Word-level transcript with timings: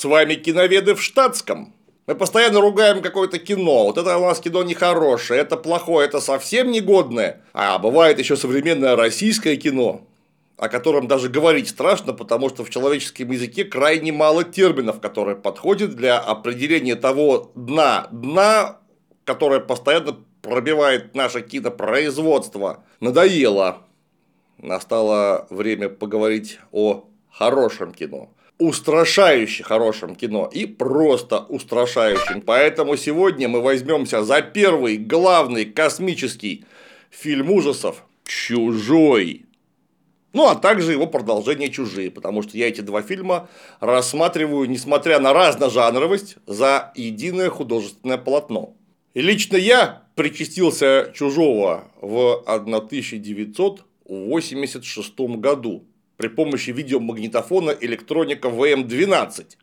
С 0.00 0.04
вами 0.04 0.32
киноведы 0.32 0.94
в 0.94 1.02
штатском. 1.02 1.74
Мы 2.06 2.14
постоянно 2.14 2.62
ругаем 2.62 3.02
какое-то 3.02 3.38
кино. 3.38 3.84
Вот 3.84 3.98
это 3.98 4.16
у 4.16 4.24
нас 4.24 4.40
кино 4.40 4.62
нехорошее, 4.62 5.42
это 5.42 5.58
плохое, 5.58 6.08
это 6.08 6.20
совсем 6.22 6.70
негодное. 6.70 7.42
А 7.52 7.78
бывает 7.78 8.18
еще 8.18 8.34
современное 8.38 8.96
российское 8.96 9.56
кино, 9.56 10.08
о 10.56 10.70
котором 10.70 11.06
даже 11.06 11.28
говорить 11.28 11.68
страшно, 11.68 12.14
потому 12.14 12.48
что 12.48 12.64
в 12.64 12.70
человеческом 12.70 13.30
языке 13.30 13.66
крайне 13.66 14.10
мало 14.10 14.42
терминов, 14.42 15.02
которые 15.02 15.36
подходят 15.36 15.96
для 15.96 16.18
определения 16.18 16.96
того 16.96 17.52
дна, 17.54 18.08
дна, 18.10 18.78
которое 19.26 19.60
постоянно 19.60 20.16
пробивает 20.40 21.14
наше 21.14 21.42
кинопроизводство. 21.42 22.84
Надоело. 23.00 23.82
Настало 24.56 25.46
время 25.50 25.90
поговорить 25.90 26.58
о 26.72 27.04
хорошем 27.30 27.92
кино 27.92 28.30
устрашающе 28.60 29.64
хорошем 29.64 30.14
кино 30.14 30.48
и 30.52 30.66
просто 30.66 31.40
устрашающем. 31.40 32.42
Поэтому 32.42 32.96
сегодня 32.96 33.48
мы 33.48 33.60
возьмемся 33.60 34.22
за 34.22 34.40
первый 34.42 34.98
главный 34.98 35.64
космический 35.64 36.64
фильм 37.10 37.50
ужасов 37.50 38.04
«Чужой». 38.24 39.46
Ну, 40.32 40.46
а 40.46 40.54
также 40.54 40.92
его 40.92 41.08
продолжение 41.08 41.70
«Чужие», 41.70 42.08
потому 42.10 42.42
что 42.42 42.56
я 42.56 42.68
эти 42.68 42.82
два 42.82 43.02
фильма 43.02 43.48
рассматриваю, 43.80 44.70
несмотря 44.70 45.18
на 45.18 45.32
разножанровость, 45.32 46.36
за 46.46 46.92
единое 46.94 47.50
художественное 47.50 48.18
полотно. 48.18 48.76
И 49.14 49.22
лично 49.22 49.56
я 49.56 50.04
причастился 50.14 51.10
«Чужого» 51.14 51.90
в 52.00 52.44
1986 52.46 55.18
году 55.18 55.84
при 56.20 56.28
помощи 56.28 56.70
видеомагнитофона 56.70 57.70
электроника 57.70 58.48
ВМ-12. 58.50 59.56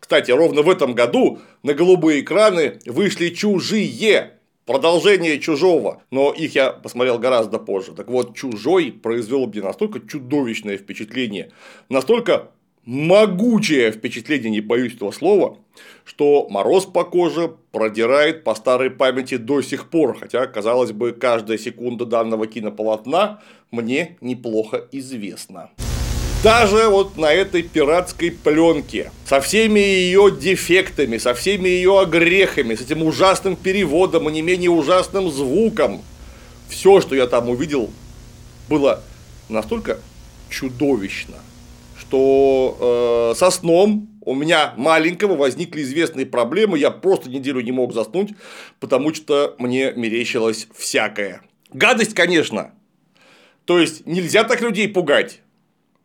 Кстати, 0.00 0.30
ровно 0.30 0.62
в 0.62 0.70
этом 0.70 0.94
году 0.94 1.40
на 1.62 1.74
голубые 1.74 2.22
экраны 2.22 2.78
вышли 2.86 3.28
«Чужие», 3.28 4.38
продолжение 4.64 5.38
«Чужого», 5.40 6.02
но 6.10 6.32
их 6.32 6.54
я 6.54 6.72
посмотрел 6.72 7.18
гораздо 7.18 7.58
позже. 7.58 7.92
Так 7.92 8.08
вот, 8.08 8.34
«Чужой» 8.34 8.92
произвел 8.92 9.46
мне 9.46 9.60
настолько 9.60 10.00
чудовищное 10.00 10.78
впечатление, 10.78 11.52
настолько 11.90 12.50
могучее 12.84 13.92
впечатление, 13.92 14.50
не 14.50 14.60
боюсь 14.60 14.94
этого 14.94 15.12
слова, 15.12 15.56
что 16.04 16.48
мороз 16.50 16.86
по 16.86 17.04
коже 17.04 17.52
продирает 17.70 18.44
по 18.44 18.54
старой 18.54 18.90
памяти 18.90 19.36
до 19.36 19.62
сих 19.62 19.88
пор, 19.88 20.18
хотя, 20.18 20.46
казалось 20.46 20.92
бы, 20.92 21.12
каждая 21.12 21.58
секунда 21.58 22.04
данного 22.04 22.46
кинополотна 22.46 23.40
мне 23.70 24.16
неплохо 24.20 24.84
известна. 24.90 25.70
Даже 26.42 26.88
вот 26.88 27.16
на 27.16 27.32
этой 27.32 27.62
пиратской 27.62 28.32
пленке, 28.32 29.12
со 29.24 29.40
всеми 29.40 29.78
ее 29.78 30.36
дефектами, 30.36 31.18
со 31.18 31.34
всеми 31.34 31.68
ее 31.68 32.00
огрехами, 32.00 32.74
с 32.74 32.80
этим 32.80 33.04
ужасным 33.04 33.54
переводом 33.54 34.28
и 34.28 34.32
не 34.32 34.42
менее 34.42 34.70
ужасным 34.70 35.30
звуком, 35.30 36.02
все, 36.68 37.00
что 37.00 37.14
я 37.14 37.28
там 37.28 37.48
увидел, 37.48 37.90
было 38.68 39.04
настолько 39.48 40.00
чудовищно– 40.50 41.36
что 42.02 43.32
э, 43.32 43.38
со 43.38 43.50
сном 43.50 44.08
у 44.24 44.34
меня 44.34 44.74
маленького 44.76 45.36
возникли 45.36 45.82
известные 45.82 46.26
проблемы, 46.26 46.78
я 46.78 46.90
просто 46.90 47.30
неделю 47.30 47.60
не 47.60 47.72
мог 47.72 47.92
заснуть, 47.92 48.30
потому 48.80 49.14
что 49.14 49.54
мне 49.58 49.92
мерещилось 49.92 50.68
всякое. 50.74 51.42
Гадость, 51.72 52.14
конечно. 52.14 52.72
То 53.64 53.78
есть 53.78 54.04
нельзя 54.06 54.44
так 54.44 54.60
людей 54.60 54.88
пугать. 54.88 55.40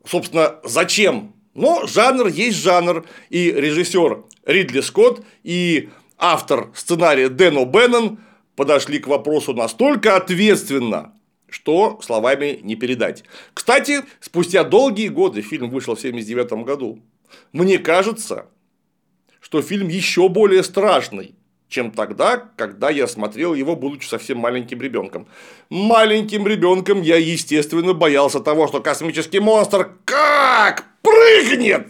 Собственно, 0.06 0.58
зачем? 0.64 1.34
Но 1.56 1.88
жанр 1.88 2.28
есть 2.28 2.58
жанр, 2.58 3.06
и 3.30 3.52
режиссер 3.52 4.24
Ридли 4.46 4.82
Скотт, 4.82 5.26
и 5.44 5.90
автор 6.18 6.70
сценария 6.76 7.30
Дэн 7.30 7.58
О'Беннон 7.58 8.20
подошли 8.56 9.00
к 9.00 9.08
вопросу 9.08 9.54
настолько 9.54 10.16
ответственно, 10.16 11.14
что 11.50 12.00
словами 12.02 12.60
не 12.62 12.76
передать. 12.76 13.24
Кстати, 13.54 14.02
спустя 14.20 14.64
долгие 14.64 15.08
годы 15.08 15.42
фильм 15.42 15.70
вышел 15.70 15.96
в 15.96 16.00
1979 16.00 16.66
году. 16.66 17.00
Мне 17.52 17.78
кажется, 17.78 18.48
что 19.40 19.62
фильм 19.62 19.88
еще 19.88 20.30
более 20.30 20.64
страшный, 20.64 21.36
чем 21.70 21.92
тогда, 21.92 22.38
когда 22.56 22.90
я 22.90 23.08
смотрел 23.08 23.54
его, 23.54 23.76
будучи 23.76 24.08
совсем 24.08 24.38
маленьким 24.38 24.82
ребенком. 24.82 25.28
Маленьким 25.70 26.48
ребенком 26.48 27.02
я, 27.02 27.18
естественно, 27.18 27.94
боялся 27.94 28.40
того, 28.40 28.68
что 28.68 28.82
космический 28.82 29.40
монстр 29.40 29.92
как 30.06 30.86
прыгнет. 31.02 31.88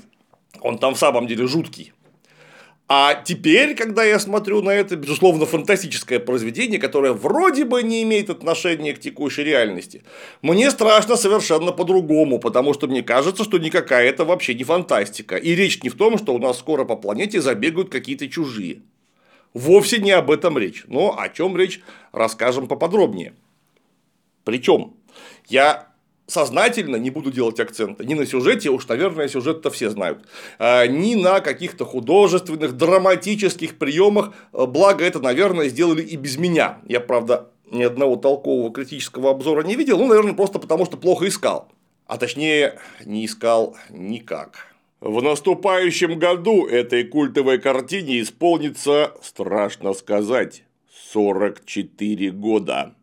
Он 0.61 0.79
там 0.79 0.95
в 0.95 0.99
самом 0.99 1.27
деле 1.27 1.47
жуткий. 1.47 1.93
А 2.89 3.15
теперь, 3.15 3.75
когда 3.75 4.05
я 4.05 4.17
смотрю 4.17 4.61
на 4.61 4.69
это, 4.69 4.95
безусловно, 4.95 5.45
фантастическое 5.45 6.19
произведение, 6.19 6.79
которое 6.79 7.11
вроде 7.11 7.65
бы 7.65 7.83
не 7.83 8.01
имеет 8.03 8.29
отношения 8.29 8.93
к 8.93 8.99
текущей 8.99 9.43
реальности, 9.43 10.03
мне 10.41 10.71
страшно 10.71 11.17
совершенно 11.17 11.73
по-другому, 11.73 12.39
потому 12.39 12.73
что 12.73 12.87
мне 12.87 13.03
кажется, 13.03 13.43
что 13.43 13.57
никакая 13.57 14.07
это 14.07 14.23
вообще 14.23 14.53
не 14.53 14.63
фантастика. 14.63 15.35
И 15.35 15.53
речь 15.53 15.83
не 15.83 15.89
в 15.89 15.95
том, 15.95 16.17
что 16.17 16.33
у 16.33 16.39
нас 16.39 16.59
скоро 16.59 16.85
по 16.85 16.95
планете 16.95 17.41
забегают 17.41 17.89
какие-то 17.89 18.29
чужие. 18.29 18.81
Вовсе 19.53 19.99
не 19.99 20.11
об 20.11 20.31
этом 20.31 20.57
речь. 20.57 20.85
Но 20.87 21.19
о 21.19 21.27
чем 21.27 21.57
речь, 21.57 21.81
расскажем 22.13 22.69
поподробнее. 22.69 23.33
Причем 24.45 24.93
я 25.49 25.86
сознательно 26.27 26.97
не 26.97 27.09
буду 27.09 27.31
делать 27.31 27.59
акцента 27.59 28.05
ни 28.05 28.13
на 28.13 28.25
сюжете, 28.25 28.69
уж, 28.69 28.87
наверное, 28.87 29.27
сюжет-то 29.27 29.71
все 29.71 29.89
знают, 29.89 30.25
а, 30.59 30.85
ни 30.85 31.15
на 31.15 31.39
каких-то 31.39 31.85
художественных, 31.85 32.73
драматических 32.77 33.77
приемах, 33.77 34.33
а, 34.51 34.65
благо 34.65 35.03
это, 35.03 35.19
наверное, 35.19 35.69
сделали 35.69 36.03
и 36.03 36.17
без 36.17 36.37
меня. 36.37 36.79
Я, 36.85 36.99
правда, 36.99 37.49
ни 37.71 37.83
одного 37.83 38.17
толкового 38.17 38.71
критического 38.71 39.31
обзора 39.31 39.63
не 39.63 39.75
видел, 39.75 39.97
ну, 39.97 40.07
наверное, 40.07 40.33
просто 40.33 40.59
потому, 40.59 40.85
что 40.85 40.97
плохо 40.97 41.27
искал. 41.27 41.69
А 42.05 42.17
точнее, 42.17 42.79
не 43.03 43.25
искал 43.25 43.75
никак. 43.89 44.67
В 44.99 45.21
наступающем 45.21 46.17
году 46.17 46.65
этой 46.65 47.03
культовой 47.03 47.59
картине 47.59 48.21
исполнится, 48.21 49.11
страшно 49.21 49.93
сказать, 49.93 50.63
44 51.11 52.31
года. 52.31 52.96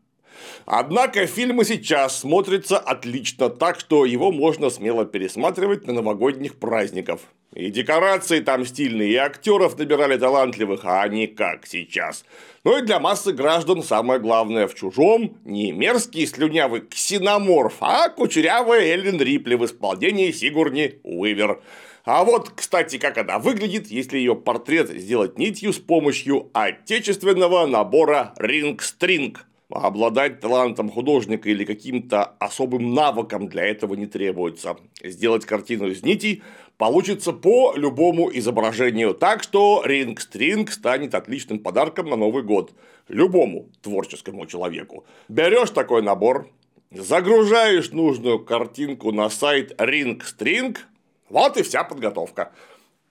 Однако 0.66 1.26
фильм 1.26 1.60
и 1.60 1.64
сейчас 1.64 2.20
смотрится 2.20 2.78
отлично, 2.78 3.50
так 3.50 3.80
что 3.80 4.04
его 4.04 4.32
можно 4.32 4.70
смело 4.70 5.04
пересматривать 5.04 5.86
на 5.86 5.92
новогодних 5.92 6.56
праздников. 6.56 7.20
И 7.54 7.70
декорации 7.70 8.40
там 8.40 8.66
стильные, 8.66 9.12
и 9.12 9.16
актеров 9.16 9.78
набирали 9.78 10.16
талантливых, 10.16 10.80
а 10.82 11.06
не 11.06 11.28
как 11.28 11.66
сейчас. 11.66 12.24
Ну 12.64 12.78
и 12.78 12.82
для 12.82 12.98
массы 12.98 13.32
граждан 13.32 13.84
самое 13.84 14.18
главное 14.18 14.66
в 14.66 14.74
чужом 14.74 15.38
не 15.44 15.70
мерзкий 15.70 16.26
слюнявый 16.26 16.80
ксеноморф, 16.80 17.76
а 17.80 18.08
кучерявая 18.08 18.80
Эллен 18.80 19.20
Рипли 19.20 19.54
в 19.54 19.64
исполнении 19.64 20.32
Сигурни 20.32 20.98
Уивер. 21.04 21.60
А 22.04 22.24
вот, 22.24 22.50
кстати, 22.50 22.98
как 22.98 23.18
она 23.18 23.38
выглядит, 23.38 23.86
если 23.86 24.18
ее 24.18 24.34
портрет 24.34 24.90
сделать 24.90 25.38
нитью 25.38 25.72
с 25.72 25.78
помощью 25.78 26.50
отечественного 26.52 27.66
набора 27.66 28.34
ринг-стринг. 28.36 29.46
Обладать 29.74 30.38
талантом 30.38 30.88
художника 30.88 31.50
или 31.50 31.64
каким-то 31.64 32.22
особым 32.38 32.94
навыком 32.94 33.48
для 33.48 33.64
этого 33.64 33.94
не 33.94 34.06
требуется. 34.06 34.76
Сделать 35.02 35.44
картину 35.46 35.88
из 35.88 36.04
нитей 36.04 36.44
получится 36.78 37.32
по 37.32 37.74
любому 37.74 38.30
изображению, 38.32 39.14
так 39.14 39.42
что 39.42 39.82
ринг-стринг 39.84 40.70
станет 40.70 41.16
отличным 41.16 41.58
подарком 41.58 42.08
на 42.08 42.14
Новый 42.14 42.44
год 42.44 42.72
любому 43.08 43.66
творческому 43.82 44.46
человеку. 44.46 45.04
Берешь 45.28 45.70
такой 45.70 46.02
набор, 46.02 46.48
загружаешь 46.92 47.90
нужную 47.90 48.38
картинку 48.44 49.10
на 49.10 49.28
сайт 49.28 49.72
Ring 49.80 50.22
вот 51.28 51.56
и 51.56 51.64
вся 51.64 51.82
подготовка 51.82 52.52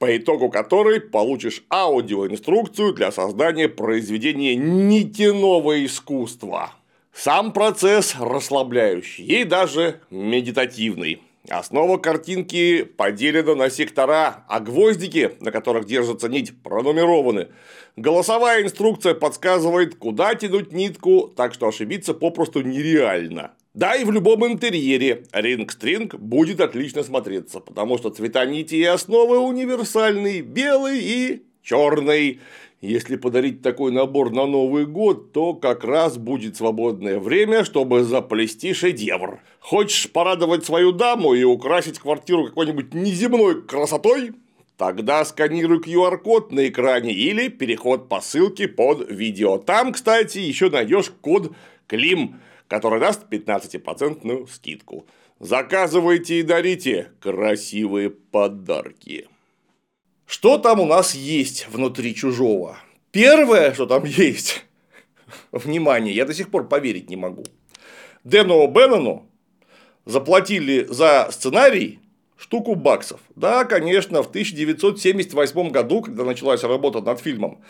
по 0.04 0.18
итогу 0.18 0.50
которой 0.50 1.00
получишь 1.00 1.64
аудиоинструкцию 1.70 2.94
для 2.94 3.10
создания 3.10 3.70
произведения 3.70 4.54
нитяного 4.54 5.86
искусства. 5.86 6.74
Сам 7.14 7.54
процесс 7.54 8.14
расслабляющий 8.20 9.24
и 9.24 9.44
даже 9.46 10.02
медитативный. 10.10 11.22
Основа 11.48 11.98
картинки 11.98 12.84
поделена 12.84 13.56
на 13.56 13.70
сектора, 13.70 14.44
а 14.50 14.60
гвоздики, 14.60 15.38
на 15.40 15.54
которых 15.54 15.86
держится 15.86 16.28
нить, 16.28 16.52
пронумерованы. 16.62 17.48
Голосовая 17.96 18.62
инструкция 18.62 19.14
подсказывает, 19.14 19.96
куда 19.96 20.36
тянуть 20.36 20.74
нитку, 20.74 21.32
так 21.34 21.54
что 21.54 21.70
ошибиться 21.70 22.14
попросту 22.14 22.62
нереально. 22.62 23.54
Да, 23.74 23.96
и 23.96 24.04
в 24.04 24.12
любом 24.12 24.46
интерьере 24.46 25.24
ринг-стринг 25.32 26.16
будет 26.16 26.62
отлично 26.62 27.02
смотреться, 27.02 27.60
потому 27.60 27.98
что 27.98 28.12
цвета 28.12 28.46
нити 28.46 28.76
и 28.76 28.84
основы 28.84 29.40
универсальные, 29.40 30.42
белый 30.42 31.00
и 31.02 31.44
черный. 31.64 32.40
Если 32.82 33.16
подарить 33.16 33.64
такой 33.64 33.92
набор 33.92 34.30
на 34.30 34.46
Новый 34.46 34.86
год, 34.86 35.32
то 35.32 35.56
как 35.56 35.84
раз 35.86 36.18
будет 36.18 36.56
свободное 36.56 37.20
время, 37.20 37.64
чтобы 37.64 38.04
заплести 38.04 38.74
шедевр. 38.74 39.40
Хочешь 39.60 40.12
порадовать 40.12 40.66
свою 40.66 40.92
даму 40.92 41.34
и 41.34 41.44
украсить 41.44 41.98
квартиру 41.98 42.46
какой-нибудь 42.46 42.94
неземной 42.94 43.64
красотой? 43.64 44.34
Тогда 44.78 45.26
сканируй 45.26 45.80
QR-код 45.80 46.52
на 46.52 46.68
экране 46.68 47.12
или 47.12 47.48
переход 47.48 48.08
по 48.08 48.22
ссылке 48.22 48.68
под 48.68 49.10
видео. 49.10 49.58
Там, 49.58 49.94
кстати, 49.94 50.40
еще 50.40 50.70
найдешь 50.70 51.12
код 51.22 51.54
КЛИМ, 51.88 52.36
который 52.74 53.00
даст 53.00 53.28
15% 53.30 54.50
скидку. 54.52 55.06
Заказывайте 55.40 56.40
и 56.40 56.42
дарите 56.42 57.12
красивые 57.20 58.10
подарки. 58.10 59.28
Что 60.26 60.58
там 60.58 60.80
у 60.80 60.88
нас 60.88 61.14
есть 61.14 61.68
внутри 61.70 62.16
чужого? 62.16 62.80
Первое, 63.12 63.76
что 63.76 63.86
там 63.86 64.06
есть, 64.06 64.66
внимание, 65.52 66.16
я 66.16 66.26
до 66.26 66.34
сих 66.34 66.50
пор 66.50 66.68
поверить 66.68 67.12
не 67.12 67.16
могу. 67.16 67.44
Дэну 68.24 68.66
Беннону 68.66 69.30
заплатили 70.06 70.88
за 70.90 71.28
сценарий 71.30 72.00
штуку 72.38 72.74
баксов. 72.74 73.22
Да, 73.36 73.66
конечно, 73.66 74.24
в 74.24 74.30
1978 74.30 75.70
году, 75.70 76.02
когда 76.02 76.24
началась 76.24 76.64
работа 76.64 77.02
над 77.02 77.20
фильмом, 77.20 77.62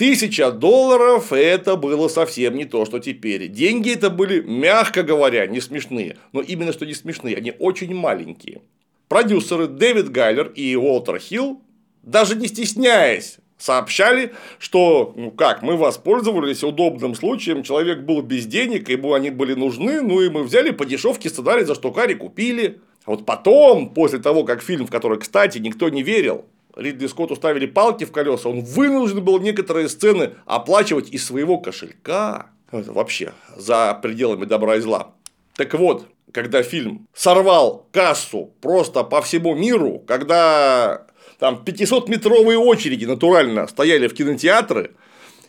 Тысяча 0.00 0.50
долларов– 0.50 1.30
это 1.30 1.76
было 1.76 2.08
совсем 2.08 2.56
не 2.56 2.64
то, 2.64 2.86
что 2.86 3.00
теперь. 3.00 3.48
Деньги 3.48 3.92
это 3.92 4.08
были, 4.08 4.40
мягко 4.40 5.02
говоря, 5.02 5.46
не 5.46 5.60
смешные. 5.60 6.16
Но 6.32 6.40
именно 6.40 6.72
что 6.72 6.86
не 6.86 6.94
смешные, 6.94 7.36
они 7.36 7.52
очень 7.58 7.94
маленькие. 7.94 8.62
Продюсеры 9.08 9.66
Дэвид 9.66 10.08
Гайлер 10.10 10.46
и 10.54 10.74
Уолтер 10.74 11.18
Хилл 11.18 11.60
даже 12.02 12.34
не 12.34 12.48
стесняясь, 12.48 13.40
сообщали, 13.58 14.32
что, 14.58 15.12
ну 15.16 15.30
как, 15.30 15.60
мы 15.60 15.76
воспользовались 15.76 16.64
удобным 16.64 17.14
случаем, 17.14 17.62
человек 17.62 17.98
был 17.98 18.22
без 18.22 18.46
денег, 18.46 18.88
ему 18.88 19.12
они 19.12 19.28
были 19.28 19.52
нужны, 19.52 20.00
ну 20.00 20.22
и 20.22 20.30
мы 20.30 20.44
взяли 20.44 20.70
по 20.70 20.86
дешевке 20.86 21.28
сценарий 21.28 21.64
за 21.64 21.74
штукари 21.74 22.14
купили. 22.14 22.80
А 23.04 23.10
вот 23.10 23.26
потом, 23.26 23.90
после 23.90 24.18
того, 24.18 24.44
как 24.44 24.62
фильм, 24.62 24.86
в 24.86 24.90
который, 24.90 25.18
кстати, 25.18 25.58
никто 25.58 25.90
не 25.90 26.02
верил, 26.02 26.46
Ридли 26.76 27.06
Скотту 27.06 27.36
ставили 27.36 27.66
палки 27.66 28.04
в 28.04 28.12
колеса, 28.12 28.48
он 28.48 28.60
вынужден 28.62 29.24
был 29.24 29.38
некоторые 29.40 29.88
сцены 29.88 30.34
оплачивать 30.46 31.10
из 31.10 31.24
своего 31.24 31.58
кошелька. 31.58 32.50
Это 32.70 32.92
вообще 32.92 33.32
за 33.56 33.98
пределами 34.00 34.44
добра 34.44 34.76
и 34.76 34.80
зла. 34.80 35.14
Так 35.56 35.74
вот, 35.74 36.06
когда 36.32 36.62
фильм 36.62 37.06
сорвал 37.14 37.86
кассу 37.92 38.52
просто 38.60 39.02
по 39.02 39.20
всему 39.20 39.54
миру, 39.54 40.02
когда 40.06 41.06
там 41.38 41.62
500-метровые 41.64 42.56
очереди 42.56 43.06
натурально 43.06 43.66
стояли 43.66 44.06
в 44.06 44.14
кинотеатры, 44.14 44.92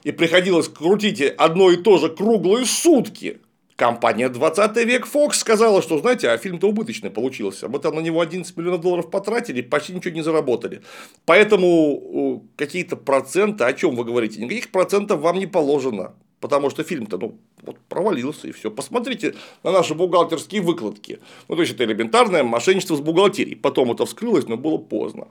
и 0.04 0.12
приходилось 0.12 0.68
крутить 0.68 1.22
одно 1.22 1.70
и 1.70 1.78
то 1.78 1.98
же 1.98 2.10
круглые 2.10 2.66
сутки. 2.66 3.40
Компания 3.82 4.30
20 4.30 4.78
век 4.86 5.08
Fox 5.12 5.34
сказала, 5.38 5.82
что, 5.82 5.98
знаете, 5.98 6.30
а 6.30 6.38
фильм-то 6.38 6.70
убыточный 6.70 7.10
получился. 7.10 7.68
Мы 7.68 7.80
там 7.80 7.96
на 7.96 8.00
него 8.00 8.22
11 8.22 8.56
миллионов 8.56 8.82
долларов 8.82 9.10
потратили, 9.10 9.62
почти 9.64 9.94
ничего 9.94 10.14
не 10.14 10.22
заработали. 10.22 10.84
Поэтому 11.26 12.46
какие-то 12.58 12.96
проценты, 12.96 13.64
о 13.64 13.74
чем 13.74 13.96
вы 13.96 14.04
говорите, 14.04 14.40
никаких 14.40 14.70
процентов 14.70 15.22
вам 15.22 15.40
не 15.40 15.48
положено. 15.48 16.14
Потому 16.40 16.70
что 16.70 16.84
фильм-то 16.84 17.18
ну, 17.18 17.40
вот 17.64 17.80
провалился 17.90 18.50
и 18.50 18.52
все. 18.52 18.70
Посмотрите 18.70 19.34
на 19.64 19.72
наши 19.72 19.96
бухгалтерские 19.96 20.62
выкладки. 20.62 21.18
Ну, 21.48 21.56
то 21.56 21.64
есть 21.64 21.74
это 21.74 21.84
элементарное 21.84 22.44
мошенничество 22.44 22.96
с 22.96 23.02
бухгалтерией. 23.02 23.56
Потом 23.56 23.92
это 23.92 24.06
вскрылось, 24.06 24.48
но 24.48 24.58
было 24.58 24.78
поздно. 24.78 25.28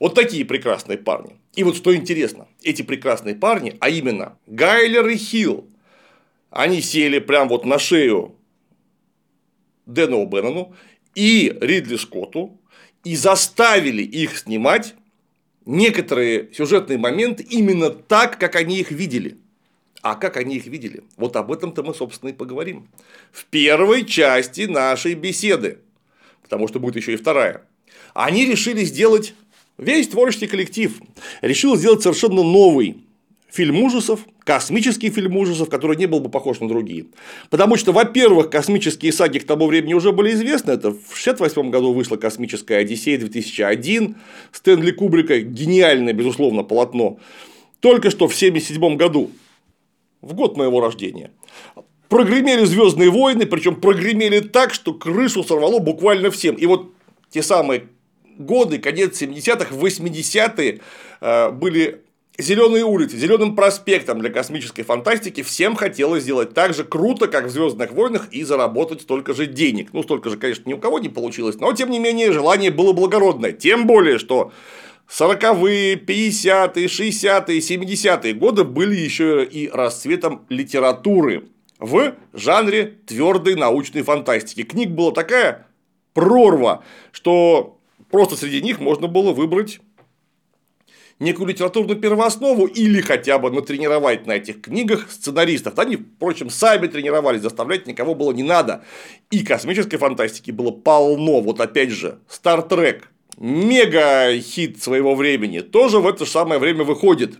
Вот 0.00 0.14
такие 0.14 0.44
прекрасные 0.44 0.98
парни. 0.98 1.36
И 1.54 1.64
вот 1.64 1.74
что 1.76 1.96
интересно, 1.96 2.46
эти 2.62 2.82
прекрасные 2.82 3.34
парни, 3.34 3.74
а 3.80 3.88
именно 3.88 4.36
Гайлер 4.46 5.08
и 5.08 5.16
Хилл, 5.16 5.64
они 6.50 6.80
сели 6.80 7.18
прям 7.18 7.48
вот 7.48 7.64
на 7.64 7.78
шею 7.78 8.36
Дэну 9.86 10.26
Беннону 10.26 10.74
и 11.14 11.56
Ридли 11.60 11.96
Скотту 11.96 12.60
и 13.04 13.16
заставили 13.16 14.02
их 14.02 14.38
снимать 14.38 14.94
некоторые 15.64 16.52
сюжетные 16.52 16.98
моменты 16.98 17.42
именно 17.42 17.90
так, 17.90 18.38
как 18.38 18.56
они 18.56 18.78
их 18.78 18.90
видели. 18.90 19.38
А 20.02 20.14
как 20.14 20.36
они 20.36 20.56
их 20.56 20.66
видели? 20.66 21.02
Вот 21.16 21.34
об 21.36 21.50
этом-то 21.50 21.82
мы, 21.82 21.94
собственно, 21.94 22.30
и 22.30 22.32
поговорим. 22.32 22.88
В 23.32 23.44
первой 23.46 24.04
части 24.04 24.62
нашей 24.62 25.14
беседы. 25.14 25.80
Потому 26.42 26.68
что 26.68 26.78
будет 26.78 26.96
еще 26.96 27.14
и 27.14 27.16
вторая. 27.16 27.66
Они 28.14 28.46
решили 28.46 28.84
сделать 28.84 29.34
Весь 29.78 30.08
творческий 30.08 30.46
коллектив 30.46 30.98
решил 31.42 31.76
сделать 31.76 32.02
совершенно 32.02 32.42
новый 32.42 33.04
фильм 33.56 33.82
ужасов, 33.82 34.20
космический 34.44 35.10
фильм 35.10 35.36
ужасов, 35.36 35.70
который 35.70 35.96
не 35.96 36.06
был 36.06 36.20
бы 36.20 36.28
похож 36.28 36.60
на 36.60 36.68
другие. 36.68 37.06
Потому 37.50 37.76
что, 37.76 37.92
во-первых, 37.92 38.50
космические 38.50 39.12
саги 39.12 39.38
к 39.38 39.46
тому 39.46 39.66
времени 39.66 39.94
уже 39.94 40.12
были 40.12 40.32
известны. 40.32 40.72
Это 40.72 40.90
в 40.90 41.16
1968 41.16 41.70
году 41.70 41.92
вышла 41.92 42.16
космическая 42.16 42.76
Одиссея 42.76 43.18
2001 43.18 44.16
Стэнли 44.52 44.90
Кубрика, 44.90 45.40
гениальное, 45.40 46.12
безусловно, 46.12 46.62
полотно. 46.62 47.18
Только 47.80 48.10
что 48.10 48.28
в 48.28 48.34
1977 48.36 48.96
году, 48.96 49.30
в 50.20 50.34
год 50.34 50.56
моего 50.56 50.80
рождения, 50.80 51.30
прогремели 52.08 52.64
Звездные 52.64 53.10
войны, 53.10 53.46
причем 53.46 53.76
прогремели 53.76 54.40
так, 54.40 54.74
что 54.74 54.92
крышу 54.92 55.42
сорвало 55.42 55.78
буквально 55.78 56.30
всем. 56.30 56.56
И 56.56 56.66
вот 56.66 56.92
те 57.30 57.42
самые 57.42 57.84
годы, 58.38 58.78
конец 58.78 59.20
70-х, 59.20 59.74
80-е 59.74 60.80
э, 61.20 61.50
были 61.50 62.02
Зеленые 62.38 62.84
улицы, 62.84 63.16
зеленым 63.16 63.56
проспектом 63.56 64.20
для 64.20 64.28
космической 64.28 64.82
фантастики 64.82 65.42
всем 65.42 65.74
хотелось 65.74 66.22
сделать 66.22 66.52
так 66.52 66.74
же 66.74 66.84
круто, 66.84 67.28
как 67.28 67.46
в 67.46 67.50
Звездных 67.50 67.92
войнах, 67.92 68.28
и 68.30 68.44
заработать 68.44 69.02
столько 69.02 69.32
же 69.32 69.46
денег. 69.46 69.94
Ну, 69.94 70.02
столько 70.02 70.28
же, 70.28 70.36
конечно, 70.36 70.68
ни 70.68 70.74
у 70.74 70.78
кого 70.78 70.98
не 70.98 71.08
получилось, 71.08 71.56
но 71.58 71.72
тем 71.72 71.90
не 71.90 71.98
менее 71.98 72.32
желание 72.32 72.70
было 72.70 72.92
благородное. 72.92 73.52
Тем 73.52 73.86
более, 73.86 74.18
что 74.18 74.52
40-е, 75.08 75.96
50-е, 75.96 76.86
60-е, 76.86 77.58
70-е 77.58 78.34
годы 78.34 78.64
были 78.64 78.96
еще 78.96 79.42
и 79.42 79.70
расцветом 79.70 80.44
литературы 80.50 81.48
в 81.78 82.16
жанре 82.34 82.98
твердой 83.06 83.54
научной 83.54 84.02
фантастики. 84.02 84.62
Книг 84.62 84.90
была 84.90 85.12
такая 85.12 85.66
прорва, 86.12 86.84
что 87.12 87.76
Просто 88.10 88.36
среди 88.36 88.62
них 88.62 88.80
можно 88.80 89.08
было 89.08 89.32
выбрать 89.32 89.80
некую 91.18 91.48
литературную 91.48 91.98
первооснову 91.98 92.66
или 92.66 93.00
хотя 93.00 93.38
бы 93.38 93.50
натренировать 93.50 94.26
на 94.26 94.32
этих 94.32 94.62
книгах 94.62 95.10
сценаристов. 95.10 95.78
Они, 95.78 95.96
впрочем, 95.96 96.50
сами 96.50 96.86
тренировались, 96.86 97.42
заставлять 97.42 97.86
никого 97.86 98.14
было 98.14 98.32
не 98.32 98.42
надо. 98.42 98.84
И 99.30 99.44
космической 99.44 99.96
фантастики 99.96 100.50
было 100.50 100.70
полно. 100.70 101.40
Вот 101.40 101.60
опять 101.60 101.90
же, 101.90 102.18
Trek, 102.42 103.04
мега 103.38 104.38
хит 104.38 104.82
своего 104.82 105.14
времени, 105.14 105.60
тоже 105.60 105.98
в 105.98 106.06
это 106.06 106.24
же 106.24 106.30
самое 106.30 106.60
время 106.60 106.84
выходит. 106.84 107.38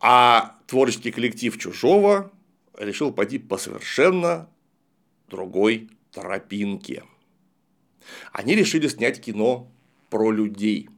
А 0.00 0.56
творческий 0.66 1.10
коллектив 1.10 1.56
Чужого 1.58 2.30
решил 2.78 3.12
пойти 3.12 3.38
по 3.38 3.58
совершенно 3.58 4.48
другой 5.28 5.90
тропинке 6.12 7.02
они 8.32 8.54
решили 8.54 8.88
снять 8.88 9.20
кино 9.20 9.70
про 10.08 10.30
людей. 10.30 10.88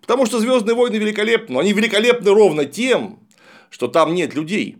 Потому 0.00 0.26
что 0.26 0.38
Звездные 0.38 0.74
войны 0.74 0.96
великолепны, 0.96 1.54
но 1.54 1.60
они 1.60 1.72
великолепны 1.72 2.30
ровно 2.30 2.64
тем, 2.64 3.20
что 3.70 3.88
там 3.88 4.14
нет 4.14 4.34
людей. 4.34 4.78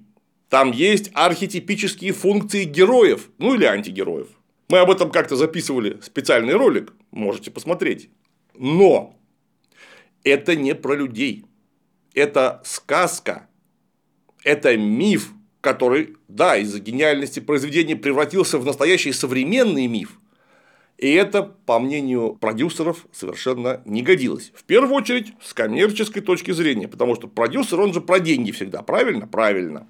Там 0.49 0.73
есть 0.73 1.11
архетипические 1.15 2.13
функции 2.13 2.65
героев, 2.65 3.31
ну 3.39 3.55
или 3.55 3.65
антигероев. 3.65 4.29
Мы 4.69 4.79
об 4.79 4.91
этом 4.91 5.11
как-то 5.11 5.37
записывали 5.37 5.99
специальный 6.03 6.55
ролик, 6.55 6.93
можете 7.11 7.51
посмотреть. 7.51 8.11
Но 8.55 9.17
это 10.25 10.57
не 10.57 10.75
про 10.75 10.95
людей. 10.95 11.45
Это 12.15 12.61
сказка. 12.65 13.49
Это 14.45 14.77
миф, 14.77 15.33
который, 15.61 16.17
да, 16.29 16.57
из-за 16.57 16.81
гениальности 16.81 17.41
произведения 17.41 17.97
превратился 17.97 18.59
в 18.59 18.65
настоящий 18.65 19.13
современный 19.13 19.87
миф. 19.87 20.19
И 21.03 21.15
это, 21.15 21.43
по 21.43 21.81
мнению 21.81 22.37
продюсеров, 22.41 23.09
совершенно 23.11 23.83
не 23.85 24.03
годилось. 24.03 24.53
В 24.55 24.63
первую 24.63 24.95
очередь, 24.95 25.33
с 25.43 25.53
коммерческой 25.53 26.23
точки 26.23 26.53
зрения, 26.53 26.87
потому 26.87 27.17
что 27.17 27.27
продюсер, 27.27 27.81
он 27.81 27.93
же 27.93 28.01
про 28.01 28.21
деньги 28.21 28.53
всегда, 28.53 28.83
правильно? 28.83 29.27
Правильно. 29.27 29.89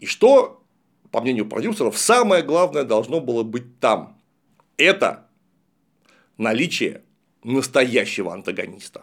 И 0.00 0.06
что, 0.06 0.64
по 1.12 1.20
мнению 1.20 1.46
продюсеров, 1.46 1.96
самое 1.96 2.42
главное 2.42 2.82
должно 2.82 3.20
было 3.20 3.44
быть 3.44 3.78
там? 3.78 4.18
Это 4.78 5.28
наличие 6.38 7.02
настоящего 7.44 8.34
антагониста. 8.34 9.02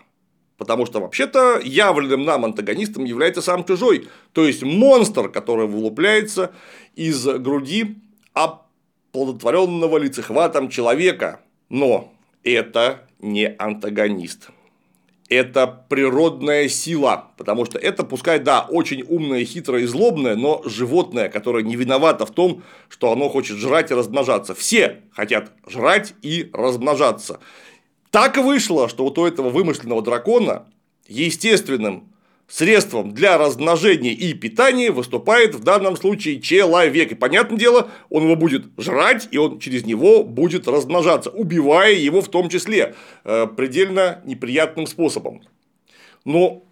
Потому 0.58 0.86
что 0.86 1.00
вообще-то 1.00 1.62
явленным 1.64 2.26
нам 2.26 2.44
антагонистом 2.44 3.06
является 3.06 3.42
сам 3.42 3.64
чужой, 3.64 4.10
то 4.34 4.46
есть 4.46 4.62
монстр, 4.62 5.30
который 5.30 5.68
вылупляется 5.68 6.54
из 6.96 7.26
груди 7.26 7.96
плодотворенного 9.12 9.98
лицехватом 9.98 10.70
человека, 10.70 11.42
но 11.70 12.14
это 12.44 13.08
не 13.20 13.46
антагонист. 13.46 14.50
это 15.32 15.66
природная 15.88 16.68
сила, 16.68 17.32
потому 17.38 17.64
что 17.64 17.80
это, 17.80 18.04
пускай, 18.04 18.38
да, 18.38 18.68
очень 18.70 19.02
умное, 19.04 19.46
хитрое 19.46 19.84
и 19.84 19.86
злобное, 19.86 20.36
но 20.36 20.62
животное, 20.66 21.30
которое 21.30 21.64
не 21.64 21.78
виновато 21.78 22.26
в 22.26 22.32
том, 22.32 22.64
что 22.90 23.14
оно 23.14 23.30
хочет 23.30 23.56
жрать 23.56 23.92
и 23.92 23.94
размножаться. 23.94 24.54
Все 24.54 25.04
хотят 25.14 25.54
жрать 25.66 26.14
и 26.22 26.50
размножаться. 26.52 27.40
Так 28.10 28.36
вышло, 28.36 28.90
что 28.90 29.06
вот 29.06 29.18
у 29.18 29.26
этого 29.26 29.50
вымышленного 29.50 30.02
дракона 30.02 30.66
естественным 31.08 32.12
средством 32.52 33.14
для 33.14 33.38
размножения 33.38 34.12
и 34.12 34.34
питания 34.34 34.92
выступает 34.92 35.56
в 35.56 35.64
данном 35.64 35.96
случае 35.96 36.42
человек. 36.42 37.14
И, 37.14 37.16
понятное 37.16 37.58
дело, 37.58 37.90
он 38.10 38.24
его 38.24 38.36
будет 38.36 38.66
жрать, 38.78 39.30
и 39.32 39.38
он 39.38 39.60
через 39.60 39.86
него 39.86 40.24
будет 40.24 40.68
размножаться, 40.68 41.30
убивая 41.30 41.94
его 41.94 42.22
в 42.22 42.28
том 42.28 42.50
числе 42.50 42.94
э, 43.24 43.48
предельно 43.48 44.22
неприятным 44.26 44.86
способом. 44.86 45.42
Но 46.26 46.64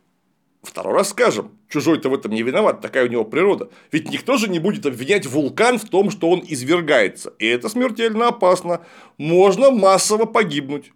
второй 0.61 0.95
раз 0.95 1.09
скажем, 1.09 1.51
чужой-то 1.69 2.09
в 2.09 2.13
этом 2.13 2.33
не 2.33 2.43
виноват, 2.43 2.81
такая 2.81 3.05
у 3.05 3.09
него 3.09 3.23
природа. 3.23 3.69
Ведь 3.93 4.11
никто 4.11 4.35
же 4.35 4.49
не 4.49 4.59
будет 4.59 4.85
обвинять 4.85 5.25
вулкан 5.25 5.79
в 5.79 5.87
том, 5.87 6.11
что 6.11 6.29
он 6.29 6.43
извергается. 6.45 7.33
И 7.39 7.47
это 7.47 7.69
смертельно 7.69 8.27
опасно. 8.27 8.81
Можно 9.17 9.71
массово 9.71 10.25
погибнуть. 10.25 10.91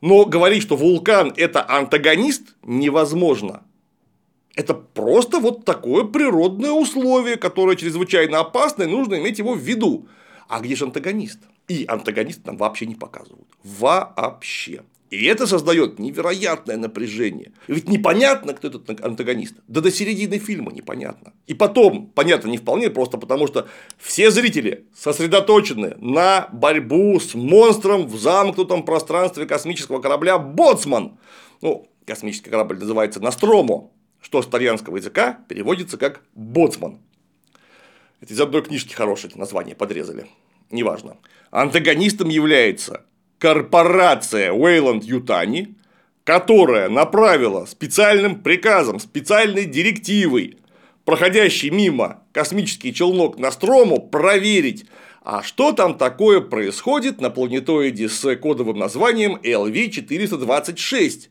Но 0.00 0.24
говорить, 0.24 0.64
что 0.64 0.74
вулкан– 0.74 1.32
это 1.36 1.64
антагонист, 1.70 2.56
невозможно. 2.64 3.62
Это 4.54 4.74
просто 4.74 5.38
вот 5.38 5.64
такое 5.64 6.04
природное 6.04 6.72
условие, 6.72 7.36
которое 7.36 7.76
чрезвычайно 7.76 8.40
опасно, 8.40 8.82
и 8.82 8.86
нужно 8.86 9.18
иметь 9.18 9.38
его 9.38 9.54
в 9.54 9.60
виду. 9.60 10.08
А 10.48 10.60
где 10.60 10.76
же 10.76 10.84
антагонист? 10.84 11.40
И 11.68 11.84
антагонист 11.88 12.44
нам 12.46 12.58
вообще 12.58 12.86
не 12.86 12.94
показывают. 12.94 13.48
Вообще. 13.64 14.82
И 15.12 15.26
это 15.26 15.46
создает 15.46 15.98
невероятное 15.98 16.78
напряжение. 16.78 17.52
Ведь 17.68 17.86
непонятно, 17.86 18.54
кто 18.54 18.68
этот 18.68 19.04
антагонист. 19.04 19.54
Да 19.68 19.82
до 19.82 19.90
середины 19.90 20.38
фильма 20.38 20.72
непонятно. 20.72 21.34
И 21.46 21.52
потом, 21.52 22.06
понятно, 22.14 22.48
не 22.48 22.56
вполне, 22.56 22.88
просто 22.88 23.18
потому 23.18 23.46
что 23.46 23.68
все 23.98 24.30
зрители 24.30 24.86
сосредоточены 24.94 25.96
на 25.98 26.48
борьбу 26.52 27.20
с 27.20 27.34
монстром 27.34 28.06
в 28.06 28.18
замкнутом 28.18 28.84
пространстве 28.84 29.44
космического 29.44 30.00
корабля 30.00 30.38
Боцман. 30.38 31.18
Ну, 31.60 31.86
космический 32.06 32.48
корабль 32.48 32.78
называется 32.78 33.20
Настромо 33.20 33.90
что 34.22 34.40
с 34.40 34.46
итальянского 34.46 34.96
языка 34.96 35.40
переводится 35.48 35.98
как 35.98 36.22
«боцман». 36.34 37.00
Это 38.22 38.32
из 38.32 38.40
одной 38.40 38.62
книжки 38.62 38.94
хорошее 38.94 39.32
название 39.36 39.74
подрезали. 39.74 40.26
Неважно. 40.70 41.16
Антагонистом 41.50 42.28
является 42.28 43.04
корпорация 43.38 44.52
Уэйланд 44.52 45.02
Ютани, 45.04 45.74
которая 46.24 46.88
направила 46.88 47.66
специальным 47.66 48.40
приказом, 48.40 49.00
специальной 49.00 49.64
директивой, 49.64 50.56
проходящий 51.04 51.70
мимо 51.70 52.22
космический 52.30 52.94
челнок 52.94 53.38
Настрому, 53.38 54.00
проверить, 54.00 54.86
а 55.24 55.42
что 55.42 55.72
там 55.72 55.98
такое 55.98 56.40
происходит 56.40 57.20
на 57.20 57.30
планетоиде 57.30 58.08
с 58.08 58.36
кодовым 58.36 58.78
названием 58.78 59.36
LV-426, 59.42 61.28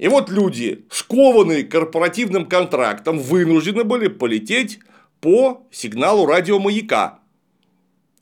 и 0.00 0.08
вот 0.08 0.30
люди, 0.30 0.86
скованные 0.90 1.62
корпоративным 1.62 2.46
контрактом, 2.46 3.18
вынуждены 3.18 3.84
были 3.84 4.08
полететь 4.08 4.80
по 5.20 5.66
сигналу 5.70 6.24
радиомаяка, 6.24 7.18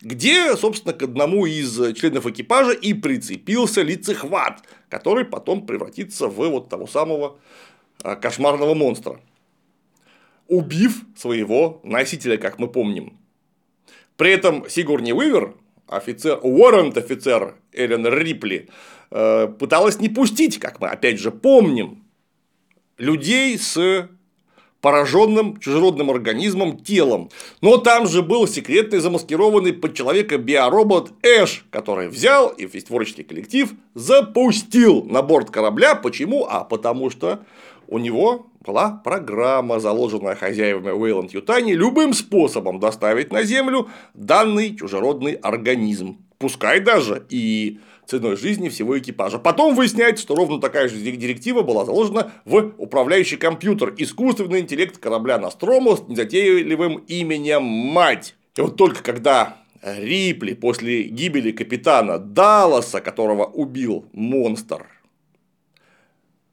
где, 0.00 0.56
собственно, 0.56 0.92
к 0.92 1.04
одному 1.04 1.47
из 1.47 1.76
членов 1.94 2.26
экипажа 2.26 2.73
и 2.73 2.94
прицепился 2.94 3.82
лицехват, 3.82 4.64
который 4.88 5.25
потом 5.25 5.66
превратится 5.66 6.26
в 6.26 6.49
вот 6.49 6.68
того 6.68 6.88
самого 6.88 7.38
а, 8.02 8.16
кошмарного 8.16 8.75
монстра, 8.75 9.20
убив 10.49 11.04
своего 11.16 11.80
носителя, 11.85 12.38
как 12.38 12.58
мы 12.58 12.66
помним. 12.66 13.16
При 14.16 14.32
этом 14.32 14.68
Сигурни 14.68 15.12
Уивер, 15.12 15.54
офицер, 15.87 16.40
уоррент 16.42 16.99
офицер 16.99 17.54
Эллен 17.73 18.04
Рипли, 18.04 18.68
пыталась 19.10 20.00
не 20.00 20.08
пустить, 20.08 20.58
как 20.58 20.80
мы 20.80 20.88
опять 20.88 21.18
же 21.18 21.30
помним, 21.30 22.04
людей 22.98 23.58
с 23.58 24.08
пораженным 24.80 25.58
чужеродным 25.58 26.10
организмом 26.10 26.78
телом. 26.78 27.30
Но 27.60 27.78
там 27.78 28.06
же 28.06 28.22
был 28.22 28.46
секретный 28.46 29.00
замаскированный 29.00 29.72
под 29.72 29.94
человека 29.94 30.38
биоробот 30.38 31.12
Эш, 31.22 31.64
который 31.70 32.08
взял 32.08 32.48
и 32.48 32.66
весь 32.66 32.84
творческий 32.84 33.24
коллектив 33.24 33.72
запустил 33.94 35.02
на 35.04 35.22
борт 35.22 35.50
корабля. 35.50 35.94
Почему? 35.94 36.46
А 36.48 36.64
потому 36.64 37.10
что 37.10 37.40
у 37.88 37.98
него 37.98 38.46
была 38.64 38.90
программа, 38.90 39.80
заложенная 39.80 40.34
хозяевами 40.34 40.90
Уэйланд 40.92 41.32
Ютани, 41.32 41.72
любым 41.72 42.12
способом 42.12 42.78
доставить 42.78 43.32
на 43.32 43.42
Землю 43.42 43.88
данный 44.14 44.76
чужеродный 44.76 45.32
организм. 45.32 46.18
Пускай 46.38 46.80
даже 46.80 47.26
и 47.30 47.80
ценой 48.07 48.37
жизни 48.37 48.68
всего 48.68 48.99
экипажа. 48.99 49.38
Потом 49.38 49.75
выясняется, 49.75 50.23
что 50.23 50.35
ровно 50.35 50.61
такая 50.61 50.88
же 50.88 50.97
директива 50.97 51.62
была 51.62 51.85
заложена 51.85 52.33
в 52.45 52.75
управляющий 52.78 53.37
компьютер, 53.37 53.92
искусственный 53.99 54.61
интеллект 54.61 54.99
корабля 54.99 55.37
Nostromo 55.38 55.97
с 55.97 56.09
незатейливым 56.09 56.99
именем 57.09 57.62
Мать. 57.62 58.35
И 58.57 58.61
вот 58.61 58.76
только 58.76 59.02
когда 59.02 59.59
Рипли 59.83 60.54
после 60.54 61.04
гибели 61.04 61.52
капитана 61.52 62.18
Далласа, 62.18 63.00
которого 63.00 63.45
убил 63.45 64.07
монстр, 64.12 64.87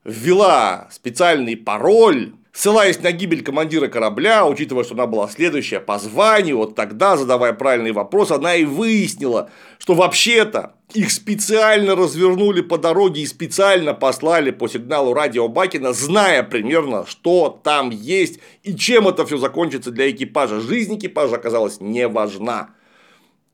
ввела 0.03 0.87
специальный 0.91 1.57
пароль, 1.57 2.33
ссылаясь 2.55 3.01
на 3.01 3.11
гибель 3.11 3.43
командира 3.43 3.87
корабля, 3.87 4.45
учитывая, 4.45 4.85
что 4.85 4.93
она 4.93 5.07
была 5.07 5.27
следующая 5.27 5.81
по 5.81 5.99
званию, 5.99 6.57
вот 6.57 6.73
тогда, 6.73 7.17
задавая 7.17 7.51
правильный 7.51 7.91
вопрос, 7.91 8.31
она 8.31 8.55
и 8.55 8.63
выяснила, 8.63 9.51
что 9.77 9.93
вообще-то 9.93 10.73
их 10.93 11.11
специально 11.11 11.95
развернули 11.95 12.61
по 12.61 12.77
дороге 12.77 13.23
и 13.23 13.27
специально 13.27 13.93
послали 13.93 14.51
по 14.51 14.69
сигналу 14.69 15.13
радио 15.13 15.49
Бакина, 15.49 15.91
зная 15.91 16.43
примерно, 16.43 17.05
что 17.05 17.59
там 17.61 17.89
есть 17.89 18.39
и 18.63 18.73
чем 18.73 19.09
это 19.09 19.25
все 19.25 19.37
закончится 19.37 19.91
для 19.91 20.09
экипажа. 20.09 20.61
Жизнь 20.61 20.95
экипажа 20.95 21.35
оказалась 21.35 21.81
не 21.81 22.07
важна. 22.07 22.69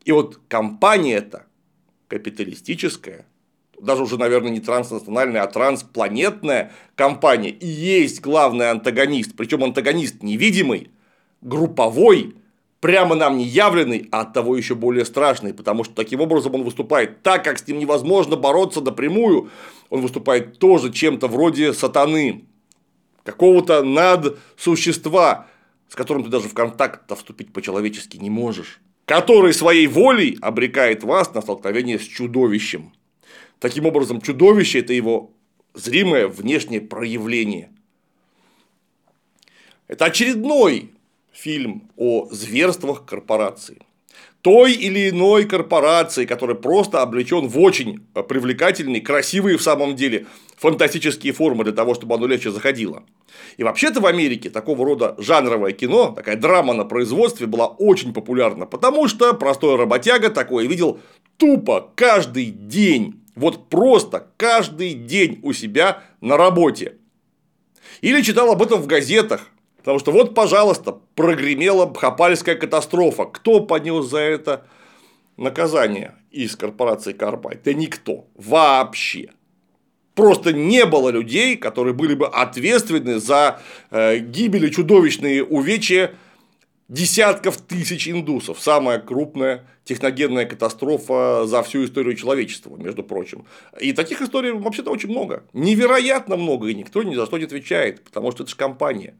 И 0.04 0.12
вот 0.12 0.38
компания 0.46 1.16
эта 1.16 1.46
капиталистическая, 2.06 3.26
даже 3.82 4.04
уже, 4.04 4.16
наверное, 4.16 4.50
не 4.50 4.60
транснациональная, 4.60 5.42
а 5.42 5.46
транспланетная 5.48 6.72
компания 6.94 7.50
и 7.50 7.66
есть 7.66 8.20
главный 8.20 8.70
антагонист. 8.70 9.36
Причем 9.36 9.64
антагонист 9.64 10.22
невидимый, 10.22 10.90
групповой, 11.40 12.36
прямо 12.80 13.16
нам 13.16 13.36
не 13.36 13.44
явленный, 13.44 14.08
а 14.12 14.20
от 14.20 14.32
того 14.32 14.56
еще 14.56 14.76
более 14.76 15.04
страшный, 15.04 15.52
потому 15.52 15.82
что 15.82 15.94
таким 15.94 16.20
образом 16.20 16.54
он 16.54 16.62
выступает 16.62 17.22
так, 17.22 17.44
как 17.44 17.58
с 17.58 17.66
ним 17.66 17.80
невозможно 17.80 18.36
бороться 18.36 18.80
напрямую, 18.80 19.50
он 19.90 20.00
выступает 20.00 20.58
тоже 20.58 20.92
чем-то 20.92 21.26
вроде 21.26 21.72
сатаны, 21.72 22.44
какого-то 23.24 23.82
надсущества, 23.82 25.48
с 25.88 25.96
которым 25.96 26.22
ты 26.22 26.30
даже 26.30 26.48
в 26.48 26.54
контакт 26.54 27.10
вступить 27.16 27.52
по-человечески 27.52 28.16
не 28.16 28.30
можешь, 28.30 28.80
который 29.06 29.52
своей 29.52 29.88
волей 29.88 30.38
обрекает 30.40 31.02
вас 31.02 31.34
на 31.34 31.42
столкновение 31.42 31.98
с 31.98 32.02
чудовищем. 32.02 32.92
Таким 33.62 33.86
образом, 33.86 34.20
чудовище– 34.20 34.78
это 34.80 34.92
его 34.92 35.30
зримое 35.72 36.26
внешнее 36.26 36.80
проявление. 36.80 37.70
Это 39.86 40.06
очередной 40.06 40.90
фильм 41.30 41.88
о 41.96 42.26
зверствах 42.32 43.06
корпорации. 43.06 43.78
Той 44.40 44.72
или 44.72 45.10
иной 45.10 45.44
корпорации, 45.44 46.24
который 46.24 46.56
просто 46.56 47.02
облечен 47.02 47.46
в 47.46 47.56
очень 47.60 48.00
привлекательные, 48.28 49.00
красивые 49.00 49.56
в 49.56 49.62
самом 49.62 49.94
деле 49.94 50.26
фантастические 50.56 51.32
формы 51.32 51.62
для 51.62 51.72
того, 51.72 51.94
чтобы 51.94 52.16
оно 52.16 52.26
легче 52.26 52.50
заходило. 52.50 53.04
И 53.58 53.62
вообще-то 53.62 54.00
в 54.00 54.06
Америке 54.06 54.50
такого 54.50 54.84
рода 54.84 55.14
жанровое 55.18 55.70
кино, 55.70 56.10
такая 56.10 56.34
драма 56.34 56.74
на 56.74 56.84
производстве 56.84 57.46
была 57.46 57.68
очень 57.68 58.12
популярна, 58.12 58.66
потому 58.66 59.06
что 59.06 59.32
простой 59.34 59.76
работяга 59.76 60.30
такое 60.30 60.66
видел 60.66 60.98
тупо 61.36 61.92
каждый 61.94 62.46
день, 62.46 63.21
вот 63.34 63.68
просто 63.68 64.28
каждый 64.36 64.94
день 64.94 65.40
у 65.42 65.52
себя 65.52 66.02
на 66.20 66.36
работе. 66.36 66.96
Или 68.00 68.22
читал 68.22 68.50
об 68.50 68.62
этом 68.62 68.80
в 68.80 68.86
газетах, 68.86 69.52
Потому 69.82 69.98
что 69.98 70.12
вот, 70.12 70.32
пожалуйста, 70.32 70.96
прогремела 71.16 71.86
Бхопальская 71.86 72.54
катастрофа. 72.54 73.24
Кто 73.24 73.58
понес 73.58 74.06
за 74.06 74.18
это 74.18 74.64
наказание 75.36 76.14
из 76.30 76.54
корпорации 76.54 77.12
Карпайт? 77.12 77.62
Да 77.64 77.72
никто. 77.72 78.28
Вообще. 78.36 79.30
Просто 80.14 80.52
не 80.52 80.86
было 80.86 81.08
людей, 81.08 81.56
которые 81.56 81.94
были 81.94 82.14
бы 82.14 82.28
ответственны 82.28 83.18
за 83.18 83.60
э, 83.90 84.18
гибель 84.18 84.66
и 84.66 84.70
чудовищные 84.70 85.42
увечья 85.42 86.12
десятков 86.88 87.56
тысяч 87.58 88.08
индусов. 88.08 88.60
Самая 88.60 88.98
крупная 88.98 89.66
техногенная 89.84 90.46
катастрофа 90.46 91.46
за 91.46 91.62
всю 91.62 91.84
историю 91.84 92.14
человечества, 92.14 92.76
между 92.76 93.02
прочим. 93.02 93.46
И 93.80 93.92
таких 93.92 94.22
историй 94.22 94.52
вообще-то 94.52 94.90
очень 94.90 95.10
много. 95.10 95.44
Невероятно 95.52 96.36
много, 96.36 96.68
и 96.68 96.74
никто 96.74 97.02
ни 97.02 97.14
за 97.14 97.26
что 97.26 97.38
не 97.38 97.44
отвечает, 97.44 98.02
потому 98.04 98.30
что 98.32 98.42
это 98.42 98.50
же 98.50 98.56
компания. 98.56 99.14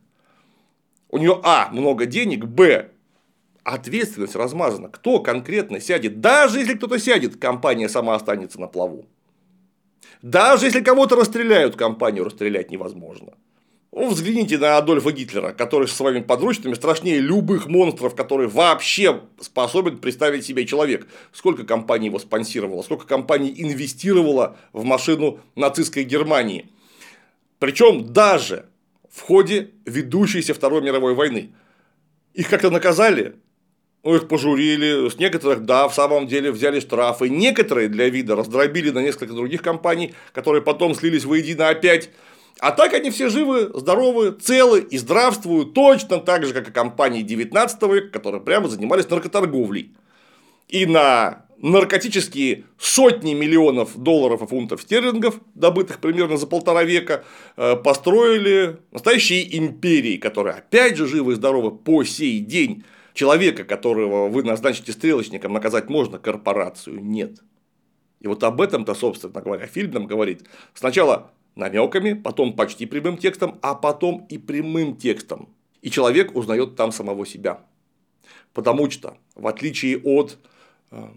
У 1.08 1.18
нее 1.18 1.40
А 1.42 1.68
много 1.72 2.06
денег, 2.06 2.44
Б 2.44 2.90
ответственность 3.64 4.34
размазана. 4.36 4.88
Кто 4.88 5.20
конкретно 5.20 5.80
сядет? 5.80 6.20
Даже 6.20 6.58
если 6.58 6.74
кто-то 6.74 6.98
сядет, 6.98 7.36
компания 7.36 7.88
сама 7.88 8.14
останется 8.14 8.60
на 8.60 8.66
плаву. 8.66 9.06
Даже 10.20 10.66
если 10.66 10.80
кого-то 10.80 11.16
расстреляют, 11.16 11.76
компанию 11.76 12.24
расстрелять 12.24 12.70
невозможно. 12.70 13.34
Ну, 13.94 14.08
взгляните 14.08 14.56
на 14.56 14.78
Адольфа 14.78 15.12
Гитлера, 15.12 15.52
который 15.52 15.86
со 15.86 15.94
своими 15.94 16.20
подручными 16.22 16.72
страшнее 16.72 17.18
любых 17.18 17.66
монстров, 17.66 18.16
которые 18.16 18.48
вообще 18.48 19.20
способен 19.38 19.98
представить 19.98 20.46
себе 20.46 20.64
человек. 20.64 21.06
Сколько 21.30 21.64
компаний 21.64 22.06
его 22.06 22.18
спонсировало, 22.18 22.80
сколько 22.82 23.06
компаний 23.06 23.52
инвестировало 23.54 24.56
в 24.72 24.84
машину 24.84 25.40
нацистской 25.56 26.04
Германии. 26.04 26.70
Причем 27.58 28.14
даже 28.14 28.64
в 29.10 29.20
ходе 29.20 29.72
ведущейся 29.84 30.54
Второй 30.54 30.80
мировой 30.80 31.14
войны. 31.14 31.50
Их 32.32 32.48
как-то 32.48 32.70
наказали, 32.70 33.34
ну, 34.04 34.14
их 34.16 34.26
пожурили, 34.26 35.10
с 35.10 35.18
некоторых, 35.18 35.66
да, 35.66 35.86
в 35.86 35.94
самом 35.94 36.26
деле 36.26 36.50
взяли 36.50 36.80
штрафы. 36.80 37.28
Некоторые 37.28 37.88
для 37.88 38.08
вида 38.08 38.36
раздробили 38.36 38.88
на 38.88 39.00
несколько 39.00 39.34
других 39.34 39.60
компаний, 39.60 40.14
которые 40.32 40.62
потом 40.62 40.94
слились 40.94 41.26
воедино 41.26 41.68
опять. 41.68 42.08
А 42.62 42.70
так 42.70 42.94
они 42.94 43.10
все 43.10 43.28
живы, 43.28 43.72
здоровы, 43.74 44.30
целы 44.30 44.78
и 44.82 44.96
здравствуют 44.96 45.74
точно 45.74 46.18
так 46.18 46.46
же, 46.46 46.54
как 46.54 46.68
и 46.68 46.70
компании 46.70 47.22
19 47.22 47.82
века, 47.92 48.08
которые 48.10 48.40
прямо 48.40 48.68
занимались 48.68 49.10
наркоторговлей. 49.10 49.96
И 50.68 50.86
на 50.86 51.44
наркотические 51.58 52.66
сотни 52.78 53.34
миллионов 53.34 53.98
долларов 53.98 54.42
и 54.42 54.46
фунтов 54.46 54.82
стерлингов, 54.82 55.40
добытых 55.56 55.98
примерно 55.98 56.36
за 56.36 56.46
полтора 56.46 56.84
века, 56.84 57.24
э, 57.56 57.74
построили 57.74 58.76
настоящие 58.92 59.58
империи, 59.58 60.16
которые 60.16 60.54
опять 60.54 60.96
же 60.96 61.08
живы 61.08 61.32
и 61.32 61.34
здоровы 61.34 61.72
по 61.72 62.04
сей 62.04 62.38
день. 62.38 62.84
Человека, 63.12 63.64
которого 63.64 64.28
вы 64.28 64.44
назначите 64.44 64.92
стрелочником, 64.92 65.52
наказать 65.52 65.88
можно, 65.90 66.20
корпорацию 66.20 67.02
нет. 67.02 67.40
И 68.20 68.28
вот 68.28 68.44
об 68.44 68.60
этом-то, 68.60 68.94
собственно 68.94 69.40
говоря, 69.40 69.66
фильм 69.66 69.90
нам 69.90 70.06
говорит. 70.06 70.44
Сначала 70.74 71.32
намеками, 71.54 72.14
потом 72.14 72.54
почти 72.54 72.86
прямым 72.86 73.18
текстом, 73.18 73.58
а 73.62 73.74
потом 73.74 74.26
и 74.28 74.38
прямым 74.38 74.96
текстом. 74.96 75.48
И 75.82 75.90
человек 75.90 76.34
узнает 76.34 76.76
там 76.76 76.92
самого 76.92 77.26
себя. 77.26 77.60
Потому 78.52 78.90
что, 78.90 79.16
в 79.34 79.46
отличие 79.46 79.98
от 79.98 80.38
э, 80.90 81.08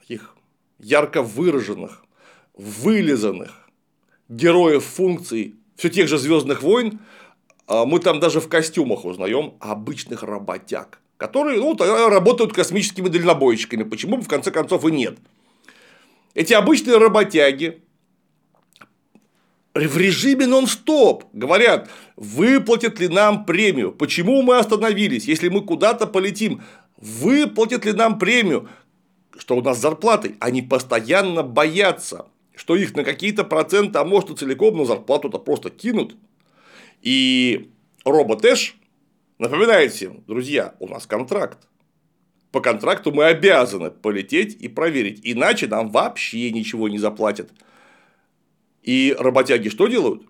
таких 0.00 0.34
ярко 0.78 1.22
выраженных, 1.22 2.04
вылизанных 2.54 3.70
героев 4.28 4.84
функций 4.84 5.54
все 5.76 5.88
тех 5.88 6.08
же 6.08 6.18
Звездных 6.18 6.62
войн, 6.62 7.00
э, 7.66 7.84
мы 7.86 8.00
там 8.00 8.20
даже 8.20 8.40
в 8.40 8.48
костюмах 8.48 9.04
узнаем 9.04 9.54
обычных 9.60 10.22
работяг, 10.22 11.00
которые 11.16 11.58
ну, 11.58 11.76
работают 11.76 12.52
космическими 12.52 13.08
дальнобойщиками. 13.08 13.84
Почему 13.84 14.16
бы 14.16 14.22
в 14.22 14.28
конце 14.28 14.50
концов 14.50 14.84
и 14.84 14.92
нет? 14.92 15.18
Эти 16.34 16.52
обычные 16.52 16.98
работяги 16.98 17.82
в 19.74 19.96
режиме 19.96 20.46
нон-стоп 20.46 21.24
говорят, 21.32 21.88
выплатят 22.16 22.98
ли 22.98 23.08
нам 23.08 23.44
премию, 23.44 23.92
почему 23.92 24.42
мы 24.42 24.58
остановились, 24.58 25.26
если 25.26 25.48
мы 25.48 25.62
куда-то 25.62 26.06
полетим, 26.06 26.62
выплатят 26.96 27.84
ли 27.84 27.92
нам 27.92 28.18
премию, 28.18 28.68
что 29.38 29.56
у 29.56 29.62
нас 29.62 29.80
зарплаты, 29.80 30.36
они 30.40 30.60
постоянно 30.62 31.42
боятся, 31.42 32.26
что 32.54 32.76
их 32.76 32.94
на 32.94 33.04
какие-то 33.04 33.44
проценты, 33.44 33.98
а 33.98 34.04
может 34.04 34.30
и 34.30 34.36
целиком 34.36 34.76
на 34.76 34.84
зарплату-то 34.84 35.38
просто 35.38 35.70
кинут. 35.70 36.16
И 37.00 37.70
робот 38.04 38.44
Эш 38.44 38.76
напоминает 39.38 39.92
всем, 39.92 40.24
друзья, 40.26 40.74
у 40.80 40.88
нас 40.88 41.06
контракт. 41.06 41.58
По 42.50 42.60
контракту 42.60 43.12
мы 43.12 43.26
обязаны 43.26 43.92
полететь 43.92 44.60
и 44.60 44.68
проверить, 44.68 45.20
иначе 45.22 45.68
нам 45.68 45.88
вообще 45.90 46.50
ничего 46.50 46.88
не 46.88 46.98
заплатят. 46.98 47.50
И 48.82 49.14
работяги 49.18 49.68
что 49.68 49.86
делают? 49.86 50.22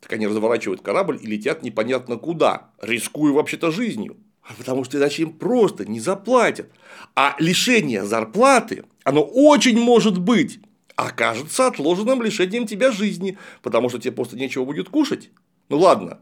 Так 0.00 0.12
они 0.12 0.26
разворачивают 0.26 0.82
корабль 0.82 1.18
и 1.20 1.26
летят 1.26 1.62
непонятно 1.62 2.16
куда, 2.16 2.70
рискуя 2.80 3.32
вообще-то 3.32 3.70
жизнью. 3.70 4.16
Потому 4.56 4.84
что 4.84 4.98
иначе 4.98 5.22
им 5.22 5.32
просто 5.32 5.84
не 5.84 5.98
заплатят. 5.98 6.70
А 7.16 7.34
лишение 7.38 8.04
зарплаты, 8.04 8.84
оно 9.02 9.22
очень 9.22 9.78
может 9.78 10.18
быть 10.20 10.60
окажется 10.94 11.66
отложенным 11.66 12.22
лишением 12.22 12.66
тебя 12.66 12.90
жизни, 12.90 13.38
потому 13.62 13.88
что 13.88 13.98
тебе 13.98 14.12
просто 14.12 14.36
нечего 14.36 14.64
будет 14.64 14.88
кушать. 14.88 15.30
Ну 15.68 15.78
ладно, 15.78 16.20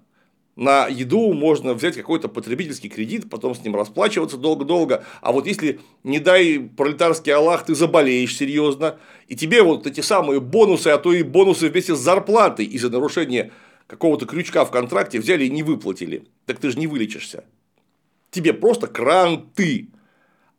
на 0.57 0.87
еду 0.87 1.33
можно 1.33 1.75
взять 1.75 1.97
какой-то 1.97 2.29
потребительский 2.29 2.88
кредит, 2.88 3.29
потом 3.29 3.55
с 3.55 3.64
ним 3.64 3.75
расплачиваться 3.75 4.37
долго-долго. 4.37 5.05
А 5.21 5.33
вот 5.33 5.47
если, 5.47 5.81
не 6.05 6.21
дай 6.21 6.61
пролетарский 6.61 7.33
Аллах, 7.33 7.64
ты 7.64 7.75
заболеешь 7.75 8.37
серьезно, 8.37 8.99
и 9.27 9.35
тебе 9.35 9.62
вот 9.62 9.87
эти 9.87 10.01
самые 10.01 10.40
бонусы, 10.40 10.88
а 10.88 10.99
то 10.99 11.12
и 11.12 11.23
бонусы 11.23 11.69
вместе 11.69 11.97
с 11.97 11.99
зарплатой 11.99 12.67
из-за 12.67 12.90
нарушения 12.90 13.51
какого-то 13.87 14.27
крючка 14.27 14.64
в 14.64 14.71
контракте 14.71 15.19
взяли 15.19 15.45
и 15.45 15.51
не 15.51 15.62
выплатили, 15.62 16.25
так 16.47 16.59
ты 16.59 16.71
же 16.71 16.79
не 16.79 16.87
вылечишься. 16.87 17.45
Тебе 18.31 18.53
просто 18.53 18.87
кранты. 18.87 19.88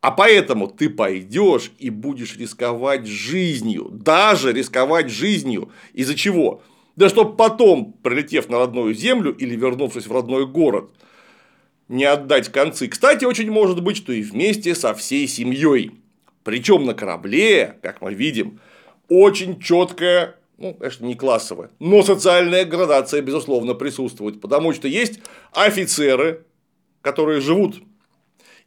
А 0.01 0.11
поэтому 0.11 0.67
ты 0.67 0.89
пойдешь 0.89 1.71
и 1.79 1.89
будешь 1.89 2.37
рисковать 2.37 3.07
жизнью, 3.07 3.89
даже 3.91 4.53
рисковать 4.53 5.09
жизнью. 5.09 5.71
Из-за 5.93 6.13
чего? 6.13 6.61
Да 6.95 7.09
чтобы 7.09 7.35
потом, 7.35 7.93
прилетев 8.03 8.49
на 8.49 8.59
родную 8.59 8.93
землю 8.93 9.35
или 9.35 9.55
вернувшись 9.55 10.07
в 10.07 10.11
родной 10.11 10.45
город, 10.47 10.91
не 11.87 12.05
отдать 12.05 12.49
концы. 12.49 12.87
Кстати, 12.87 13.25
очень 13.25 13.51
может 13.51 13.83
быть, 13.83 13.97
что 13.97 14.13
и 14.13 14.21
вместе 14.21 14.73
со 14.75 14.93
всей 14.93 15.27
семьей. 15.27 15.91
Причем 16.43 16.85
на 16.85 16.93
корабле, 16.93 17.77
как 17.81 18.01
мы 18.01 18.13
видим, 18.13 18.59
очень 19.09 19.59
четкая, 19.59 20.35
ну, 20.57 20.73
конечно, 20.73 21.05
не 21.05 21.15
классовая, 21.15 21.69
но 21.79 22.01
социальная 22.01 22.65
градация, 22.65 23.21
безусловно, 23.21 23.73
присутствует. 23.73 24.39
Потому 24.41 24.73
что 24.73 24.87
есть 24.87 25.19
офицеры, 25.51 26.45
которые 27.01 27.41
живут 27.41 27.77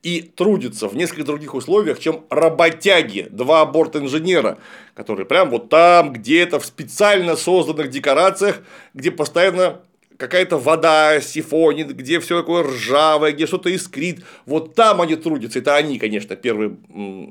и 0.02 0.22
трудится 0.22 0.88
в 0.88 0.96
несколько 0.96 1.24
других 1.24 1.54
условиях, 1.54 1.98
чем 1.98 2.24
работяги, 2.30 3.26
два 3.30 3.66
борт-инженера, 3.66 4.58
которые 4.94 5.26
прям 5.26 5.50
вот 5.50 5.68
там, 5.68 6.12
где-то 6.12 6.60
в 6.60 6.66
специально 6.66 7.36
созданных 7.36 7.90
декорациях, 7.90 8.60
где 8.94 9.10
постоянно 9.10 9.80
какая-то 10.16 10.58
вода 10.58 11.20
сифонит, 11.20 11.94
где 11.96 12.20
все 12.20 12.40
такое 12.40 12.64
ржавое, 12.64 13.32
где 13.32 13.46
что-то 13.46 13.70
искрит. 13.70 14.24
Вот 14.46 14.74
там 14.74 15.00
они 15.00 15.16
трудятся. 15.16 15.60
Это 15.60 15.76
они, 15.76 15.98
конечно, 15.98 16.36
первые 16.36 16.76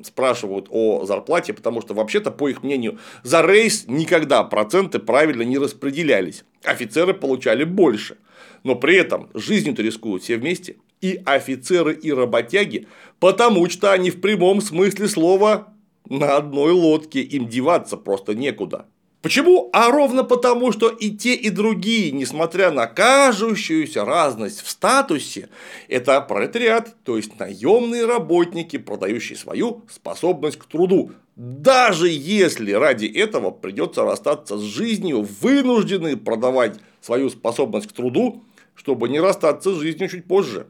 спрашивают 0.03 0.67
о 0.69 1.05
зарплате, 1.05 1.53
потому 1.53 1.81
что 1.81 1.93
вообще-то, 1.93 2.31
по 2.31 2.47
их 2.49 2.63
мнению, 2.63 2.97
за 3.23 3.41
рейс 3.41 3.85
никогда 3.87 4.43
проценты 4.43 4.99
правильно 4.99 5.43
не 5.43 5.57
распределялись. 5.57 6.43
Офицеры 6.63 7.13
получали 7.13 7.63
больше. 7.65 8.17
Но 8.63 8.75
при 8.75 8.95
этом 8.95 9.29
жизнью-то 9.33 9.81
рискуют 9.81 10.23
все 10.23 10.37
вместе 10.37 10.77
и 11.01 11.21
офицеры, 11.25 11.93
и 11.93 12.11
работяги, 12.11 12.87
потому 13.19 13.69
что 13.69 13.91
они 13.91 14.11
в 14.11 14.21
прямом 14.21 14.61
смысле 14.61 15.07
слова 15.07 15.73
на 16.09 16.37
одной 16.37 16.71
лодке, 16.71 17.21
им 17.21 17.47
деваться 17.47 17.97
просто 17.97 18.35
некуда. 18.35 18.85
Почему? 19.21 19.69
А 19.73 19.91
ровно 19.91 20.23
потому, 20.23 20.71
что 20.71 20.89
и 20.89 21.09
те, 21.09 21.33
и 21.33 21.49
другие, 21.49 22.11
несмотря 22.11 22.71
на 22.71 22.85
кажущуюся 22.85 24.05
разность 24.05 24.61
в 24.61 24.69
статусе, 24.69 25.49
это 25.87 26.21
пролетариат, 26.21 26.95
то 27.03 27.17
есть 27.17 27.37
наемные 27.39 28.05
работники, 28.05 28.77
продающие 28.77 29.37
свою 29.37 29.81
способность 29.89 30.57
к 30.57 30.65
труду. 30.65 31.11
Даже 31.35 32.09
если 32.09 32.71
ради 32.71 33.05
этого 33.05 33.51
придется 33.51 34.03
расстаться 34.03 34.57
с 34.57 34.61
жизнью, 34.61 35.27
вынуждены 35.41 36.15
продавать 36.15 36.79
свою 37.01 37.29
способность 37.29 37.87
к 37.87 37.93
труду, 37.93 38.43
чтобы 38.75 39.09
не 39.09 39.19
расстаться 39.19 39.73
с 39.73 39.77
жизнью 39.77 40.09
чуть 40.09 40.25
позже. 40.25 40.67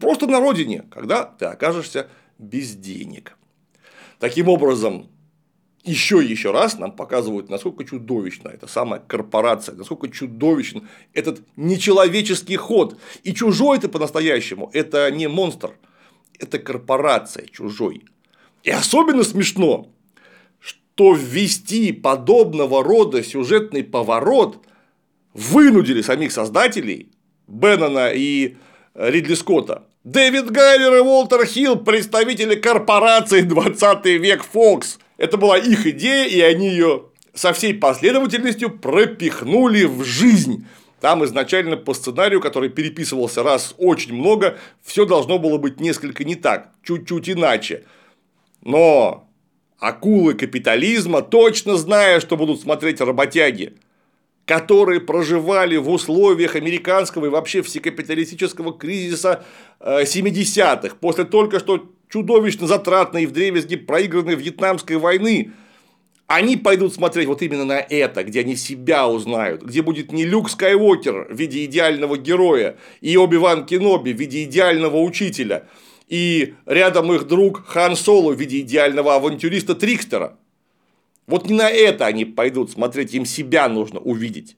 Просто 0.00 0.26
на 0.26 0.40
родине, 0.40 0.84
когда 0.90 1.24
ты 1.24 1.46
окажешься 1.46 2.08
без 2.38 2.74
денег. 2.74 3.36
Таким 4.18 4.48
образом, 4.48 5.08
еще 5.84 6.24
и 6.24 6.28
еще 6.28 6.52
раз 6.52 6.78
нам 6.78 6.92
показывают, 6.92 7.50
насколько 7.50 7.84
чудовищна 7.84 8.48
эта 8.48 8.68
самая 8.68 9.00
корпорация, 9.00 9.74
насколько 9.74 10.08
чудовищен 10.08 10.88
этот 11.12 11.42
нечеловеческий 11.56 12.56
ход. 12.56 12.98
И 13.24 13.34
чужой 13.34 13.78
это 13.78 13.88
по-настоящему, 13.88 14.70
это 14.72 15.10
не 15.10 15.28
монстр, 15.28 15.72
это 16.38 16.58
корпорация 16.58 17.46
чужой. 17.46 18.04
И 18.62 18.70
особенно 18.70 19.24
смешно, 19.24 19.92
что 20.60 21.14
ввести 21.14 21.92
подобного 21.92 22.84
рода 22.84 23.24
сюжетный 23.24 23.82
поворот 23.82 24.64
вынудили 25.34 26.02
самих 26.02 26.30
создателей 26.30 27.10
Беннона 27.48 28.10
и 28.14 28.56
Ридли 28.94 29.34
Скотта 29.34 29.84
Дэвид 30.04 30.50
Гайлер 30.50 30.96
и 30.96 31.00
Уолтер 31.00 31.46
Хилл– 31.46 31.76
представители 31.84 32.56
корпорации 32.56 33.40
20 33.40 34.04
век 34.04 34.44
Fox. 34.52 34.98
Это 35.16 35.36
была 35.36 35.56
их 35.56 35.86
идея, 35.86 36.26
и 36.26 36.40
они 36.40 36.68
ее 36.68 37.04
со 37.32 37.52
всей 37.52 37.72
последовательностью 37.72 38.70
пропихнули 38.70 39.84
в 39.84 40.02
жизнь. 40.02 40.66
Там 41.00 41.24
изначально 41.24 41.76
по 41.76 41.94
сценарию, 41.94 42.40
который 42.40 42.68
переписывался 42.68 43.42
раз 43.42 43.74
очень 43.78 44.14
много, 44.14 44.58
все 44.82 45.06
должно 45.06 45.38
было 45.38 45.56
быть 45.56 45.80
несколько 45.80 46.24
не 46.24 46.34
так, 46.34 46.70
чуть-чуть 46.82 47.30
иначе. 47.30 47.84
Но 48.60 49.28
акулы 49.78 50.34
капитализма, 50.34 51.22
точно 51.22 51.76
зная, 51.76 52.20
что 52.20 52.36
будут 52.36 52.60
смотреть 52.60 53.00
работяги, 53.00 53.74
которые 54.46 55.00
проживали 55.00 55.76
в 55.76 55.88
условиях 55.88 56.56
американского 56.56 57.26
и 57.26 57.28
вообще 57.28 57.62
всекапиталистического 57.62 58.76
кризиса 58.76 59.44
70-х, 59.80 60.88
э, 60.88 60.98
после 61.00 61.24
только 61.24 61.58
что 61.58 61.88
чудовищно 62.08 62.66
затратной 62.66 63.22
и 63.22 63.26
вдребезги 63.26 63.76
проигранной 63.76 64.34
Вьетнамской 64.34 64.96
войны, 64.96 65.52
они 66.26 66.56
пойдут 66.56 66.94
смотреть 66.94 67.26
вот 67.26 67.42
именно 67.42 67.64
на 67.64 67.78
это, 67.78 68.24
где 68.24 68.40
они 68.40 68.56
себя 68.56 69.06
узнают, 69.06 69.62
где 69.62 69.82
будет 69.82 70.12
не 70.12 70.24
Люк 70.24 70.50
Скайуокер 70.50 71.28
в 71.30 71.36
виде 71.36 71.64
идеального 71.64 72.16
героя 72.16 72.76
и 73.00 73.16
Оби-Ван 73.16 73.66
Кеноби 73.66 74.12
в 74.12 74.18
виде 74.18 74.44
идеального 74.44 74.98
учителя, 74.98 75.68
и 76.08 76.54
рядом 76.66 77.12
их 77.12 77.26
друг 77.26 77.66
Хан 77.66 77.96
Соло 77.96 78.32
в 78.32 78.40
виде 78.40 78.60
идеального 78.60 79.14
авантюриста 79.14 79.74
Трикстера. 79.74 80.36
Вот 81.26 81.48
не 81.48 81.54
на 81.54 81.70
это 81.70 82.06
они 82.06 82.24
пойдут 82.24 82.70
смотреть, 82.70 83.14
им 83.14 83.24
себя 83.24 83.68
нужно 83.68 84.00
увидеть. 84.00 84.56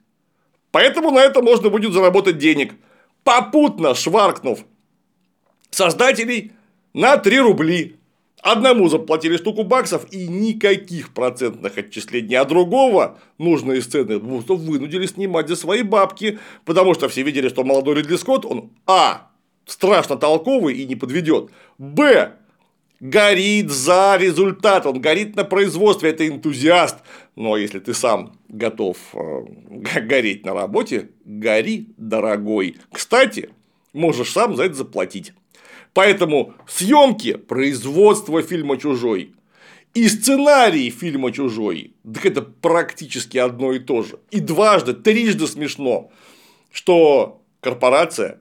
Поэтому 0.71 1.11
на 1.11 1.21
это 1.21 1.43
можно 1.43 1.71
будет 1.71 1.93
заработать 1.93 2.39
денег, 2.39 2.75
попутно 3.23 3.95
шваркнув 3.95 4.65
создателей 5.71 6.53
на 6.93 7.17
3 7.17 7.41
рубли. 7.41 7.97
Одному 8.43 8.89
заплатили 8.89 9.39
штуку 9.39 9.65
баксов 9.65 10.07
и 10.13 10.29
никаких 10.29 11.15
процентных 11.15 11.79
отчислений, 11.79 12.35
а 12.35 12.45
другого 12.45 13.19
нужные 13.39 13.81
сцены 13.81 14.19
вынудили 14.19 15.07
снимать 15.07 15.49
за 15.49 15.57
свои 15.57 15.83
бабки, 15.83 16.39
потому 16.67 16.93
что 16.93 17.09
все 17.09 17.23
видели, 17.23 17.49
что 17.49 17.65
молодой 17.65 17.95
Ридли 17.95 18.17
Скотт, 18.17 18.45
он 18.45 18.71
а. 18.87 19.31
страшно 19.65 20.17
толковый 20.17 20.75
и 20.75 20.85
не 20.87 20.95
подведет, 20.95 21.51
б 21.79 22.35
горит 23.05 23.71
за 23.71 24.17
результат, 24.19 24.87
он 24.87 24.99
горит 24.99 25.37
на 25.37 25.45
производстве, 25.45 26.09
это 26.09 26.27
энтузиаст. 26.27 26.97
Но 27.37 27.59
если 27.59 27.79
ты 27.79 27.93
сам 27.93 28.39
готов 28.49 28.97
э, 29.13 30.01
гореть 30.01 30.47
на 30.47 30.55
работе, 30.55 31.11
гори, 31.25 31.89
дорогой. 31.99 32.79
Кстати, 32.91 33.51
можешь 33.93 34.33
сам 34.33 34.57
за 34.57 34.65
это 34.65 34.75
заплатить. 34.75 35.35
Поэтому 35.93 36.55
съемки, 36.67 37.35
производство 37.35 38.43
фильма 38.43 38.79
«Чужой» 38.79 39.35
и 39.93 40.09
сценарий 40.09 40.89
фильма 40.91 41.31
«Чужой» 41.31 41.93
так 42.13 42.25
это 42.25 42.41
практически 42.41 43.37
одно 43.37 43.73
и 43.75 43.81
то 43.81 44.03
же. 44.03 44.19
И 44.31 44.41
дважды, 44.41 44.95
трижды 44.95 45.47
смешно, 45.47 46.11
что 46.73 47.43
корпорация 47.61 48.41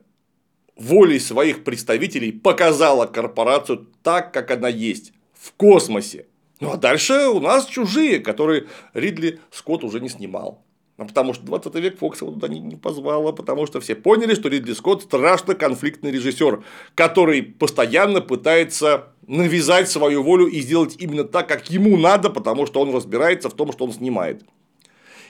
волей 0.76 1.20
своих 1.20 1.64
представителей 1.64 2.32
показала 2.32 3.06
корпорацию 3.06 3.88
так, 4.02 4.34
как 4.34 4.52
она 4.52 4.70
есть, 4.70 5.14
в 5.34 5.54
космосе. 5.54 6.26
Ну 6.60 6.72
а 6.72 6.78
дальше 6.78 7.28
у 7.28 7.40
нас 7.40 7.66
чужие, 7.66 8.20
которые 8.20 8.68
Ридли 8.94 9.40
Скотт 9.52 9.84
уже 9.84 10.00
не 10.00 10.10
снимал. 10.10 10.64
Ну, 10.98 11.08
потому 11.08 11.34
что 11.34 11.44
20 11.44 11.74
век 11.76 11.98
Фокс 11.98 12.22
его 12.22 12.32
туда 12.32 12.48
не 12.48 12.76
позвала, 12.76 13.32
потому 13.32 13.66
что 13.66 13.82
все 13.82 13.96
поняли, 13.96 14.36
что 14.36 14.48
Ридли 14.48 14.74
Скотт 14.74 15.02
страшно 15.02 15.56
конфликтный 15.56 16.12
режиссер, 16.12 16.64
который 16.94 17.42
постоянно 17.42 18.22
пытается 18.22 19.08
навязать 19.26 19.90
свою 19.90 20.22
волю 20.22 20.46
и 20.46 20.62
сделать 20.62 20.96
именно 21.00 21.24
так, 21.24 21.48
как 21.48 21.72
ему 21.72 21.98
надо, 21.98 22.30
потому 22.30 22.68
что 22.68 22.80
он 22.80 22.94
разбирается 22.94 23.50
в 23.50 23.56
том, 23.56 23.72
что 23.72 23.86
он 23.86 23.92
снимает. 23.92 24.44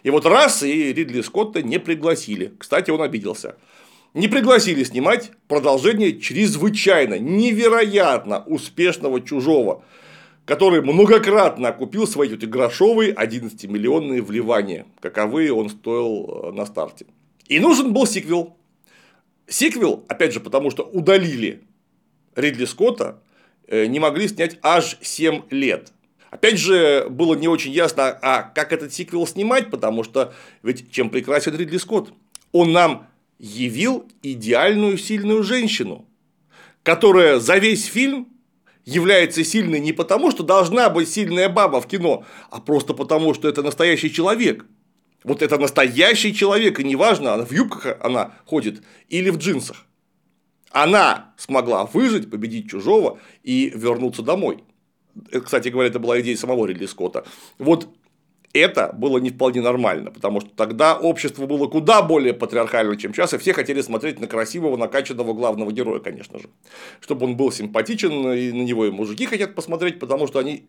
И 0.04 0.10
вот 0.10 0.26
раз 0.26 0.64
и 0.64 0.92
Ридли 0.92 1.22
Скотта 1.22 1.62
не 1.62 1.80
пригласили. 1.80 2.54
Кстати, 2.60 2.92
он 2.92 3.02
обиделся 3.02 3.56
не 4.14 4.28
пригласили 4.28 4.84
снимать 4.84 5.32
продолжение 5.48 6.20
чрезвычайно, 6.20 7.18
невероятно 7.18 8.44
успешного 8.44 9.22
«Чужого», 9.22 9.84
который 10.46 10.82
многократно 10.82 11.70
окупил 11.70 12.06
свои 12.06 12.34
эти 12.34 12.46
грошовые 12.46 13.14
11-миллионные 13.14 14.22
вливания, 14.22 14.86
каковые 15.00 15.54
он 15.54 15.70
стоил 15.70 16.28
э, 16.28 16.52
на 16.52 16.66
старте. 16.66 17.06
И 17.48 17.60
нужен 17.60 17.94
был 17.94 18.06
сиквел. 18.06 18.56
Сиквел, 19.48 20.06
опять 20.08 20.34
же, 20.34 20.40
потому 20.40 20.70
что 20.70 20.84
удалили 20.84 21.64
Ридли 22.36 22.66
Скотта, 22.66 23.22
э, 23.68 23.86
не 23.86 24.00
могли 24.00 24.28
снять 24.28 24.60
аж 24.62 24.98
7 25.02 25.44
лет. 25.50 25.92
Опять 26.30 26.58
же, 26.58 27.08
было 27.10 27.36
не 27.36 27.48
очень 27.48 27.72
ясно, 27.72 28.18
а 28.22 28.42
как 28.42 28.74
этот 28.74 28.94
сиквел 28.94 29.26
снимать, 29.28 29.70
потому 29.70 30.04
что 30.04 30.34
ведь 30.62 30.92
чем 30.92 31.10
прекрасен 31.10 31.56
Ридли 31.56 31.78
Скотт? 31.78 32.12
Он 32.52 32.72
нам 32.72 33.08
явил 33.44 34.10
идеальную 34.22 34.98
сильную 34.98 35.44
женщину, 35.44 36.08
которая 36.82 37.40
за 37.40 37.58
весь 37.58 37.84
фильм 37.84 38.30
является 38.86 39.44
сильной 39.44 39.82
не 39.82 39.92
потому, 39.92 40.32
что 40.32 40.44
должна 40.44 40.90
быть 40.90 41.10
сильная 41.10 41.50
баба 41.50 41.82
в 41.82 41.88
кино, 41.88 42.26
а 42.50 42.62
просто 42.62 42.94
потому, 42.94 43.34
что 43.34 43.50
это 43.50 43.62
настоящий 43.62 44.12
человек. 44.12 44.66
Вот 45.26 45.42
это 45.42 45.58
настоящий 45.58 46.34
человек, 46.34 46.80
и 46.80 46.86
неважно, 46.86 47.34
она 47.34 47.46
в 47.46 47.52
юбках 47.52 47.98
она 48.02 48.34
ходит 48.46 48.82
или 49.10 49.30
в 49.30 49.38
джинсах. 49.38 49.86
Она 50.72 51.34
смогла 51.38 51.86
выжить, 51.86 52.32
победить 52.32 52.70
чужого 52.70 53.20
и 53.44 53.74
вернуться 53.76 54.22
домой. 54.22 54.64
Кстати 55.44 55.68
говоря, 55.68 55.90
это 55.90 56.00
была 56.00 56.20
идея 56.22 56.38
самого 56.38 56.66
Ридли 56.66 56.86
Скотта. 56.86 57.26
Вот 57.58 57.90
это 58.54 58.94
было 58.94 59.18
не 59.18 59.32
вполне 59.32 59.62
нормально, 59.62 60.12
потому 60.12 60.40
что 60.40 60.52
тогда 60.56 60.96
общество 60.96 61.48
было 61.48 61.68
куда 61.68 62.04
более 62.04 62.34
патриархальным, 62.34 62.98
чем 62.98 63.14
сейчас, 63.14 63.34
и 63.34 63.38
все 63.40 63.52
хотели 63.54 63.82
смотреть 63.82 64.20
на 64.20 64.28
красивого, 64.28 64.78
накачанного 64.78 65.34
главного 65.34 65.72
героя, 65.72 66.00
конечно 66.00 66.38
же. 66.38 66.50
Чтобы 67.00 67.26
он 67.26 67.36
был 67.36 67.52
симпатичен, 67.52 68.32
и 68.32 68.52
на 68.52 68.62
него 68.62 68.86
и 68.86 68.92
мужики 68.92 69.26
хотят 69.26 69.56
посмотреть, 69.56 70.00
потому 70.00 70.28
что 70.28 70.40
они 70.40 70.68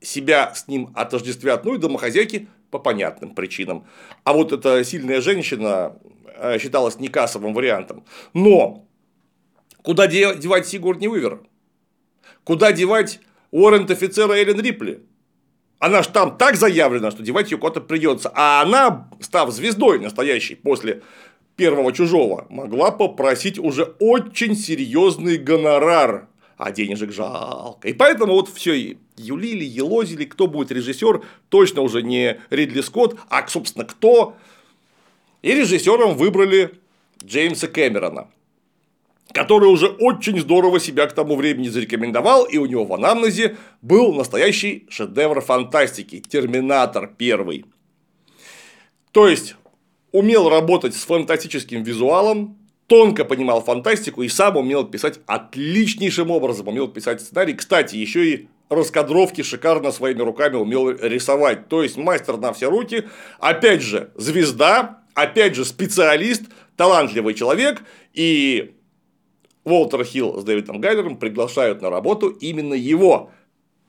себя 0.00 0.52
с 0.54 0.66
ним 0.66 0.90
отождествят, 0.94 1.64
ну 1.64 1.74
и 1.74 1.78
домохозяйки 1.78 2.48
по 2.70 2.78
понятным 2.78 3.34
причинам. 3.34 3.86
А 4.24 4.32
вот 4.32 4.52
эта 4.52 4.82
сильная 4.84 5.20
женщина 5.20 5.96
э, 6.36 6.58
считалась 6.58 6.98
не 6.98 7.08
кассовым 7.08 7.54
вариантом. 7.54 8.04
Но 8.34 8.86
куда 9.82 10.06
девать 10.06 10.66
Сигурни 10.66 11.06
Уивер? 11.06 11.42
Куда 12.44 12.72
девать 12.72 13.20
Уоррент 13.50 13.90
офицера 13.90 14.32
Эллен 14.32 14.60
Рипли? 14.60 15.04
Она 15.80 16.02
же 16.02 16.10
там 16.10 16.36
так 16.36 16.56
заявлена, 16.56 17.10
что 17.10 17.22
девать 17.22 17.50
ее 17.50 17.56
куда-то 17.56 17.80
придется. 17.80 18.30
А 18.34 18.60
она, 18.60 19.08
став 19.18 19.50
звездой 19.50 19.98
настоящей 19.98 20.54
после 20.54 21.02
первого 21.56 21.92
чужого, 21.92 22.46
могла 22.50 22.90
попросить 22.90 23.58
уже 23.58 23.94
очень 23.98 24.54
серьезный 24.54 25.38
гонорар. 25.38 26.28
А 26.58 26.70
денежек 26.70 27.12
жалко. 27.12 27.88
И 27.88 27.94
поэтому 27.94 28.34
вот 28.34 28.50
все 28.50 28.98
юлили, 29.16 29.64
елозили, 29.64 30.26
кто 30.26 30.46
будет 30.46 30.70
режиссер, 30.70 31.22
точно 31.48 31.80
уже 31.80 32.02
не 32.02 32.38
Ридли 32.50 32.82
Скотт, 32.82 33.18
а, 33.30 33.48
собственно, 33.48 33.86
кто. 33.86 34.36
И 35.40 35.54
режиссером 35.54 36.14
выбрали 36.14 36.74
Джеймса 37.24 37.68
Кэмерона 37.68 38.28
который 39.32 39.68
уже 39.68 39.86
очень 39.86 40.38
здорово 40.40 40.80
себя 40.80 41.06
к 41.06 41.12
тому 41.12 41.36
времени 41.36 41.68
зарекомендовал, 41.68 42.44
и 42.44 42.58
у 42.58 42.66
него 42.66 42.84
в 42.84 42.92
анамнезе 42.92 43.56
был 43.82 44.12
настоящий 44.12 44.86
шедевр 44.88 45.40
фантастики– 45.40 46.20
Терминатор 46.28 47.10
первый. 47.16 47.64
То 49.12 49.28
есть, 49.28 49.56
умел 50.12 50.48
работать 50.48 50.94
с 50.94 51.04
фантастическим 51.04 51.82
визуалом, 51.82 52.56
тонко 52.86 53.24
понимал 53.24 53.62
фантастику 53.62 54.22
и 54.22 54.28
сам 54.28 54.56
умел 54.56 54.84
писать 54.84 55.20
отличнейшим 55.26 56.30
образом, 56.30 56.68
умел 56.68 56.88
писать 56.88 57.20
сценарий. 57.20 57.54
Кстати, 57.54 57.96
еще 57.96 58.28
и 58.28 58.48
раскадровки 58.68 59.42
шикарно 59.42 59.92
своими 59.92 60.22
руками 60.22 60.56
умел 60.56 60.90
рисовать. 60.90 61.68
То 61.68 61.82
есть, 61.82 61.96
мастер 61.96 62.36
на 62.36 62.52
все 62.52 62.70
руки. 62.70 63.04
Опять 63.38 63.82
же, 63.82 64.10
звезда, 64.16 65.02
опять 65.14 65.54
же, 65.54 65.64
специалист, 65.64 66.42
талантливый 66.76 67.34
человек. 67.34 67.82
И 68.12 68.74
Уолтер 69.64 70.04
Хилл 70.04 70.38
с 70.40 70.44
Дэвидом 70.44 70.80
Гайлером 70.80 71.16
приглашают 71.16 71.82
на 71.82 71.90
работу 71.90 72.28
именно 72.28 72.74
его, 72.74 73.30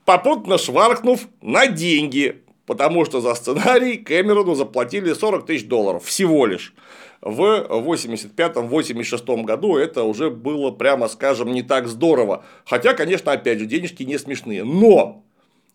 попутно 0.04 0.58
шваркнув 0.58 1.28
на 1.40 1.66
деньги, 1.66 2.42
потому 2.66 3.04
что 3.04 3.20
за 3.20 3.34
сценарий 3.34 3.96
Кэмерону 3.96 4.54
заплатили 4.54 5.12
40 5.12 5.46
тысяч 5.46 5.66
долларов 5.66 6.04
всего 6.04 6.46
лишь. 6.46 6.74
В 7.20 7.68
85-86 7.70 9.44
году 9.44 9.76
это 9.76 10.02
уже 10.02 10.28
было, 10.28 10.72
прямо 10.72 11.08
скажем, 11.08 11.52
не 11.52 11.62
так 11.62 11.86
здорово. 11.86 12.44
Хотя, 12.64 12.94
конечно, 12.94 13.30
опять 13.30 13.60
же, 13.60 13.66
денежки 13.66 14.02
не 14.02 14.18
смешные. 14.18 14.64
Но 14.64 15.24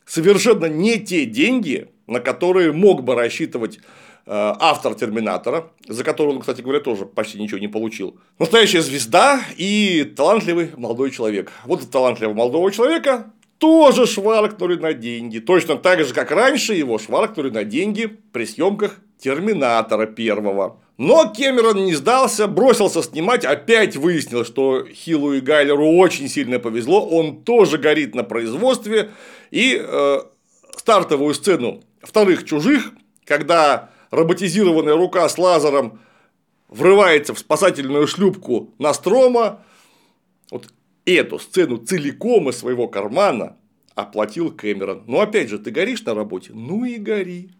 совершенно 0.05 0.65
не 0.65 0.99
те 0.99 1.25
деньги, 1.25 1.87
на 2.05 2.19
которые 2.19 2.73
мог 2.73 3.03
бы 3.03 3.15
рассчитывать 3.15 3.79
автор 4.27 4.93
Терминатора, 4.93 5.71
за 5.87 6.03
которого 6.03 6.33
он, 6.33 6.39
кстати 6.41 6.61
говоря, 6.61 6.79
тоже 6.79 7.05
почти 7.05 7.39
ничего 7.39 7.59
не 7.59 7.67
получил. 7.67 8.19
Настоящая 8.39 8.81
звезда 8.81 9.41
и 9.55 10.03
талантливый 10.15 10.71
молодой 10.75 11.11
человек. 11.11 11.51
Вот 11.65 11.81
от 11.81 11.89
талантливого 11.89 12.35
молодого 12.35 12.71
человека 12.71 13.31
тоже 13.57 14.05
шваркнули 14.05 14.75
на 14.75 14.93
деньги. 14.93 15.39
Точно 15.39 15.77
так 15.77 16.03
же, 16.03 16.13
как 16.13 16.31
раньше 16.31 16.73
его 16.73 16.97
шваркнули 16.99 17.49
на 17.49 17.63
деньги 17.63 18.05
при 18.05 18.45
съемках 18.45 18.99
Терминатора 19.19 20.05
первого. 20.05 20.79
Но 20.97 21.31
Кэмерон 21.31 21.85
не 21.85 21.93
сдался, 21.93 22.47
бросился 22.47 23.03
снимать, 23.03 23.45
опять 23.45 23.95
выяснил, 23.95 24.45
что 24.45 24.85
Хиллу 24.85 25.33
и 25.33 25.41
Гайлеру 25.41 25.87
очень 25.87 26.27
сильно 26.27 26.59
повезло, 26.59 27.07
он 27.07 27.43
тоже 27.43 27.77
горит 27.77 28.15
на 28.15 28.23
производстве, 28.23 29.11
и 29.51 29.79
э, 29.79 30.19
стартовую 30.75 31.35
сцену 31.35 31.83
вторых 32.01 32.45
чужих, 32.45 32.91
когда 33.25 33.91
роботизированная 34.11 34.95
рука 34.95 35.27
с 35.27 35.37
лазером 35.37 35.99
врывается 36.67 37.33
в 37.33 37.39
спасательную 37.39 38.07
шлюпку 38.07 38.73
Настрома, 38.77 39.63
вот 40.51 40.67
эту 41.05 41.39
сцену 41.39 41.77
целиком 41.77 42.49
из 42.49 42.57
своего 42.57 42.87
кармана 42.87 43.57
оплатил 43.95 44.51
Кэмерон. 44.51 45.03
Но 45.07 45.21
опять 45.21 45.49
же, 45.49 45.59
ты 45.59 45.71
горишь 45.71 46.03
на 46.03 46.13
работе? 46.13 46.51
Ну 46.53 46.85
и 46.85 46.97
гори. 46.97 47.51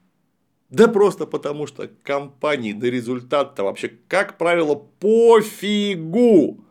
Да 0.70 0.88
просто 0.88 1.26
потому, 1.26 1.66
что 1.66 1.90
компании 2.04 2.74
на 2.74 2.86
результат-то 2.86 3.64
вообще, 3.64 3.92
как 4.08 4.38
правило, 4.38 4.76
пофигу. 4.76 6.64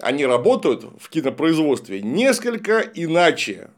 Они 0.00 0.26
работают 0.26 0.84
в 0.98 1.08
кинопроизводстве 1.08 2.02
несколько 2.02 2.80
иначе 2.80 3.70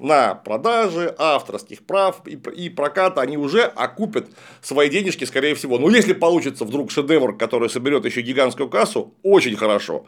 на 0.00 0.34
продаже 0.34 1.14
авторских 1.18 1.84
прав 1.84 2.22
и 2.26 2.68
проката 2.70 3.20
они 3.20 3.36
уже 3.36 3.62
окупят 3.62 4.28
свои 4.62 4.88
денежки, 4.88 5.24
скорее 5.24 5.54
всего. 5.54 5.78
Но 5.78 5.88
если 5.90 6.12
получится 6.12 6.64
вдруг 6.64 6.90
шедевр, 6.90 7.36
который 7.36 7.68
соберет 7.68 8.04
еще 8.04 8.22
гигантскую 8.22 8.68
кассу, 8.68 9.14
очень 9.22 9.56
хорошо. 9.56 10.06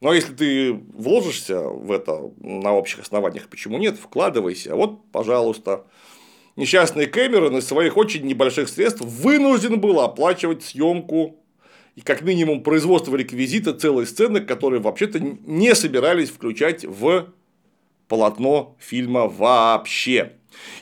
Но 0.00 0.12
если 0.12 0.32
ты 0.32 0.72
вложишься 0.72 1.60
в 1.60 1.90
это 1.90 2.30
на 2.38 2.72
общих 2.72 3.00
основаниях, 3.00 3.48
почему 3.48 3.78
нет, 3.78 3.98
вкладывайся. 3.98 4.74
Вот, 4.74 5.10
пожалуйста. 5.10 5.84
Несчастный 6.54 7.06
Кэмерон 7.06 7.58
из 7.58 7.66
своих 7.66 7.96
очень 7.96 8.24
небольших 8.24 8.68
средств 8.68 9.00
вынужден 9.00 9.80
был 9.80 10.00
оплачивать 10.00 10.64
съемку 10.64 11.36
и 11.94 12.00
как 12.00 12.22
минимум 12.22 12.62
производство 12.62 13.14
реквизита 13.16 13.74
целой 13.74 14.06
сцены, 14.06 14.40
которые 14.40 14.80
вообще-то 14.80 15.18
не 15.20 15.74
собирались 15.74 16.30
включать 16.30 16.84
в 16.84 17.28
полотно 18.08 18.76
фильма 18.78 19.28
вообще. 19.28 20.32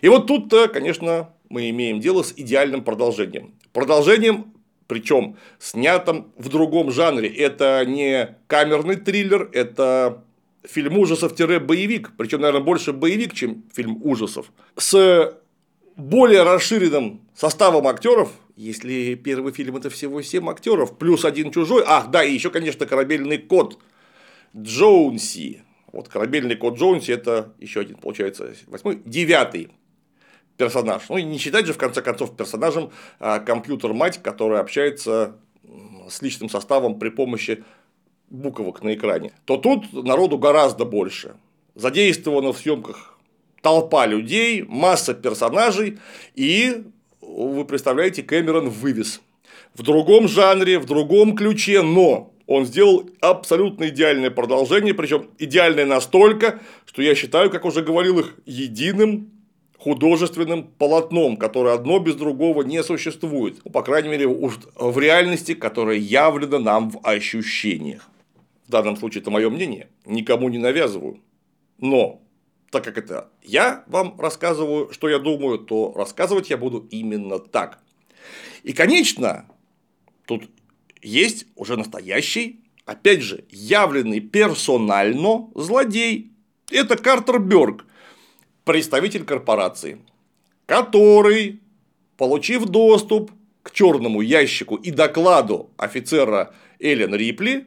И 0.00 0.08
вот 0.08 0.26
тут-то, 0.26 0.68
конечно, 0.68 1.30
мы 1.48 1.68
имеем 1.70 2.00
дело 2.00 2.22
с 2.22 2.32
идеальным 2.36 2.82
продолжением. 2.82 3.54
Продолжением, 3.72 4.54
причем 4.86 5.36
снятым 5.58 6.32
в 6.36 6.48
другом 6.48 6.90
жанре. 6.90 7.28
Это 7.28 7.84
не 7.86 8.36
камерный 8.46 8.96
триллер, 8.96 9.50
это 9.52 10.24
фильм 10.64 10.98
ужасов-боевик. 10.98 12.12
Причем, 12.16 12.40
наверное, 12.40 12.64
больше 12.64 12.92
боевик, 12.92 13.34
чем 13.34 13.64
фильм 13.74 14.00
ужасов. 14.02 14.52
С 14.76 15.36
более 15.96 16.42
расширенным 16.42 17.20
составом 17.34 17.86
актеров, 17.86 18.30
если 18.56 19.14
первый 19.14 19.52
фильм 19.52 19.76
это 19.76 19.90
всего 19.90 20.22
7 20.22 20.48
актеров, 20.50 20.96
плюс 20.98 21.24
один 21.24 21.50
чужой. 21.50 21.82
Ах, 21.86 22.10
да, 22.10 22.24
и 22.24 22.32
еще, 22.32 22.50
конечно, 22.50 22.86
корабельный 22.86 23.38
кот 23.38 23.78
Джоунси. 24.56 25.62
Вот 25.96 26.08
корабельный 26.08 26.56
код 26.56 26.76
Джонси 26.76 27.10
это 27.10 27.54
еще 27.58 27.80
один, 27.80 27.96
получается, 27.96 28.52
восьмой, 28.66 29.00
девятый 29.06 29.70
персонаж. 30.58 31.04
Ну 31.08 31.16
и 31.16 31.22
не 31.22 31.38
считать 31.38 31.64
же, 31.64 31.72
в 31.72 31.78
конце 31.78 32.02
концов, 32.02 32.36
персонажем 32.36 32.90
а, 33.18 33.38
компьютер-мать, 33.38 34.22
который 34.22 34.60
общается 34.60 35.36
с 36.10 36.20
личным 36.20 36.50
составом 36.50 36.98
при 36.98 37.08
помощи 37.08 37.64
буквок 38.28 38.82
на 38.82 38.94
экране. 38.94 39.32
То 39.46 39.56
тут 39.56 39.90
народу 39.92 40.36
гораздо 40.36 40.84
больше. 40.84 41.36
Задействовано 41.74 42.52
в 42.52 42.58
съемках 42.58 43.18
толпа 43.62 44.04
людей, 44.04 44.64
масса 44.68 45.14
персонажей, 45.14 45.98
и 46.34 46.84
вы 47.22 47.64
представляете, 47.64 48.22
Кэмерон 48.22 48.68
вывез. 48.68 49.22
В 49.74 49.82
другом 49.82 50.28
жанре, 50.28 50.78
в 50.78 50.84
другом 50.84 51.34
ключе, 51.34 51.80
но 51.80 52.34
он 52.46 52.64
сделал 52.64 53.08
абсолютно 53.20 53.88
идеальное 53.88 54.30
продолжение, 54.30 54.94
причем 54.94 55.30
идеальное 55.38 55.86
настолько, 55.86 56.60
что 56.84 57.02
я 57.02 57.14
считаю, 57.14 57.50
как 57.50 57.64
уже 57.64 57.82
говорил 57.82 58.18
их, 58.20 58.36
единым 58.46 59.32
художественным 59.78 60.64
полотном, 60.64 61.36
которое 61.36 61.74
одно 61.74 61.98
без 61.98 62.14
другого 62.14 62.62
не 62.62 62.82
существует. 62.82 63.60
Ну, 63.64 63.70
по 63.70 63.82
крайней 63.82 64.08
мере, 64.08 64.26
уж 64.26 64.58
в 64.74 64.98
реальности, 64.98 65.54
которая 65.54 65.96
явлена 65.96 66.58
нам 66.58 66.90
в 66.90 67.00
ощущениях. 67.02 68.08
В 68.66 68.70
данном 68.70 68.96
случае 68.96 69.22
это 69.22 69.30
мое 69.30 69.48
мнение, 69.48 69.88
никому 70.04 70.48
не 70.48 70.58
навязываю. 70.58 71.20
Но 71.78 72.20
так 72.70 72.84
как 72.84 72.98
это 72.98 73.28
я 73.42 73.84
вам 73.86 74.18
рассказываю, 74.18 74.92
что 74.92 75.08
я 75.08 75.18
думаю, 75.18 75.58
то 75.58 75.92
рассказывать 75.96 76.50
я 76.50 76.56
буду 76.56 76.86
именно 76.90 77.38
так. 77.38 77.78
И, 78.64 78.72
конечно, 78.72 79.46
тут 80.26 80.48
есть 81.02 81.46
уже 81.54 81.76
настоящий, 81.76 82.60
опять 82.84 83.22
же, 83.22 83.44
явленный 83.50 84.20
персонально 84.20 85.48
злодей. 85.54 86.32
Это 86.70 86.96
Картер 86.96 87.38
Бёрк, 87.38 87.84
представитель 88.64 89.24
корпорации, 89.24 90.00
который, 90.66 91.60
получив 92.16 92.66
доступ 92.66 93.30
к 93.62 93.70
черному 93.72 94.20
ящику 94.20 94.76
и 94.76 94.90
докладу 94.90 95.70
офицера 95.76 96.54
Эллен 96.78 97.14
Рипли, 97.14 97.66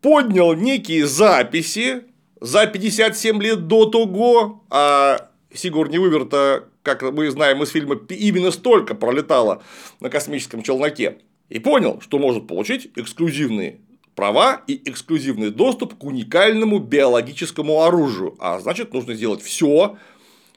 поднял 0.00 0.54
некие 0.54 1.06
записи 1.06 2.04
за 2.40 2.66
57 2.66 3.42
лет 3.42 3.66
до 3.66 3.86
того, 3.86 4.64
а 4.70 5.30
Сигурни 5.52 5.98
Уиверта, 5.98 6.68
как 6.82 7.02
мы 7.02 7.30
знаем 7.30 7.62
из 7.62 7.70
фильма, 7.70 7.94
именно 8.08 8.50
столько 8.50 8.94
пролетало 8.94 9.62
на 10.00 10.10
космическом 10.10 10.62
челноке 10.62 11.18
и 11.48 11.58
понял, 11.58 12.00
что 12.00 12.18
может 12.18 12.46
получить 12.46 12.90
эксклюзивные 12.96 13.80
права 14.14 14.62
и 14.66 14.80
эксклюзивный 14.88 15.50
доступ 15.50 15.98
к 15.98 16.04
уникальному 16.04 16.78
биологическому 16.78 17.82
оружию. 17.82 18.36
А 18.38 18.58
значит, 18.60 18.94
нужно 18.94 19.14
сделать 19.14 19.42
все, 19.42 19.98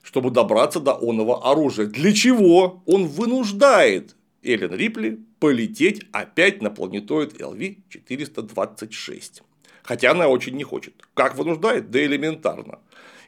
чтобы 0.04 0.32
добраться 0.32 0.80
до 0.80 0.94
оного 0.94 1.50
оружия. 1.50 1.88
Для 1.88 2.14
чего 2.14 2.84
он 2.86 3.08
вынуждает 3.08 4.16
Эллен 4.44 4.74
Рипли 4.74 5.20
полететь 5.40 6.04
опять 6.12 6.62
на 6.62 6.70
планетоид 6.70 7.42
LV-426. 7.42 9.42
Хотя 9.84 10.12
она 10.12 10.28
очень 10.28 10.56
не 10.56 10.64
хочет. 10.64 10.94
Как 11.14 11.38
вынуждает? 11.38 11.92
Да 11.92 12.04
элементарно. 12.04 12.80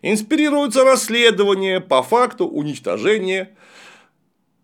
Инспирируется 0.02 0.84
расследование 0.84 1.80
по 1.82 2.02
факту 2.04 2.48
уничтожения 2.48 3.56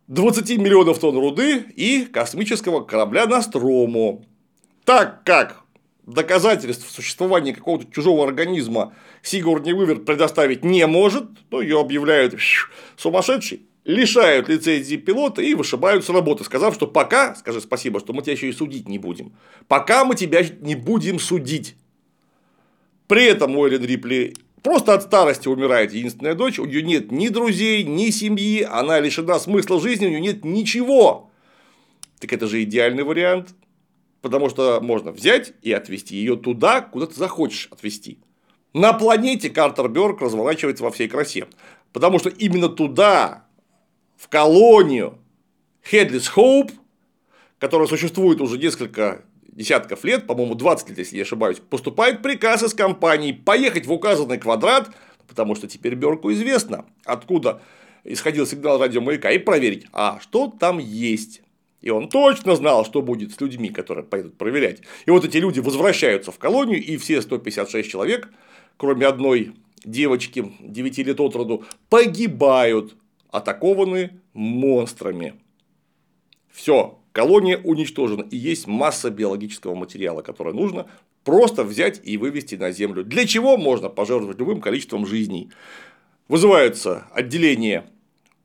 20 0.07 0.57
миллионов 0.59 0.99
тонн 0.99 1.17
руды 1.17 1.65
и 1.75 2.05
космического 2.05 2.81
корабля 2.81 3.25
Настрому. 3.25 4.23
Так 4.83 5.23
как 5.23 5.63
доказательств 6.05 6.89
существования 6.91 7.53
какого-то 7.53 7.91
чужого 7.91 8.27
организма 8.27 8.93
Сигурни 9.23 9.73
Вывер 9.73 9.99
предоставить 9.99 10.63
не 10.63 10.85
может, 10.85 11.25
то 11.49 11.61
ее 11.61 11.79
объявляют 11.79 12.35
сумасшедшей, 12.95 13.65
лишают 13.83 14.47
лицензии 14.47 14.97
пилота 14.97 15.41
и 15.41 15.55
вышибают 15.55 16.05
с 16.05 16.09
работы, 16.09 16.43
сказав, 16.43 16.75
что 16.75 16.85
пока, 16.85 17.33
скажи 17.33 17.59
спасибо, 17.59 17.99
что 17.99 18.13
мы 18.13 18.21
тебя 18.21 18.33
еще 18.33 18.49
и 18.49 18.53
судить 18.53 18.87
не 18.87 18.99
будем, 18.99 19.33
пока 19.67 20.05
мы 20.05 20.15
тебя 20.15 20.45
не 20.59 20.75
будем 20.75 21.19
судить. 21.19 21.75
При 23.07 23.25
этом 23.25 23.57
Уэллен 23.57 23.83
Рипли 23.83 24.35
Просто 24.65 24.95
от 24.95 25.03
старости 25.03 25.47
умирает 25.47 25.93
единственная 25.93 26.33
дочь, 26.33 26.57
у 26.57 26.65
нее 26.65 26.81
нет 26.81 27.11
ни 27.11 27.27
друзей, 27.27 27.83
ни 27.83 28.09
семьи, 28.09 28.63
она 28.63 28.99
лишена 28.99 29.37
смысла 29.37 29.79
жизни, 29.79 30.07
у 30.07 30.09
нее 30.09 30.21
нет 30.21 30.43
ничего. 30.43 31.29
Так 32.19 32.33
это 32.33 32.47
же 32.47 32.63
идеальный 32.63 33.03
вариант. 33.03 33.53
Потому 34.21 34.49
что 34.49 34.79
можно 34.81 35.11
взять 35.11 35.53
и 35.61 35.71
отвезти 35.71 36.15
ее 36.15 36.35
туда, 36.35 36.81
куда 36.81 37.05
ты 37.05 37.13
захочешь 37.13 37.67
отвезти. 37.69 38.17
На 38.73 38.93
планете 38.93 39.51
Картер 39.51 39.87
Бёрк 39.87 40.19
разворачивается 40.19 40.83
во 40.83 40.89
всей 40.89 41.09
красе. 41.09 41.45
Потому 41.93 42.17
что 42.17 42.29
именно 42.29 42.67
туда, 42.67 43.45
в 44.17 44.27
колонию 44.29 45.19
Headless 45.91 46.31
Hope, 46.35 46.71
которая 47.59 47.87
существует 47.87 48.41
уже 48.41 48.57
несколько 48.57 49.25
десятков 49.55 50.03
лет, 50.03 50.27
по-моему, 50.27 50.53
20 50.53 50.89
лет, 50.89 50.97
если 50.99 51.15
не 51.15 51.21
ошибаюсь, 51.23 51.59
поступает 51.59 52.21
приказ 52.21 52.61
из 52.61 52.73
компании 52.73 53.31
поехать 53.31 53.87
в 53.87 53.91
указанный 53.91 54.37
квадрат, 54.37 54.91
потому 55.27 55.55
что 55.55 55.67
теперь 55.67 55.95
Берку 55.95 56.31
известно, 56.31 56.85
откуда 57.05 57.61
исходил 58.03 58.45
сигнал 58.45 58.79
радиомаяка, 58.79 59.31
и 59.31 59.39
проверить, 59.39 59.87
а 59.91 60.19
что 60.21 60.47
там 60.47 60.77
есть. 60.77 61.41
И 61.81 61.89
он 61.89 62.09
точно 62.09 62.55
знал, 62.55 62.85
что 62.85 63.01
будет 63.01 63.33
с 63.33 63.41
людьми, 63.41 63.69
которые 63.69 64.03
пойдут 64.03 64.37
проверять. 64.37 64.81
И 65.05 65.11
вот 65.11 65.25
эти 65.25 65.37
люди 65.37 65.59
возвращаются 65.59 66.31
в 66.31 66.39
колонию, 66.39 66.83
и 66.83 66.97
все 66.97 67.21
156 67.21 67.89
человек, 67.89 68.29
кроме 68.77 69.05
одной 69.05 69.53
девочки 69.83 70.51
9 70.59 70.97
лет 70.99 71.19
от 71.19 71.35
роду 71.35 71.63
погибают, 71.89 72.95
атакованы 73.29 74.19
монстрами. 74.33 75.35
Все, 76.51 76.99
колония 77.15 77.61
уничтожена, 77.63 78.23
и 78.29 78.35
есть 78.35 78.67
масса 78.67 79.09
биологического 79.09 79.73
материала, 79.73 80.21
которое 80.21 80.53
нужно 80.53 80.87
просто 81.23 81.63
взять 81.63 82.01
и 82.03 82.17
вывести 82.17 82.55
на 82.55 82.71
Землю. 82.71 83.05
Для 83.05 83.25
чего 83.25 83.55
можно 83.55 83.87
пожертвовать 83.87 84.37
любым 84.37 84.59
количеством 84.59 85.05
жизней. 85.05 85.49
Вызываются 86.27 87.07
отделение 87.13 87.85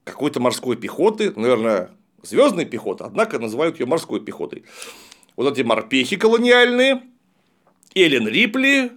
какой-то 0.05 0.39
морской 0.39 0.77
пехоты, 0.77 1.33
наверное, 1.35 1.91
звездной 2.23 2.65
пехоты, 2.65 3.03
однако 3.03 3.41
называют 3.41 3.81
ее 3.81 3.87
морской 3.87 4.21
пехотой. 4.21 4.63
Вот 5.35 5.53
эти 5.53 5.67
морпехи 5.67 6.15
колониальные, 6.15 7.03
Эллен 7.97 8.29
Рипли, 8.29 8.93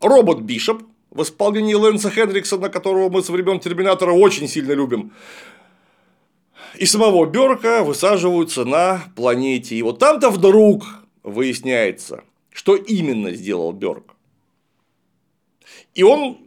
робот 0.00 0.40
Бишоп 0.40 0.82
в 1.12 1.22
исполнении 1.22 1.74
Лэнса 1.74 2.10
Хендриксона, 2.10 2.70
которого 2.70 3.08
мы 3.08 3.22
со 3.22 3.30
времен 3.30 3.60
Терминатора 3.60 4.10
очень 4.10 4.48
сильно 4.48 4.72
любим, 4.72 5.12
и 6.78 6.86
самого 6.86 7.26
Берка 7.26 7.82
высаживаются 7.82 8.64
на 8.64 9.04
планете. 9.16 9.76
И 9.76 9.82
вот 9.82 9.98
там-то 9.98 10.30
вдруг 10.30 10.84
выясняется, 11.22 12.24
что 12.50 12.76
именно 12.76 13.32
сделал 13.32 13.72
Берг. 13.72 14.14
И 15.94 16.02
он 16.02 16.38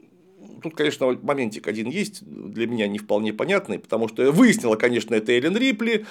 тут, 0.62 0.76
конечно, 0.76 1.18
моментик 1.22 1.68
один 1.68 1.90
есть, 1.90 2.22
для 2.22 2.68
меня 2.68 2.88
не 2.88 3.00
вполне 3.00 3.34
понятный, 3.34 3.80
потому 3.80 4.08
что 4.08 4.32
выяснила, 4.32 4.76
конечно, 4.76 5.16
это 5.16 5.32
Эллен 5.32 5.58
Рипли, 5.58 6.06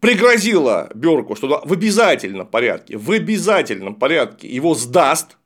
пригрозила 0.00 0.90
Берку, 0.94 1.34
что 1.34 1.62
в 1.64 1.72
обязательном 1.72 2.46
порядке, 2.46 2.96
в 2.96 3.10
обязательном 3.10 3.94
порядке 3.94 4.48
его 4.48 4.74
сдаст, 4.74 5.38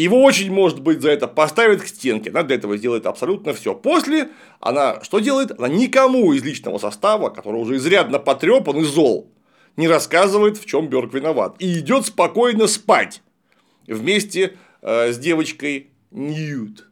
его 0.00 0.22
очень, 0.22 0.52
может 0.52 0.80
быть, 0.80 1.00
за 1.00 1.10
это 1.10 1.26
поставят 1.26 1.82
к 1.82 1.86
стенке. 1.86 2.30
Она 2.30 2.42
для 2.42 2.56
этого 2.56 2.76
сделает 2.76 3.06
абсолютно 3.06 3.54
все. 3.54 3.74
После 3.74 4.30
она 4.60 5.02
что 5.02 5.18
делает? 5.18 5.58
Она 5.58 5.68
никому 5.68 6.32
из 6.32 6.44
личного 6.44 6.78
состава, 6.78 7.30
который 7.30 7.60
уже 7.60 7.76
изрядно 7.76 8.18
потрепан 8.18 8.78
и 8.78 8.84
зол, 8.84 9.32
не 9.76 9.88
рассказывает, 9.88 10.58
в 10.58 10.66
чем 10.66 10.88
Берг 10.88 11.14
виноват. 11.14 11.56
И 11.58 11.78
идет 11.78 12.06
спокойно 12.06 12.66
спать 12.66 13.22
вместе 13.86 14.56
э, 14.82 15.12
с 15.12 15.18
девочкой 15.18 15.90
Ньют. 16.10 16.88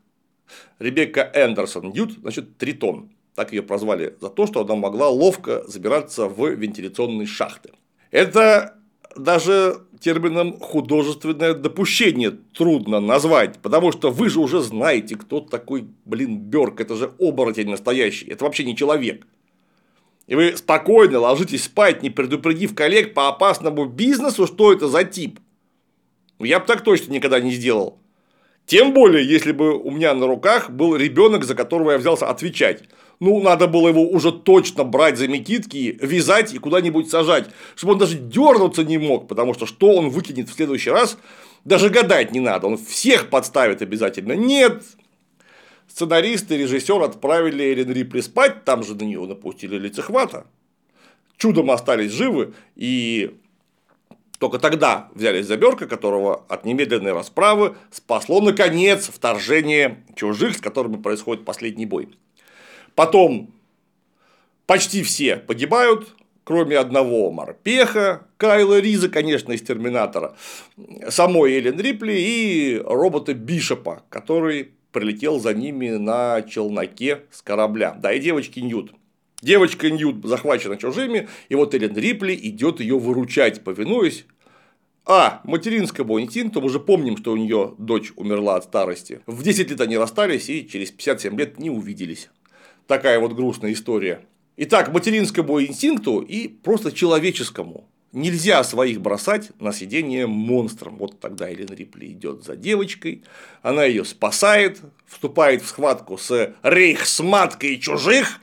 Ребекка 0.79 1.31
Эндерсон 1.35 1.90
Ньют, 1.90 2.12
значит, 2.21 2.59
Тритон. 2.59 3.11
Так 3.35 3.53
ее 3.53 3.62
прозвали 3.62 4.16
за 4.21 4.31
то, 4.31 4.47
что 4.47 4.62
она 4.62 4.75
могла 4.77 5.09
ловко 5.09 5.62
забираться 5.66 6.27
в 6.27 6.49
вентиляционные 6.49 7.27
шахты. 7.27 7.71
Это 8.11 8.79
даже 9.16 9.86
термином 10.01 10.59
художественное 10.61 11.55
допущение 11.55 12.33
трудно 12.53 13.01
назвать, 13.01 13.59
потому 13.61 13.93
что 13.93 14.11
вы 14.11 14.29
же 14.29 14.41
уже 14.41 14.61
знаете, 14.61 15.17
кто 15.17 15.41
такой, 15.41 15.87
блин, 16.05 16.39
Берг, 16.39 16.81
это 16.81 16.97
же 16.97 17.13
оборотень 17.19 17.71
настоящий, 17.71 18.27
это 18.27 18.45
вообще 18.45 18.65
не 18.65 18.77
человек. 18.77 19.27
И 20.27 20.35
вы 20.35 20.57
спокойно 20.57 21.21
ложитесь 21.21 21.65
спать, 21.65 22.03
не 22.03 22.11
предупредив 22.11 22.75
коллег 22.75 23.15
по 23.15 23.29
опасному 23.29 23.85
бизнесу, 23.85 24.47
что 24.47 24.73
это 24.73 24.89
за 24.89 25.05
тип. 25.05 25.39
Я 26.39 26.61
бы 26.61 26.67
так 26.67 26.83
точно 26.83 27.13
никогда 27.13 27.41
не 27.41 27.53
сделал. 27.53 27.99
Тем 28.67 28.93
более, 28.93 29.25
если 29.25 29.53
бы 29.53 29.79
у 29.79 29.91
меня 29.93 30.13
на 30.15 30.27
руках 30.27 30.71
был 30.71 30.97
ребенок, 30.97 31.45
за 31.45 31.55
которого 31.55 31.93
я 31.93 31.99
взялся 31.99 32.29
отвечать. 32.29 32.83
Ну, 33.19 33.41
надо 33.41 33.67
было 33.67 33.89
его 33.89 34.03
уже 34.03 34.31
точно 34.31 34.85
брать 34.85 35.17
за 35.17 35.27
метитки, 35.27 35.99
вязать 36.03 36.53
и 36.53 36.59
куда-нибудь 36.59 37.09
сажать, 37.09 37.49
чтобы 37.75 37.95
он 37.95 37.99
даже 37.99 38.19
дернуться 38.19 38.85
не 38.85 38.99
мог, 38.99 39.27
потому 39.27 39.55
что 39.55 39.65
что 39.65 39.93
он 39.93 40.11
выкинет 40.11 40.51
в 40.51 40.55
следующий 40.55 40.91
раз, 40.91 41.17
даже 41.65 41.89
гадать 41.89 42.33
не 42.33 42.41
надо, 42.41 42.67
он 42.67 42.77
всех 42.77 43.31
подставит 43.31 43.81
обязательно. 43.81 44.33
Нет, 44.33 44.85
сценаристы 45.89 46.55
и 46.55 46.59
режиссер 46.59 47.03
отправили 47.03 47.65
Эрин 47.65 47.91
Рипли 47.91 48.21
спать, 48.21 48.65
там 48.65 48.85
же 48.85 48.95
на 48.95 49.05
нее 49.05 49.25
напустили 49.25 49.79
лицехвата. 49.79 50.47
Чудом 51.39 51.71
остались 51.71 52.13
живы, 52.13 52.55
и 52.77 53.35
только 54.39 54.59
тогда 54.59 55.09
взялись 55.15 55.47
за 55.47 55.57
Берка, 55.57 55.87
которого 55.87 56.45
от 56.49 56.67
немедленной 56.67 57.13
расправы 57.13 57.77
спасло, 57.91 58.43
наконец, 58.43 59.09
вторжение 59.09 60.05
чужих, 60.15 60.57
с 60.57 60.61
которыми 60.61 60.97
происходит 60.97 61.45
последний 61.45 61.87
бой. 61.87 62.11
Потом 62.97 63.55
почти 64.65 65.03
все 65.03 65.37
погибают, 65.37 66.17
кроме 66.45 66.79
одного 66.79 67.31
морпеха, 67.31 68.27
Кайла 68.39 68.81
Риза, 68.81 69.11
конечно, 69.11 69.53
из 69.53 69.63
Терминатора, 69.63 70.35
самой 71.11 71.53
Эллен 71.53 71.79
Рипли 71.79 72.15
и 72.15 72.83
робота 72.83 73.35
Бишопа, 73.35 74.03
который 74.09 74.71
прилетел 74.93 75.39
за 75.39 75.53
ними 75.53 75.91
на 75.91 76.41
челноке 76.41 77.25
с 77.31 77.43
корабля. 77.43 77.95
Да, 78.01 78.15
и 78.15 78.19
девочки 78.19 78.61
Ньют. 78.61 78.93
Девочка 79.43 79.91
Ньют 79.91 80.25
захвачена 80.25 80.79
чужими, 80.79 81.29
и 81.51 81.55
вот 81.55 81.75
Эллен 81.75 81.95
Рипли 81.95 82.35
идет 82.35 82.81
ее 82.81 82.99
выручать, 82.99 83.63
повинуясь 83.63 84.25
а. 85.05 85.41
Материнскому 85.45 86.21
инстинкту. 86.21 86.61
Мы 86.61 86.71
же 86.71 86.81
помним, 86.81 87.17
что 87.17 87.33
у 87.33 87.37
нее 87.37 87.75
дочь 87.79 88.13
умерла 88.17 88.57
от 88.57 88.65
старости. 88.65 89.21
В 89.27 89.43
10 89.43 89.71
лет 89.71 89.81
они 89.81 89.99
расстались 89.99 90.49
и 90.49 90.67
через 90.67 90.91
57 90.91 91.39
лет 91.39 91.61
не 91.61 91.71
увиделись. 91.71 92.29
Такая 92.87 93.18
вот 93.18 93.33
грустная 93.33 93.72
история. 93.72 94.20
Итак, 94.57 94.92
материнскому 94.92 95.61
инстинкту 95.61 96.20
и 96.20 96.46
просто 96.46 96.92
человеческому. 96.92 97.88
Нельзя 98.12 98.62
своих 98.62 99.01
бросать 99.01 99.51
на 99.61 99.72
сидение 99.72 100.27
монстром. 100.29 100.96
Вот 100.96 101.18
тогда 101.18 101.51
Эллен 101.51 101.75
Рипли 101.75 102.07
идет 102.07 102.44
за 102.44 102.55
девочкой, 102.55 103.25
она 103.61 103.85
ее 103.85 104.05
спасает, 104.05 104.81
вступает 105.05 105.62
в 105.62 105.66
схватку 105.66 106.16
с 106.16 106.55
рейхсматкой 106.62 107.79
чужих, 107.79 108.40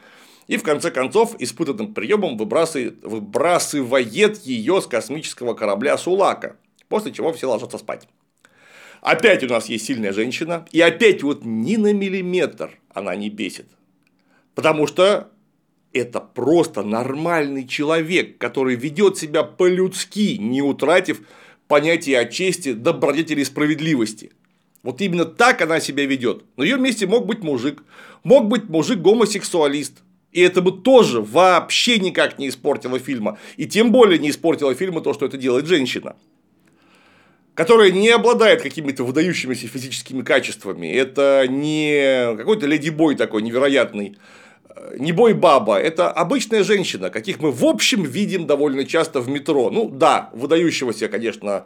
и 0.48 0.58
в 0.58 0.64
конце 0.64 0.92
концов 0.92 1.38
испытанным 1.40 1.94
приемом 1.94 2.38
выбрасывает, 2.38 3.02
выбрасывает 3.02 4.44
ее 4.44 4.82
с 4.82 4.88
космического 4.88 5.54
корабля 5.54 5.98
Сулака, 5.98 6.58
после 6.90 7.14
чего 7.14 7.32
все 7.32 7.50
ложатся 7.50 7.78
спать. 7.78 8.10
Опять 9.02 9.44
у 9.44 9.48
нас 9.48 9.68
есть 9.68 9.86
сильная 9.86 10.12
женщина, 10.12 10.66
и 10.72 10.82
опять 10.82 11.24
вот 11.24 11.46
ни 11.46 11.78
на 11.78 11.94
миллиметр 11.94 12.78
она 12.94 13.16
не 13.16 13.30
бесит. 13.30 13.68
Потому 14.56 14.88
что 14.88 15.32
это 15.94 16.20
просто 16.20 16.84
нормальный 16.84 17.68
человек, 17.68 18.38
который 18.38 18.76
ведет 18.76 19.18
себя 19.18 19.44
по-людски, 19.44 20.38
не 20.38 20.62
утратив 20.62 21.22
понятие 21.68 22.20
о 22.20 22.26
чести, 22.26 22.74
добродетели 22.74 23.42
и 23.42 23.46
справедливости. 23.46 24.32
Вот 24.84 25.02
именно 25.02 25.26
так 25.26 25.62
она 25.62 25.80
себя 25.80 26.06
ведет. 26.06 26.44
На 26.58 26.64
ее 26.64 26.78
месте 26.78 27.08
мог 27.08 27.26
быть 27.26 27.42
мужик, 27.42 27.84
мог 28.24 28.48
быть 28.48 28.70
мужик-гомосексуалист. 28.70 30.04
И 30.32 30.42
это 30.42 30.62
бы 30.62 30.72
тоже 30.72 31.22
вообще 31.22 32.00
никак 32.00 32.40
не 32.40 32.50
испортило 32.50 33.00
фильма. 33.00 33.38
И 33.56 33.66
тем 33.66 33.92
более 33.92 34.20
не 34.20 34.32
испортило 34.32 34.74
фильма 34.74 35.02
то, 35.02 35.14
что 35.14 35.26
это 35.26 35.38
делает 35.38 35.68
женщина 35.68 36.16
которая 37.56 37.92
не 37.92 38.10
обладает 38.10 38.62
какими-то 38.62 39.04
выдающимися 39.04 39.68
физическими 39.68 40.22
качествами. 40.22 40.88
Это 40.88 41.46
не 41.48 42.36
какой-то 42.36 42.66
леди-бой 42.66 43.16
такой 43.16 43.42
невероятный, 43.42 44.18
не 44.98 45.12
бой-баба, 45.12 45.80
это 45.80 46.12
обычная 46.12 46.64
женщина, 46.64 47.10
каких 47.10 47.40
мы 47.40 47.52
в 47.52 47.64
общем 47.66 48.04
видим 48.04 48.48
довольно 48.48 48.86
часто 48.86 49.22
в 49.22 49.30
метро. 49.30 49.70
Ну 49.70 49.90
да, 49.90 50.30
выдающегося, 50.34 51.10
конечно, 51.10 51.66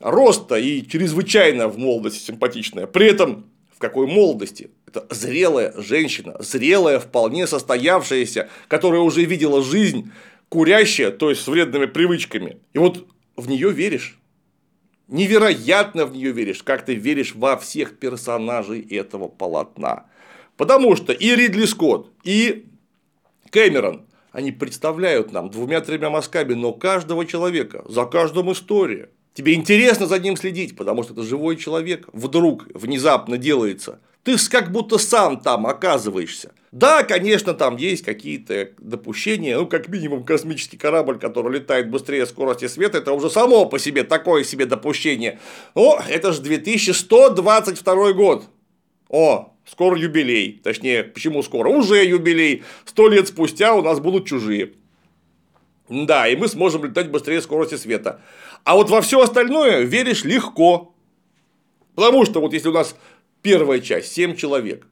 роста 0.00 0.56
и 0.56 0.86
чрезвычайно 0.86 1.68
в 1.68 1.78
молодости 1.78 2.24
симпатичная. 2.24 2.86
При 2.86 3.06
этом 3.06 3.46
в 3.74 3.78
какой 3.78 4.06
молодости? 4.06 4.70
Это 4.86 5.06
зрелая 5.10 5.72
женщина, 5.76 6.36
зрелая, 6.40 6.98
вполне 6.98 7.46
состоявшаяся, 7.46 8.48
которая 8.68 9.00
уже 9.00 9.24
видела 9.24 9.62
жизнь, 9.62 10.10
курящая, 10.48 11.10
то 11.10 11.30
есть 11.30 11.42
с 11.42 11.48
вредными 11.48 11.86
привычками. 11.86 12.58
И 12.74 12.78
вот 12.78 13.06
в 13.36 13.48
нее 13.48 13.70
веришь. 13.70 14.18
Невероятно 15.08 16.06
в 16.06 16.12
нее 16.14 16.32
веришь, 16.32 16.62
как 16.62 16.84
ты 16.84 16.94
веришь 16.94 17.34
во 17.34 17.56
всех 17.56 17.98
персонажей 17.98 18.80
этого 18.80 19.28
полотна. 19.28 20.06
Потому 20.62 20.94
что 20.94 21.12
и 21.12 21.34
Ридли 21.34 21.64
Скотт, 21.64 22.12
и 22.22 22.66
Кэмерон, 23.50 24.06
они 24.30 24.52
представляют 24.52 25.32
нам 25.32 25.50
двумя-тремя 25.50 26.08
мазками, 26.08 26.54
но 26.54 26.72
каждого 26.72 27.26
человека, 27.26 27.84
за 27.88 28.04
каждым 28.04 28.52
история. 28.52 29.10
Тебе 29.34 29.54
интересно 29.54 30.06
за 30.06 30.20
ним 30.20 30.36
следить, 30.36 30.76
потому 30.76 31.02
что 31.02 31.14
это 31.14 31.24
живой 31.24 31.56
человек 31.56 32.08
вдруг, 32.12 32.68
внезапно 32.74 33.38
делается. 33.38 33.98
Ты 34.22 34.36
как 34.48 34.70
будто 34.70 34.98
сам 34.98 35.40
там 35.40 35.66
оказываешься. 35.66 36.52
Да, 36.70 37.02
конечно, 37.02 37.54
там 37.54 37.76
есть 37.76 38.04
какие-то 38.04 38.68
допущения, 38.78 39.58
ну, 39.58 39.66
как 39.66 39.88
минимум, 39.88 40.22
космический 40.22 40.76
корабль, 40.76 41.18
который 41.18 41.54
летает 41.54 41.90
быстрее 41.90 42.24
скорости 42.24 42.68
света, 42.68 42.98
это 42.98 43.12
уже 43.14 43.30
само 43.30 43.66
по 43.66 43.80
себе 43.80 44.04
такое 44.04 44.44
себе 44.44 44.66
допущение. 44.66 45.40
Но 45.74 46.00
это 46.08 46.32
же 46.32 46.40
2122 46.40 48.12
год. 48.12 48.44
О, 49.08 49.51
скоро 49.64 49.98
юбилей. 49.98 50.60
Точнее, 50.62 51.04
почему 51.04 51.42
скоро? 51.42 51.68
Уже 51.68 52.04
юбилей. 52.04 52.62
Сто 52.84 53.08
лет 53.08 53.28
спустя 53.28 53.74
у 53.74 53.82
нас 53.82 54.00
будут 54.00 54.26
чужие. 54.26 54.72
Да, 55.88 56.28
и 56.28 56.36
мы 56.36 56.48
сможем 56.48 56.84
летать 56.84 57.10
быстрее 57.10 57.40
скорости 57.42 57.74
света. 57.74 58.20
А 58.64 58.76
вот 58.76 58.90
во 58.90 59.00
все 59.00 59.20
остальное 59.20 59.82
веришь 59.82 60.24
легко. 60.24 60.94
Потому 61.94 62.24
что 62.24 62.40
вот 62.40 62.54
если 62.54 62.68
у 62.68 62.72
нас 62.72 62.96
Первая 63.42 63.80
часть– 63.80 64.12
7 64.14 64.36
человек. 64.36 64.86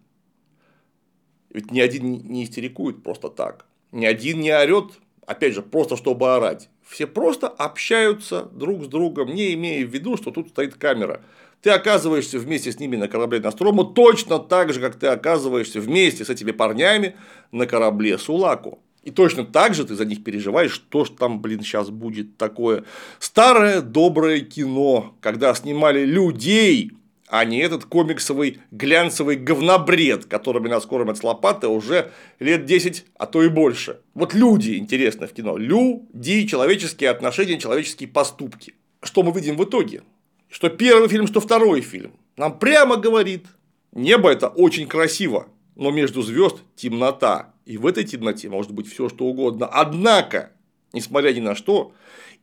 Ведь 1.50 1.70
ни 1.70 1.80
один 1.80 2.10
не 2.24 2.44
истерикует 2.44 3.02
просто 3.02 3.28
так. 3.28 3.64
Ни 3.92 4.04
один 4.04 4.40
не 4.40 4.52
орет, 4.52 4.98
опять 5.24 5.54
же, 5.54 5.62
просто 5.62 5.96
чтобы 5.96 6.34
орать. 6.34 6.68
Все 6.82 7.06
просто 7.06 7.46
общаются 7.46 8.42
друг 8.52 8.84
с 8.84 8.88
другом, 8.88 9.32
не 9.34 9.54
имея 9.54 9.86
в 9.86 9.90
виду, 9.90 10.16
что 10.16 10.32
тут 10.32 10.48
стоит 10.48 10.74
камера. 10.74 11.22
Ты 11.62 11.70
оказываешься 11.70 12.38
вместе 12.38 12.72
с 12.72 12.78
ними 12.78 12.96
на 12.96 13.06
корабле 13.06 13.40
Настрому 13.40 13.84
точно 13.84 14.38
так 14.38 14.72
же, 14.72 14.80
как 14.80 14.96
ты 14.96 15.08
оказываешься 15.08 15.80
вместе 15.80 16.24
с 16.24 16.30
этими 16.30 16.52
парнями 16.52 17.16
на 17.52 17.66
корабле 17.66 18.16
Сулаку. 18.16 18.82
И 19.02 19.11
точно 19.11 19.44
так 19.44 19.74
же 19.74 19.84
ты 19.84 19.94
за 19.94 20.04
них 20.04 20.24
переживаешь, 20.24 20.72
что 20.72 21.04
ж 21.04 21.11
там, 21.11 21.40
блин, 21.40 21.61
сейчас 21.62 21.90
будет 21.90 22.36
такое. 22.36 22.84
Старое 23.18 23.80
доброе 23.80 24.40
кино, 24.40 25.16
когда 25.20 25.54
снимали 25.54 26.04
людей, 26.04 26.92
а 27.28 27.44
не 27.44 27.58
этот 27.61 27.84
комиксовый 27.84 28.58
глянцевый 28.70 29.36
говнобред, 29.36 30.26
которыми 30.26 30.68
нас 30.68 30.84
кормят 30.84 31.16
с 31.16 31.22
лопаты 31.22 31.68
уже 31.68 32.11
лет 32.40 32.64
10, 32.64 33.06
а 33.16 33.26
то 33.26 33.42
и 33.42 33.48
больше. 33.48 34.00
Вот 34.14 34.34
люди 34.34 34.76
интересны 34.76 35.26
в 35.26 35.32
кино. 35.32 35.56
Люди, 35.56 36.46
человеческие 36.46 37.11
отношения, 37.11 37.58
человеческие 37.58 38.08
поступки. 38.08 38.74
Что 39.02 39.22
мы 39.22 39.32
видим 39.32 39.56
в 39.56 39.64
итоге? 39.64 40.02
Что 40.51 40.68
первый 40.68 41.09
фильм, 41.09 41.26
что 41.28 41.40
второй 41.40 41.80
фильм. 41.80 42.12
Нам 42.36 42.59
прямо 42.59 42.96
говорит, 42.96 43.46
небо 43.92 44.30
это 44.30 44.48
очень 44.48 44.88
красиво, 44.88 45.48
но 45.76 45.90
между 45.90 46.22
звезд 46.22 46.57
темнота. 46.74 47.55
И 47.66 47.78
в 47.78 47.86
этой 47.86 48.03
темноте 48.05 48.48
может 48.48 48.72
быть 48.72 48.90
все 48.90 49.09
что 49.09 49.26
угодно. 49.26 49.66
Однако, 49.66 50.51
несмотря 50.92 51.32
ни 51.32 51.40
на 51.40 51.55
что, 51.55 51.92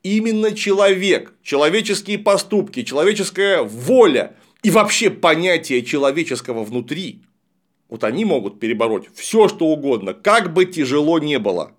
именно 0.03 0.55
человек, 0.55 1.34
человеческие 1.43 2.18
поступки, 2.18 2.84
человеческая 2.84 3.62
воля 3.62 4.38
и 4.64 4.72
вообще 4.72 5.10
понятие 5.10 5.84
человеческого 5.84 6.64
внутри, 6.64 7.24
вот 7.89 8.05
они 8.05 8.24
могут 8.24 8.60
перебороть 8.60 9.10
все, 9.16 9.49
что 9.49 9.66
угодно, 9.68 10.14
как 10.14 10.53
бы 10.53 10.66
тяжело 10.66 11.20
не 11.20 11.39
было. 11.39 11.74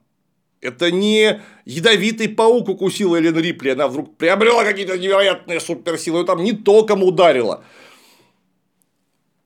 Это 0.61 0.91
не 0.91 1.41
ядовитый 1.65 2.29
паук 2.29 2.69
укусил 2.69 3.15
Эллен 3.15 3.39
Рипли, 3.39 3.71
она 3.71 3.89
вдруг 3.89 4.17
приобрела 4.17 4.65
какие-то 4.65 4.99
невероятные 4.99 5.61
суперсилы, 5.61 6.25
там 6.25 6.43
не 6.43 6.53
током 6.53 7.03
ударила. 7.03 7.65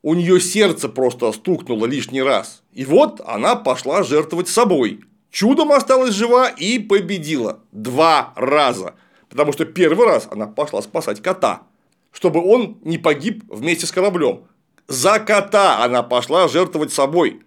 У 0.02 0.14
нее 0.14 0.40
сердце 0.40 0.88
просто 0.88 1.30
стукнуло 1.32 1.86
лишний 1.86 2.22
раз. 2.22 2.62
И 2.72 2.84
вот 2.84 3.20
она 3.24 3.54
пошла 3.54 4.02
жертвовать 4.02 4.48
собой. 4.48 5.00
Чудом 5.30 5.70
осталась 5.70 6.14
жива 6.14 6.48
и 6.48 6.78
победила. 6.78 7.60
Два 7.70 8.32
раза. 8.34 8.94
Потому 9.28 9.52
что 9.52 9.64
первый 9.64 10.06
раз 10.06 10.26
она 10.30 10.46
пошла 10.46 10.82
спасать 10.82 11.22
кота 11.22 11.62
чтобы 12.12 12.44
он 12.44 12.78
не 12.82 12.98
погиб 12.98 13.42
вместе 13.48 13.86
с 13.86 13.90
кораблем. 13.90 14.44
За 14.86 15.18
кота 15.18 15.82
она 15.82 16.02
пошла 16.02 16.46
жертвовать 16.46 16.92
собой. 16.92 17.42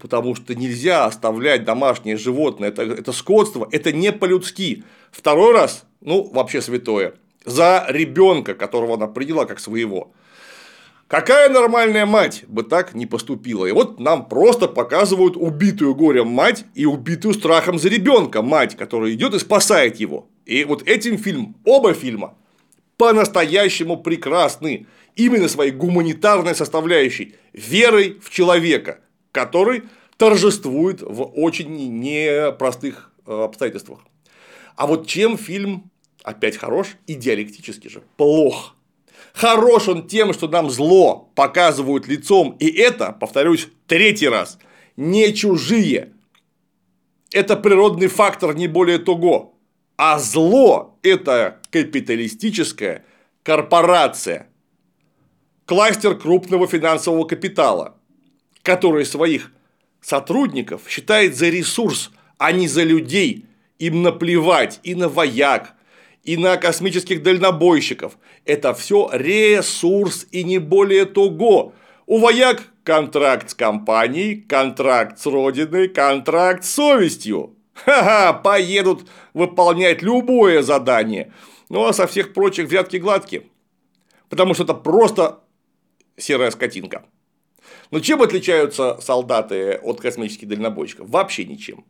Потому 0.00 0.34
что 0.34 0.54
нельзя 0.54 1.04
оставлять 1.04 1.64
домашнее 1.64 2.16
животное, 2.16 2.68
это, 2.70 2.82
это 2.82 3.12
скотство, 3.12 3.68
это 3.70 3.92
не 3.92 4.12
по-людски. 4.12 4.84
Второй 5.12 5.52
раз, 5.52 5.84
ну, 6.00 6.24
вообще 6.32 6.60
святое, 6.60 7.14
за 7.44 7.86
ребенка, 7.88 8.54
которого 8.54 8.94
она 8.94 9.06
приняла 9.06 9.44
как 9.46 9.60
своего. 9.60 10.12
Какая 11.08 11.48
нормальная 11.48 12.04
мать 12.04 12.42
бы 12.48 12.64
так 12.64 12.94
не 12.94 13.06
поступила? 13.06 13.64
И 13.64 13.70
вот 13.70 14.00
нам 14.00 14.28
просто 14.28 14.66
показывают 14.66 15.36
убитую 15.36 15.94
горем 15.94 16.26
мать 16.26 16.64
и 16.74 16.84
убитую 16.84 17.32
страхом 17.32 17.78
за 17.78 17.88
ребенка 17.88 18.42
мать, 18.42 18.76
которая 18.76 19.12
идет 19.12 19.34
и 19.34 19.38
спасает 19.38 20.00
его. 20.00 20.28
И 20.46 20.64
вот 20.64 20.82
этим 20.82 21.16
фильм, 21.16 21.54
оба 21.64 21.94
фильма 21.94 22.34
по-настоящему 22.96 23.98
прекрасны 23.98 24.86
именно 25.14 25.48
своей 25.48 25.70
гуманитарной 25.70 26.56
составляющей, 26.56 27.36
верой 27.52 28.18
в 28.20 28.30
человека, 28.30 28.98
который 29.36 29.82
торжествует 30.16 31.02
в 31.02 31.22
очень 31.22 32.00
непростых 32.00 33.12
э, 33.26 33.44
обстоятельствах. 33.44 33.98
А 34.76 34.86
вот 34.86 35.06
чем 35.06 35.36
фильм 35.36 35.90
опять 36.22 36.56
хорош 36.56 36.96
и 37.06 37.12
диалектически 37.12 37.88
же 37.88 38.02
плох. 38.16 38.74
Хорош 39.34 39.88
он 39.88 40.08
тем, 40.08 40.32
что 40.32 40.48
нам 40.48 40.70
зло 40.70 41.30
показывают 41.34 42.08
лицом, 42.08 42.56
и 42.58 42.66
это, 42.70 43.12
повторюсь, 43.12 43.68
третий 43.86 44.28
раз, 44.28 44.58
не 44.96 45.34
чужие. 45.34 46.14
Это 47.30 47.54
природный 47.54 48.08
фактор, 48.08 48.54
не 48.56 48.68
более 48.68 48.98
того. 48.98 49.54
А 49.98 50.18
зло– 50.18 50.98
это 51.02 51.60
капиталистическая 51.70 53.04
корпорация, 53.42 54.48
кластер 55.66 56.16
крупного 56.16 56.66
финансового 56.66 57.26
капитала, 57.26 57.96
который 58.66 59.04
своих 59.04 59.52
сотрудников 60.00 60.82
считает 60.88 61.36
за 61.36 61.48
ресурс, 61.48 62.10
а 62.36 62.50
не 62.50 62.66
за 62.66 62.82
людей. 62.82 63.46
Им 63.78 64.02
наплевать 64.02 64.80
и 64.82 64.96
на 64.96 65.08
вояк, 65.08 65.74
и 66.24 66.36
на 66.36 66.56
космических 66.56 67.22
дальнобойщиков. 67.22 68.18
Это 68.44 68.74
все 68.74 69.08
ресурс 69.12 70.26
и 70.32 70.42
не 70.42 70.58
более 70.58 71.04
того. 71.04 71.74
У 72.06 72.18
вояк 72.18 72.64
контракт 72.82 73.50
с 73.50 73.54
компанией, 73.54 74.34
контракт 74.34 75.20
с 75.20 75.26
родиной, 75.26 75.88
контракт 75.88 76.64
с 76.64 76.70
совестью. 76.70 77.54
Ха-ха, 77.74 78.32
поедут 78.32 79.08
выполнять 79.32 80.02
любое 80.02 80.62
задание. 80.62 81.32
Ну 81.68 81.84
а 81.84 81.92
со 81.92 82.08
всех 82.08 82.32
прочих 82.32 82.66
взятки 82.66 82.96
гладкие. 82.96 83.44
Потому 84.28 84.54
что 84.54 84.64
это 84.64 84.74
просто 84.74 85.38
серая 86.16 86.50
скотинка. 86.50 87.04
Но 87.90 88.00
чем 88.00 88.22
отличаются 88.22 88.98
солдаты 89.00 89.74
от 89.74 90.00
космических 90.00 90.48
дальнобойщиков? 90.48 91.08
Вообще 91.08 91.44
ничем. 91.44 91.84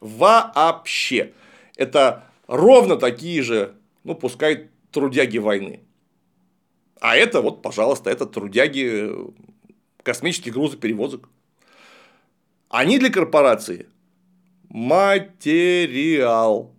Вообще. 0.00 1.32
Это 1.76 2.24
ровно 2.46 2.96
такие 2.96 3.42
же, 3.42 3.76
ну 4.04 4.14
пускай 4.14 4.70
трудяги 4.90 5.38
войны. 5.38 5.80
А 7.00 7.16
это 7.16 7.40
вот, 7.40 7.62
пожалуйста, 7.62 8.10
это 8.10 8.26
трудяги 8.26 9.10
космических 10.02 10.52
грузоперевозок. 10.52 11.28
Они 12.68 12.98
для 12.98 13.10
корпорации 13.10 13.88
материал. 14.68 16.71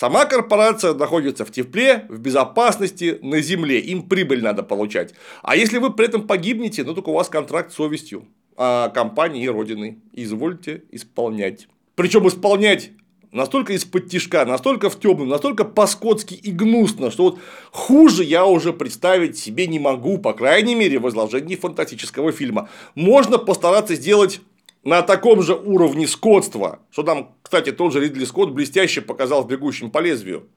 Сама 0.00 0.24
корпорация 0.24 0.94
находится 0.94 1.44
в 1.44 1.50
тепле, 1.50 2.06
в 2.08 2.18
безопасности, 2.20 3.18
на 3.20 3.42
земле. 3.42 3.80
Им 3.80 4.04
прибыль 4.04 4.42
надо 4.42 4.62
получать. 4.62 5.12
А 5.42 5.56
если 5.56 5.76
вы 5.76 5.92
при 5.92 6.06
этом 6.06 6.26
погибнете, 6.26 6.84
ну 6.84 6.94
только 6.94 7.10
у 7.10 7.12
вас 7.12 7.28
контракт 7.28 7.70
с 7.70 7.74
совестью 7.74 8.24
а 8.56 8.88
компании 8.88 9.44
и 9.44 9.48
родины. 9.48 9.98
Извольте 10.14 10.84
исполнять. 10.90 11.68
Причем 11.96 12.26
исполнять 12.28 12.92
настолько 13.30 13.74
из-под 13.74 14.08
тишка, 14.08 14.46
настолько 14.46 14.88
в 14.88 14.98
темную, 14.98 15.28
настолько 15.28 15.64
по-скотски 15.64 16.32
и 16.32 16.50
гнусно, 16.50 17.10
что 17.10 17.24
вот 17.24 17.38
хуже 17.70 18.24
я 18.24 18.46
уже 18.46 18.72
представить 18.72 19.36
себе 19.36 19.66
не 19.66 19.78
могу, 19.78 20.16
по 20.16 20.32
крайней 20.32 20.76
мере, 20.76 20.98
в 20.98 21.10
изложении 21.10 21.56
фантастического 21.56 22.32
фильма. 22.32 22.70
Можно 22.94 23.36
постараться 23.36 23.94
сделать 23.96 24.40
на 24.82 25.02
таком 25.02 25.42
же 25.42 25.54
уровне 25.54 26.06
скотства, 26.06 26.80
что 26.90 27.02
там, 27.02 27.36
кстати, 27.42 27.72
тот 27.72 27.92
же 27.92 28.00
Ридли 28.00 28.24
Скотт 28.24 28.50
блестяще 28.50 29.00
показал 29.00 29.42
в 29.42 29.46
«Бегущем 29.46 29.90
по 29.90 29.98
лезвию». 29.98 30.48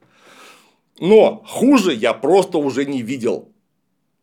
Но 0.98 1.42
хуже 1.46 1.92
я 1.92 2.14
просто 2.14 2.58
уже 2.58 2.86
не 2.86 3.02
видел. 3.02 3.52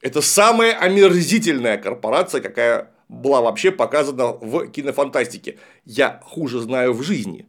Это 0.01 0.21
самая 0.21 0.73
омерзительная 0.73 1.77
корпорация, 1.77 2.41
какая 2.41 2.91
была 3.09 3.41
вообще 3.41 3.71
показана 3.71 4.27
в 4.27 4.67
кинофантастике. 4.67 5.59
Я 5.85 6.21
хуже 6.23 6.61
знаю 6.61 6.93
в 6.93 7.03
жизни. 7.03 7.45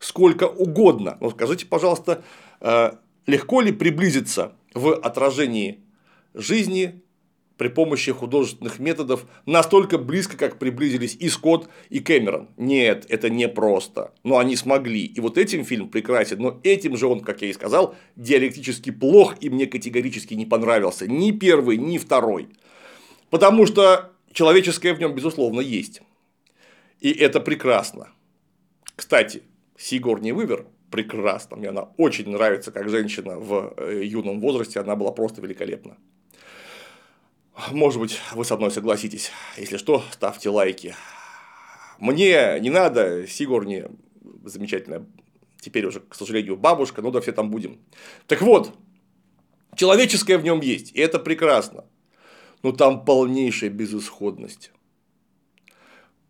Сколько 0.00 0.44
угодно. 0.44 1.16
Но 1.20 1.30
скажите, 1.30 1.64
пожалуйста, 1.64 2.24
э, 2.60 2.90
легко 3.26 3.60
ли 3.60 3.72
приблизиться 3.72 4.56
в 4.74 4.94
отражении 4.94 5.84
жизни 6.34 7.03
при 7.56 7.68
помощи 7.68 8.12
художественных 8.12 8.78
методов 8.78 9.26
настолько 9.46 9.96
близко, 9.98 10.36
как 10.36 10.58
приблизились 10.58 11.16
и 11.18 11.28
Скотт, 11.28 11.68
и 11.88 12.00
Кэмерон. 12.00 12.48
Нет, 12.56 13.06
это 13.08 13.30
не 13.30 13.48
просто. 13.48 14.12
Но 14.24 14.38
они 14.38 14.56
смогли. 14.56 15.04
И 15.04 15.20
вот 15.20 15.38
этим 15.38 15.64
фильм 15.64 15.88
прекрасен. 15.88 16.38
Но 16.40 16.60
этим 16.64 16.96
же 16.96 17.06
он, 17.06 17.20
как 17.20 17.42
я 17.42 17.48
и 17.48 17.52
сказал, 17.52 17.94
диалектически 18.16 18.90
плох 18.90 19.36
и 19.40 19.50
мне 19.50 19.66
категорически 19.66 20.34
не 20.34 20.46
понравился. 20.46 21.06
Ни 21.06 21.30
первый, 21.30 21.76
ни 21.76 21.98
второй. 21.98 22.48
Потому 23.30 23.66
что 23.66 24.12
человеческое 24.32 24.94
в 24.94 24.98
нем, 24.98 25.14
безусловно, 25.14 25.60
есть. 25.60 26.02
И 27.00 27.12
это 27.12 27.40
прекрасно. 27.40 28.08
Кстати, 28.96 29.42
Сигурни 29.76 30.32
Вывер 30.32 30.66
прекрасно. 30.90 31.56
Мне 31.56 31.68
она 31.68 31.88
очень 31.96 32.28
нравится 32.30 32.70
как 32.72 32.88
женщина 32.88 33.38
в 33.38 33.74
э, 33.76 34.02
юном 34.04 34.40
возрасте. 34.40 34.80
Она 34.80 34.96
была 34.96 35.12
просто 35.12 35.40
великолепна. 35.40 35.96
Может 37.70 38.00
быть, 38.00 38.20
вы 38.32 38.44
со 38.44 38.56
мной 38.56 38.70
согласитесь. 38.70 39.30
Если 39.56 39.76
что, 39.76 40.02
ставьте 40.10 40.48
лайки. 40.48 40.94
Мне 42.00 42.58
не 42.60 42.70
надо, 42.70 43.26
Сигурни 43.28 43.84
замечательная, 44.44 45.06
теперь 45.60 45.86
уже, 45.86 46.00
к 46.00 46.14
сожалению, 46.14 46.56
бабушка, 46.56 47.00
ну 47.00 47.10
да 47.10 47.20
все 47.20 47.32
там 47.32 47.50
будем. 47.50 47.80
Так 48.26 48.42
вот, 48.42 48.76
человеческое 49.76 50.36
в 50.38 50.44
нем 50.44 50.60
есть, 50.60 50.92
и 50.92 50.98
это 50.98 51.18
прекрасно. 51.18 51.84
но 52.62 52.72
там 52.72 53.04
полнейшая 53.04 53.70
безысходность. 53.70 54.72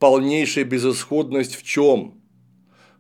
Полнейшая 0.01 0.65
безысходность 0.65 1.55
в 1.55 1.63
чем? 1.63 2.21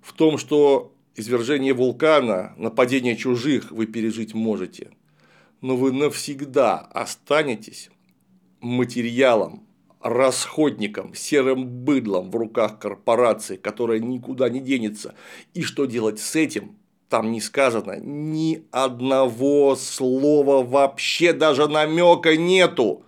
В 0.00 0.12
том, 0.12 0.38
что 0.38 0.96
извержение 1.16 1.74
вулкана, 1.74 2.54
нападение 2.56 3.16
чужих 3.16 3.72
вы 3.72 3.86
пережить 3.86 4.34
можете, 4.34 4.92
но 5.60 5.76
вы 5.76 5.92
навсегда 5.92 6.78
останетесь 6.78 7.90
материалом, 8.64 9.66
расходником, 10.00 11.14
серым 11.14 11.66
быдлом 11.66 12.30
в 12.30 12.36
руках 12.36 12.78
корпорации, 12.78 13.56
которая 13.56 14.00
никуда 14.00 14.48
не 14.48 14.60
денется. 14.60 15.14
И 15.54 15.62
что 15.62 15.84
делать 15.86 16.20
с 16.20 16.34
этим? 16.34 16.76
Там 17.08 17.30
не 17.30 17.40
сказано 17.40 17.98
ни 18.00 18.64
одного 18.70 19.76
слова 19.76 20.64
вообще, 20.64 21.32
даже 21.32 21.68
намека 21.68 22.36
нету. 22.36 23.04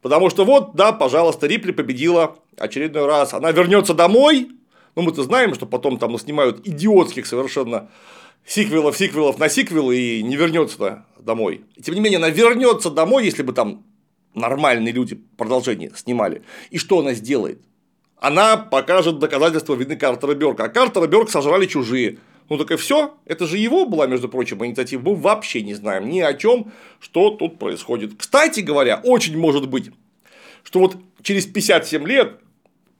Потому 0.00 0.30
что 0.30 0.44
вот, 0.44 0.74
да, 0.74 0.92
пожалуйста, 0.92 1.46
Рипли 1.46 1.72
победила 1.72 2.36
очередной 2.56 3.06
раз. 3.06 3.34
Она 3.34 3.50
вернется 3.50 3.94
домой. 3.94 4.50
Ну, 4.94 5.02
мы-то 5.02 5.22
знаем, 5.22 5.54
что 5.54 5.66
потом 5.66 5.98
там 5.98 6.16
снимают 6.18 6.66
идиотских 6.66 7.26
совершенно 7.26 7.90
сиквелов, 8.46 8.96
сиквелов 8.96 9.38
на 9.38 9.48
сиквелы 9.48 9.96
и 9.98 10.22
не 10.22 10.36
вернется 10.36 11.04
домой. 11.18 11.64
Тем 11.82 11.94
не 11.94 12.00
менее, 12.00 12.18
она 12.18 12.30
вернется 12.30 12.90
домой, 12.90 13.24
если 13.24 13.42
бы 13.42 13.52
там 13.52 13.84
нормальные 14.36 14.92
люди 14.92 15.20
продолжение 15.36 15.90
снимали. 15.94 16.42
И 16.70 16.78
что 16.78 17.00
она 17.00 17.14
сделает? 17.14 17.60
Она 18.18 18.56
покажет 18.56 19.18
доказательства 19.18 19.74
вины 19.74 19.96
Картера 19.96 20.34
Бёрка. 20.34 20.64
А 20.64 20.68
Картера 20.68 21.06
Бёрк 21.06 21.30
сожрали 21.30 21.66
чужие. 21.66 22.18
Ну 22.48 22.58
так 22.58 22.70
и 22.70 22.76
все. 22.76 23.14
Это 23.24 23.46
же 23.46 23.58
его 23.58 23.86
была, 23.86 24.06
между 24.06 24.28
прочим, 24.28 24.64
инициатива. 24.64 25.02
Мы 25.02 25.16
вообще 25.16 25.62
не 25.62 25.74
знаем 25.74 26.08
ни 26.08 26.20
о 26.20 26.34
чем, 26.34 26.72
что 27.00 27.30
тут 27.30 27.58
происходит. 27.58 28.12
Кстати 28.16 28.60
говоря, 28.60 29.00
очень 29.02 29.36
может 29.36 29.68
быть, 29.68 29.90
что 30.62 30.78
вот 30.80 30.96
через 31.22 31.46
57 31.46 32.06
лет 32.06 32.40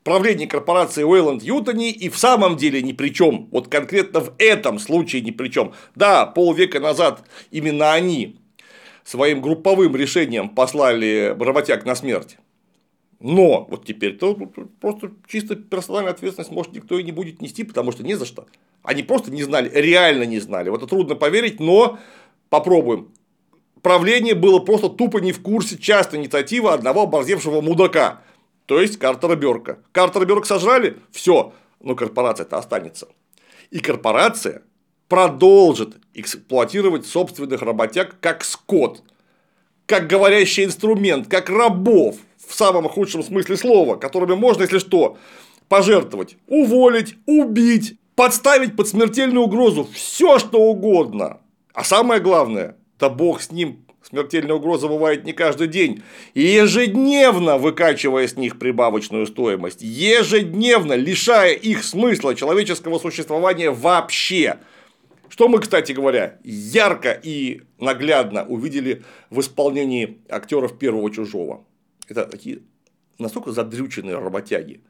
правление 0.02 0.46
корпорации 0.46 1.02
Уэйланд 1.02 1.42
Ютони 1.42 1.90
и 1.90 2.08
в 2.08 2.18
самом 2.18 2.56
деле 2.56 2.82
ни 2.82 2.92
при 2.92 3.10
чем. 3.10 3.48
Вот 3.50 3.68
конкретно 3.68 4.20
в 4.20 4.34
этом 4.38 4.78
случае 4.78 5.22
ни 5.22 5.30
при 5.30 5.48
чем. 5.48 5.72
Да, 5.94 6.26
полвека 6.26 6.80
назад 6.80 7.24
именно 7.50 7.92
они 7.92 8.38
своим 9.06 9.40
групповым 9.40 9.94
решением 9.94 10.48
послали 10.48 11.34
работяг 11.38 11.84
на 11.86 11.94
смерть. 11.94 12.38
Но 13.20 13.66
вот 13.70 13.86
теперь-то 13.86 14.34
просто 14.80 15.12
чисто 15.28 15.54
персональную 15.54 16.10
ответственность 16.10 16.50
может 16.50 16.72
никто 16.74 16.98
и 16.98 17.04
не 17.04 17.12
будет 17.12 17.40
нести, 17.40 17.62
потому 17.62 17.92
что 17.92 18.02
не 18.02 18.14
за 18.16 18.26
что. 18.26 18.46
Они 18.82 19.04
просто 19.04 19.30
не 19.30 19.44
знали, 19.44 19.70
реально 19.72 20.24
не 20.24 20.40
знали. 20.40 20.70
Вот 20.70 20.80
это 20.80 20.88
трудно 20.88 21.14
поверить, 21.14 21.60
но 21.60 21.98
попробуем. 22.50 23.12
Правление 23.80 24.34
было 24.34 24.58
просто 24.58 24.88
тупо 24.88 25.18
не 25.18 25.30
в 25.30 25.40
курсе 25.40 25.78
частной 25.78 26.18
инициативы 26.18 26.70
одного 26.72 27.02
оборзевшего 27.02 27.60
мудака. 27.60 28.22
То 28.66 28.80
есть 28.80 28.98
Картера 28.98 29.36
Берка. 29.36 29.78
Картера 29.92 30.24
Берка 30.24 30.46
сожрали, 30.46 30.96
все, 31.12 31.54
но 31.80 31.94
корпорация-то 31.94 32.58
останется. 32.58 33.06
И 33.70 33.78
корпорация 33.78 34.62
продолжит 35.08 35.96
эксплуатировать 36.14 37.06
собственных 37.06 37.62
работяг 37.62 38.16
как 38.20 38.44
скот, 38.44 39.02
как 39.86 40.08
говорящий 40.08 40.64
инструмент, 40.64 41.28
как 41.28 41.48
рабов 41.48 42.16
в 42.46 42.54
самом 42.54 42.88
худшем 42.88 43.22
смысле 43.22 43.56
слова, 43.56 43.96
которыми 43.96 44.34
можно, 44.34 44.62
если 44.62 44.78
что, 44.78 45.18
пожертвовать, 45.68 46.36
уволить, 46.48 47.16
убить, 47.26 47.96
подставить 48.14 48.76
под 48.76 48.88
смертельную 48.88 49.44
угрозу 49.44 49.88
все 49.92 50.38
что 50.38 50.60
угодно. 50.60 51.38
А 51.72 51.84
самое 51.84 52.20
главное, 52.20 52.76
да 52.98 53.08
бог 53.10 53.42
с 53.42 53.50
ним, 53.52 53.84
смертельная 54.02 54.56
угроза 54.56 54.88
бывает 54.88 55.24
не 55.24 55.32
каждый 55.32 55.68
день, 55.68 56.02
и 56.34 56.42
ежедневно 56.42 57.58
выкачивая 57.58 58.26
с 58.26 58.36
них 58.36 58.58
прибавочную 58.58 59.26
стоимость, 59.26 59.82
ежедневно 59.82 60.94
лишая 60.94 61.52
их 61.52 61.84
смысла 61.84 62.34
человеческого 62.34 62.98
существования 62.98 63.70
вообще– 63.70 64.58
что 65.28 65.48
мы, 65.48 65.60
кстати 65.60 65.92
говоря, 65.92 66.38
ярко 66.44 67.12
и 67.12 67.62
наглядно 67.78 68.44
увидели 68.44 69.02
в 69.30 69.40
исполнении 69.40 70.18
актеров 70.28 70.78
первого 70.78 71.10
чужого. 71.10 71.64
Это 72.08 72.24
такие 72.24 72.60
настолько 73.18 73.52
задрюченные 73.52 74.18
работяги, 74.18 74.80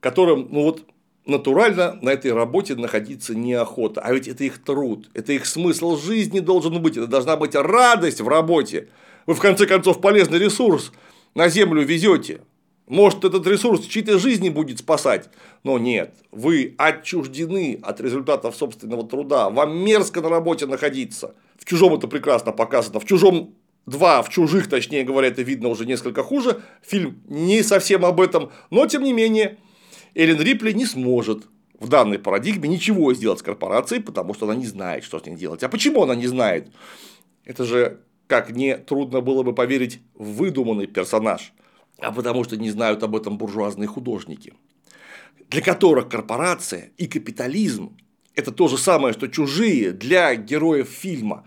которым, 0.00 0.48
ну 0.50 0.62
вот, 0.62 0.84
натурально 1.26 1.98
на 2.02 2.10
этой 2.10 2.32
работе 2.32 2.74
находиться 2.74 3.34
неохота. 3.34 4.00
А 4.00 4.12
ведь 4.12 4.28
это 4.28 4.44
их 4.44 4.62
труд, 4.62 5.08
это 5.14 5.32
их 5.32 5.46
смысл 5.46 5.96
жизни 5.96 6.40
должен 6.40 6.80
быть, 6.82 6.96
это 6.96 7.06
должна 7.06 7.36
быть 7.36 7.54
радость 7.54 8.20
в 8.20 8.28
работе. 8.28 8.88
Вы, 9.26 9.34
в 9.34 9.40
конце 9.40 9.66
концов, 9.66 10.00
полезный 10.00 10.38
ресурс 10.38 10.92
на 11.34 11.48
землю 11.48 11.82
везете. 11.82 12.40
Может, 12.90 13.24
этот 13.24 13.46
ресурс 13.46 13.86
чьи-то 13.86 14.18
жизни 14.18 14.48
будет 14.48 14.80
спасать, 14.80 15.30
но 15.62 15.78
нет, 15.78 16.12
вы 16.32 16.74
отчуждены 16.76 17.78
от 17.84 18.00
результатов 18.00 18.56
собственного 18.56 19.06
труда, 19.06 19.48
вам 19.48 19.78
мерзко 19.78 20.20
на 20.20 20.28
работе 20.28 20.66
находиться. 20.66 21.36
В 21.56 21.64
чужом 21.66 21.94
это 21.94 22.08
прекрасно 22.08 22.50
показано, 22.50 22.98
в 22.98 23.04
чужом 23.04 23.54
два, 23.86 24.22
в 24.24 24.28
чужих, 24.28 24.68
точнее 24.68 25.04
говоря, 25.04 25.28
это 25.28 25.42
видно 25.42 25.68
уже 25.68 25.86
несколько 25.86 26.24
хуже. 26.24 26.62
Фильм 26.82 27.22
не 27.28 27.62
совсем 27.62 28.04
об 28.04 28.20
этом, 28.20 28.50
но 28.70 28.84
тем 28.88 29.04
не 29.04 29.12
менее, 29.12 29.58
Эллен 30.16 30.40
Рипли 30.40 30.72
не 30.72 30.84
сможет 30.84 31.44
в 31.78 31.86
данной 31.86 32.18
парадигме 32.18 32.68
ничего 32.68 33.14
сделать 33.14 33.38
с 33.38 33.42
корпорацией, 33.42 34.02
потому 34.02 34.34
что 34.34 34.46
она 34.46 34.56
не 34.56 34.66
знает, 34.66 35.04
что 35.04 35.20
с 35.20 35.26
ней 35.26 35.36
делать. 35.36 35.62
А 35.62 35.68
почему 35.68 36.02
она 36.02 36.16
не 36.16 36.26
знает? 36.26 36.72
Это 37.44 37.62
же, 37.62 38.00
как 38.26 38.50
не 38.50 38.76
трудно 38.76 39.20
было 39.20 39.44
бы 39.44 39.54
поверить, 39.54 40.00
выдуманный 40.14 40.88
персонаж 40.88 41.52
а 42.00 42.12
потому 42.12 42.44
что 42.44 42.56
не 42.56 42.70
знают 42.70 43.02
об 43.02 43.16
этом 43.16 43.38
буржуазные 43.38 43.86
художники, 43.86 44.54
для 45.48 45.62
которых 45.62 46.08
корпорация 46.08 46.90
и 46.96 47.06
капитализм– 47.06 47.96
это 48.34 48.52
то 48.52 48.68
же 48.68 48.78
самое, 48.78 49.12
что 49.12 49.28
чужие 49.28 49.92
для 49.92 50.34
героев 50.34 50.88
фильма. 50.88 51.44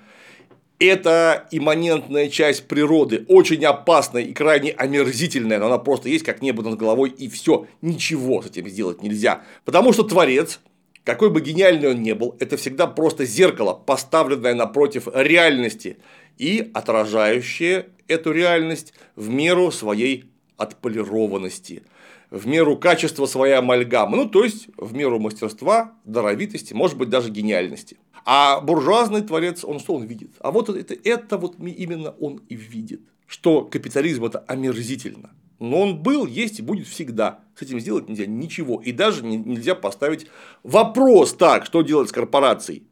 Это 0.79 1.47
имманентная 1.51 2.27
часть 2.29 2.67
природы, 2.67 3.25
очень 3.29 3.63
опасная 3.63 4.23
и 4.23 4.33
крайне 4.33 4.71
омерзительная, 4.71 5.59
но 5.59 5.67
она 5.67 5.77
просто 5.77 6.09
есть 6.09 6.25
как 6.25 6.41
небо 6.41 6.61
над 6.61 6.77
головой 6.77 7.09
и 7.09 7.29
все, 7.29 7.67
ничего 7.81 8.41
с 8.41 8.47
этим 8.47 8.67
сделать 8.67 9.01
нельзя. 9.01 9.43
Потому 9.63 9.93
что 9.93 10.03
творец, 10.03 10.59
какой 11.05 11.29
бы 11.29 11.41
гениальный 11.41 11.91
он 11.91 12.01
ни 12.01 12.11
был, 12.11 12.35
это 12.39 12.57
всегда 12.57 12.87
просто 12.87 13.25
зеркало, 13.25 13.73
поставленное 13.73 14.55
напротив 14.55 15.07
реальности 15.13 15.97
и 16.37 16.69
отражающее 16.73 17.87
эту 18.07 18.31
реальность 18.31 18.93
в 19.15 19.29
меру 19.29 19.71
своей 19.71 20.25
отполированности, 20.63 21.83
в 22.29 22.47
меру 22.47 22.77
качества 22.77 23.27
своей 23.27 23.53
амальгамы, 23.53 24.17
ну, 24.17 24.27
то 24.27 24.43
есть, 24.43 24.67
в 24.77 24.93
меру 24.93 25.19
мастерства, 25.19 25.93
даровитости, 26.03 26.73
может 26.73 26.97
быть, 26.97 27.09
даже 27.09 27.29
гениальности. 27.29 27.97
А 28.25 28.59
буржуазный 28.61 29.21
творец, 29.21 29.63
он 29.63 29.79
что 29.79 29.93
он 29.93 30.05
видит? 30.05 30.31
А 30.39 30.51
вот 30.51 30.69
это, 30.69 30.95
это 31.03 31.37
вот 31.37 31.55
именно 31.59 32.11
он 32.11 32.41
и 32.49 32.55
видит, 32.55 33.01
что 33.27 33.63
капитализм– 33.63 34.25
это 34.25 34.39
омерзительно. 34.39 35.31
Но 35.59 35.81
он 35.81 36.01
был, 36.01 36.25
есть 36.25 36.59
и 36.59 36.61
будет 36.61 36.87
всегда. 36.87 37.39
С 37.55 37.61
этим 37.61 37.79
сделать 37.79 38.09
нельзя 38.09 38.25
ничего. 38.25 38.81
И 38.81 38.91
даже 38.91 39.23
нельзя 39.23 39.75
поставить 39.75 40.27
вопрос 40.63 41.33
так, 41.33 41.65
что 41.65 41.83
делать 41.83 42.09
с 42.09 42.11
корпорацией. 42.11 42.83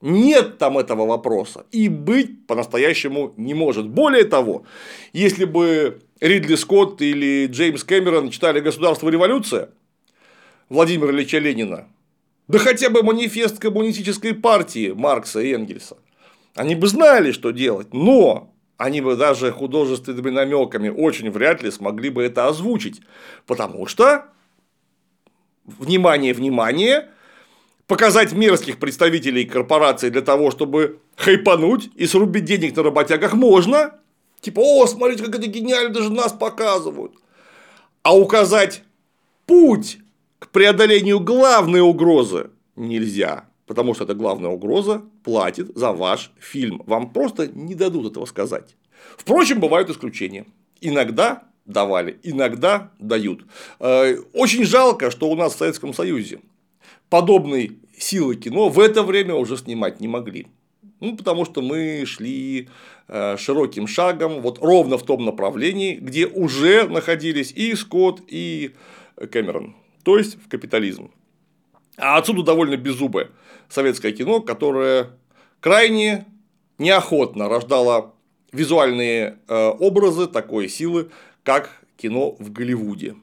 Нет 0.00 0.58
там 0.58 0.78
этого 0.78 1.06
вопроса. 1.06 1.66
И 1.72 1.88
быть 1.88 2.46
по-настоящему 2.46 3.32
не 3.36 3.54
может. 3.54 3.88
Более 3.88 4.24
того, 4.24 4.64
если 5.12 5.44
бы 5.44 6.00
Ридли 6.20 6.54
Скотт 6.54 7.00
или 7.00 7.46
Джеймс 7.46 7.82
Кэмерон 7.84 8.30
читали 8.30 8.60
«Государство 8.60 9.08
революция» 9.08 9.70
Владимира 10.68 11.10
Ильича 11.12 11.38
Ленина, 11.38 11.88
да 12.48 12.58
хотя 12.58 12.90
бы 12.90 13.02
манифест 13.02 13.58
коммунистической 13.58 14.34
партии 14.34 14.92
Маркса 14.92 15.40
и 15.40 15.52
Энгельса, 15.52 15.96
они 16.54 16.74
бы 16.74 16.86
знали, 16.88 17.32
что 17.32 17.50
делать, 17.50 17.92
но 17.92 18.52
они 18.76 19.00
бы 19.00 19.16
даже 19.16 19.50
художественными 19.52 20.30
намеками 20.30 20.88
очень 20.88 21.30
вряд 21.30 21.62
ли 21.62 21.70
смогли 21.70 22.10
бы 22.10 22.22
это 22.22 22.46
озвучить, 22.46 23.00
потому 23.46 23.86
что, 23.86 24.26
внимание, 25.64 26.34
внимание, 26.34 27.08
показать 27.86 28.32
мерзких 28.32 28.78
представителей 28.78 29.44
корпорации 29.44 30.10
для 30.10 30.22
того, 30.22 30.50
чтобы 30.50 30.98
хайпануть 31.16 31.90
и 31.94 32.06
срубить 32.06 32.44
денег 32.44 32.76
на 32.76 32.82
работягах 32.82 33.34
можно, 33.34 33.92
Типа, 34.40 34.60
о, 34.60 34.86
смотрите, 34.86 35.24
как 35.24 35.34
это 35.34 35.48
гениально, 35.48 35.92
даже 35.92 36.12
нас 36.12 36.32
показывают. 36.32 37.12
А 38.02 38.16
указать 38.16 38.84
путь 39.44 39.98
к 40.38 40.50
преодолению 40.50 41.20
главной 41.20 41.80
угрозы 41.80 42.50
нельзя. 42.76 43.48
Потому 43.66 43.94
что 43.94 44.04
эта 44.04 44.14
главная 44.14 44.50
угроза 44.50 45.02
платит 45.24 45.76
за 45.76 45.90
ваш 45.90 46.30
фильм. 46.38 46.82
Вам 46.86 47.12
просто 47.12 47.48
не 47.48 47.74
дадут 47.74 48.12
этого 48.12 48.26
сказать. 48.26 48.76
Впрочем, 49.16 49.58
бывают 49.58 49.90
исключения. 49.90 50.46
Иногда 50.80 51.42
давали, 51.64 52.20
иногда 52.22 52.92
дают. 53.00 53.44
Э, 53.80 54.16
очень 54.32 54.64
жалко, 54.64 55.10
что 55.10 55.28
у 55.28 55.34
нас 55.34 55.54
в 55.54 55.58
Советском 55.58 55.92
Союзе 55.92 56.38
подобной 57.10 57.78
силы 57.98 58.36
кино 58.36 58.68
в 58.68 58.78
это 58.78 59.02
время 59.02 59.34
уже 59.34 59.56
снимать 59.56 60.00
не 60.00 60.08
могли. 60.08 60.46
Ну, 61.00 61.16
потому 61.16 61.44
что 61.44 61.60
мы 61.60 62.04
шли 62.06 62.68
э, 63.08 63.36
широким 63.36 63.86
шагом 63.86 64.40
вот 64.40 64.58
ровно 64.60 64.96
в 64.96 65.02
том 65.02 65.24
направлении, 65.24 65.96
где 65.96 66.26
уже 66.26 66.88
находились 66.88 67.52
и 67.52 67.74
Скотт, 67.74 68.22
и 68.28 68.72
Кэмерон, 69.30 69.76
то 70.04 70.16
есть 70.16 70.42
в 70.42 70.48
капитализм. 70.48 71.10
А 71.98 72.16
отсюда 72.16 72.42
довольно 72.42 72.76
беззубое 72.76 73.30
советское 73.68 74.12
кино, 74.12 74.40
которое 74.40 75.10
крайне 75.60 76.26
неохотно 76.78 77.48
рождало 77.48 78.14
визуальные 78.52 79.38
э, 79.48 79.68
образы 79.68 80.26
такой 80.26 80.68
силы, 80.68 81.10
как 81.42 81.82
кино 81.96 82.36
в 82.38 82.52
Голливуде. 82.52 83.16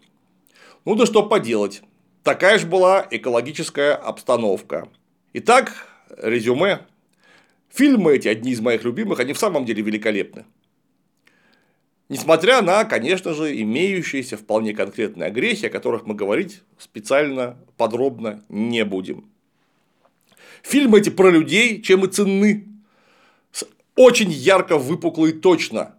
Ну 0.86 0.96
да 0.96 1.06
что 1.06 1.24
поделать, 1.24 1.82
такая 2.24 2.58
же 2.58 2.66
была 2.66 3.06
экологическая 3.12 3.94
обстановка. 3.94 4.90
Итак, 5.34 5.88
резюме. 6.18 6.86
Фильмы 7.70 8.16
эти, 8.16 8.28
одни 8.28 8.52
из 8.52 8.62
моих 8.62 8.84
любимых, 8.84 9.20
они 9.20 9.34
в 9.34 9.40
самом 9.40 9.66
деле 9.66 9.82
великолепны. 9.82 10.46
Несмотря 12.10 12.62
на, 12.62 12.86
конечно 12.86 13.34
же, 13.34 13.60
имеющиеся 13.62 14.38
вполне 14.38 14.74
конкретные 14.74 15.28
огрехи, 15.28 15.66
о 15.66 15.70
которых 15.70 16.06
мы 16.06 16.14
говорить 16.14 16.62
специально 16.78 17.58
подробно 17.78 18.44
не 18.50 18.86
будем. 18.86 19.30
Фильмы 20.62 21.00
эти 21.00 21.10
про 21.10 21.30
людей, 21.30 21.82
чем 21.82 22.06
и 22.06 22.08
ценны, 22.08 22.68
с 23.52 23.66
очень 23.96 24.32
ярко 24.32 24.78
выпукло 24.78 25.26
и 25.28 25.32
точно 25.32 25.98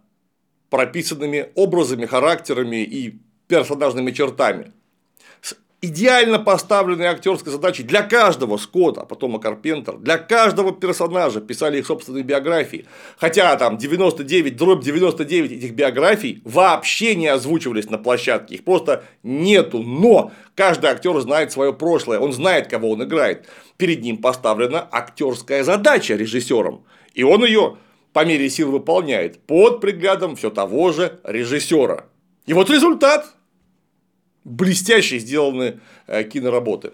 прописанными 0.69 1.49
образами, 1.55 2.05
характерами 2.05 2.83
и 2.83 3.19
персонажными 3.47 4.11
чертами 4.11 4.71
идеально 5.81 6.39
поставленной 6.39 7.07
актерской 7.07 7.51
задачей 7.51 7.83
для 7.83 8.01
каждого 8.01 8.57
Скотта, 8.57 9.01
а 9.01 9.05
потом 9.05 9.39
Карпентер, 9.39 9.97
для 9.97 10.17
каждого 10.17 10.71
персонажа 10.71 11.41
писали 11.41 11.79
их 11.79 11.85
собственные 11.85 12.23
биографии. 12.23 12.85
Хотя 13.17 13.55
там 13.57 13.77
99, 13.77 14.55
дробь 14.55 14.83
99 14.83 15.51
этих 15.51 15.73
биографий 15.73 16.41
вообще 16.43 17.15
не 17.15 17.27
озвучивались 17.27 17.89
на 17.89 17.97
площадке, 17.97 18.55
их 18.55 18.63
просто 18.63 19.03
нету. 19.23 19.83
Но 19.83 20.31
каждый 20.55 20.89
актер 20.89 21.19
знает 21.19 21.51
свое 21.51 21.73
прошлое, 21.73 22.19
он 22.19 22.33
знает, 22.33 22.67
кого 22.67 22.91
он 22.91 23.03
играет. 23.03 23.47
Перед 23.77 24.01
ним 24.01 24.17
поставлена 24.17 24.87
актерская 24.91 25.63
задача 25.63 26.15
режиссером, 26.15 26.83
и 27.13 27.23
он 27.23 27.43
ее 27.45 27.77
по 28.13 28.23
мере 28.23 28.49
сил 28.49 28.71
выполняет 28.71 29.39
под 29.45 29.81
приглядом 29.81 30.37
все 30.37 30.49
того 30.49 30.93
же 30.93 31.19
режиссера. 31.25 32.05
И 32.45 32.53
вот 32.53 32.69
результат 32.69 33.35
блестяще 34.45 35.19
сделаны 35.19 35.79
э, 36.07 36.23
киноработы, 36.23 36.93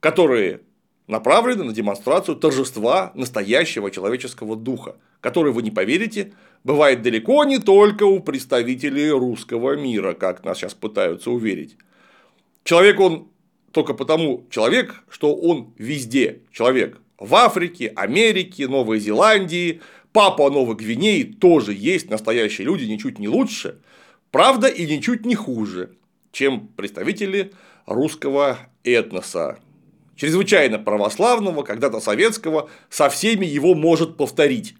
которые 0.00 0.62
направлены 1.06 1.64
на 1.64 1.72
демонстрацию 1.72 2.36
торжества 2.36 3.12
настоящего 3.14 3.90
человеческого 3.90 4.56
духа, 4.56 4.96
который, 5.20 5.52
вы 5.52 5.62
не 5.62 5.70
поверите, 5.70 6.32
бывает 6.64 7.02
далеко 7.02 7.44
не 7.44 7.58
только 7.58 8.04
у 8.04 8.20
представителей 8.20 9.10
русского 9.10 9.76
мира, 9.76 10.14
как 10.14 10.44
нас 10.44 10.58
сейчас 10.58 10.74
пытаются 10.74 11.30
уверить. 11.30 11.76
Человек 12.64 12.98
он 12.98 13.28
только 13.70 13.94
потому 13.94 14.46
человек, 14.50 15.04
что 15.08 15.34
он 15.34 15.72
везде 15.78 16.40
человек. 16.50 16.98
В 17.18 17.34
Африке, 17.34 17.92
Америке, 17.94 18.66
Новой 18.66 18.98
Зеландии, 18.98 19.80
Папа 20.12 20.50
Новой 20.50 20.74
Гвинеи 20.74 21.22
тоже 21.22 21.72
есть 21.72 22.10
настоящие 22.10 22.64
люди, 22.64 22.84
ничуть 22.84 23.20
не 23.20 23.28
лучше, 23.28 23.80
правда 24.32 24.66
и 24.66 24.86
ничуть 24.86 25.24
не 25.24 25.36
хуже 25.36 25.90
чем 26.32 26.68
представители 26.68 27.52
русского 27.86 28.58
этноса, 28.84 29.58
чрезвычайно 30.16 30.78
православного, 30.78 31.62
когда-то 31.62 32.00
советского, 32.00 32.68
со 32.88 33.08
всеми 33.08 33.46
его 33.46 33.74
может 33.74 34.16
повторить. 34.16 34.74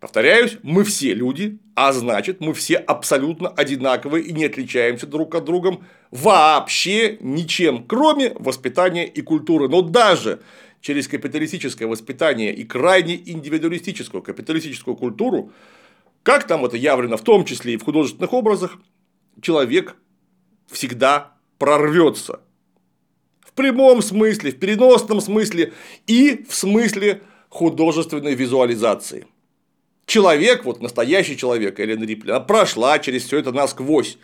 Повторяюсь, 0.00 0.58
мы 0.64 0.82
все 0.82 1.14
люди, 1.14 1.60
а 1.76 1.92
значит, 1.92 2.40
мы 2.40 2.54
все 2.54 2.76
абсолютно 2.76 3.48
одинаковые 3.48 4.24
и 4.24 4.32
не 4.32 4.46
отличаемся 4.46 5.06
друг 5.06 5.34
от 5.36 5.44
друга 5.44 5.78
вообще 6.10 7.18
ничем, 7.20 7.84
кроме 7.86 8.32
воспитания 8.34 9.06
и 9.06 9.22
культуры. 9.22 9.68
Но 9.68 9.80
даже 9.80 10.40
через 10.80 11.06
капиталистическое 11.06 11.86
воспитание 11.86 12.52
и 12.52 12.64
крайне 12.64 13.14
индивидуалистическую 13.14 14.22
капиталистическую 14.22 14.96
культуру, 14.96 15.52
как 16.24 16.48
там 16.48 16.64
это 16.64 16.76
явлено 16.76 17.16
в 17.16 17.22
том 17.22 17.44
числе 17.44 17.74
и 17.74 17.76
в 17.76 17.84
художественных 17.84 18.32
образах, 18.32 18.78
человек 19.40 19.94
всегда 20.70 21.32
прорвется. 21.58 22.40
В 23.40 23.52
прямом 23.52 24.02
смысле, 24.02 24.50
в 24.50 24.58
переносном 24.58 25.20
смысле 25.20 25.72
и 26.06 26.44
в 26.48 26.54
смысле 26.54 27.22
художественной 27.48 28.34
визуализации. 28.34 29.26
Человек, 30.06 30.64
вот 30.64 30.80
настоящий 30.80 31.36
человек, 31.36 31.78
Элен 31.78 32.02
Рипли, 32.02 32.30
она 32.30 32.40
прошла 32.40 32.98
через 32.98 33.24
все 33.24 33.38
это 33.38 33.52
насквозь, 33.52 34.18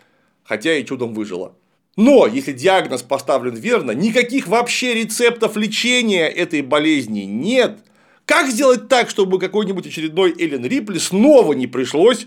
хотя 0.45 0.75
и 0.77 0.85
чудом 0.85 1.15
выжила. 1.15 1.55
Но 1.97 2.27
если 2.27 2.53
диагноз 2.53 3.03
поставлен 3.03 3.55
верно, 3.55 3.91
никаких 3.91 4.47
вообще 4.47 4.95
рецептов 4.95 5.57
лечения 5.57 6.29
этой 6.29 6.63
болезни 6.63 7.21
нет. 7.21 7.81
Как 8.25 8.49
сделать 8.49 8.89
так, 8.89 9.11
чтобы 9.11 9.39
какой-нибудь 9.39 9.87
очередной 9.87 10.35
Эллен 10.39 10.65
Рипли 10.65 10.99
снова 10.99 11.55
не 11.55 11.67
пришлось 11.67 12.27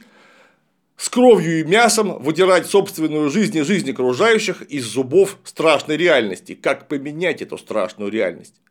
с 1.01 1.09
кровью 1.09 1.61
и 1.61 1.63
мясом 1.63 2.21
выдирать 2.21 2.67
собственную 2.67 3.31
жизнь 3.31 3.57
и 3.57 3.63
жизнь 3.63 3.89
окружающих 3.89 4.61
из 4.61 4.85
зубов 4.85 5.39
страшной 5.43 5.97
реальности. 5.97 6.53
Как 6.53 6.87
поменять 6.87 7.41
эту 7.41 7.57
страшную 7.57 8.11
реальность? 8.11 8.61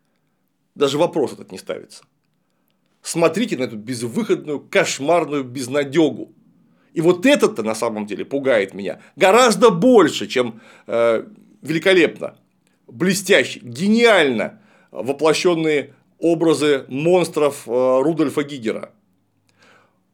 Даже 0.76 0.97
вопрос 0.97 1.33
этот 1.33 1.51
не 1.51 1.59
ставится. 1.59 2.05
Смотрите 3.03 3.57
на 3.57 3.64
эту 3.64 3.76
безвыходную, 3.76 4.61
кошмарную 4.61 5.43
безнадегу. 5.43 6.33
И 6.93 7.01
вот 7.01 7.26
это-то 7.26 7.64
на 7.64 7.74
самом 7.74 8.07
деле 8.07 8.24
пугает 8.24 8.74
меня 8.74 9.01
гораздо 9.16 9.70
больше, 9.70 10.28
чем 10.28 10.61
э, 10.87 11.24
великолепно, 11.62 12.37
блестяще, 12.87 13.59
гениально 13.61 14.61
воплощенные 14.93 15.95
образы 16.20 16.85
монстров 16.87 17.66
э, 17.66 17.70
Рудольфа 18.03 18.45
Гигера. 18.45 18.93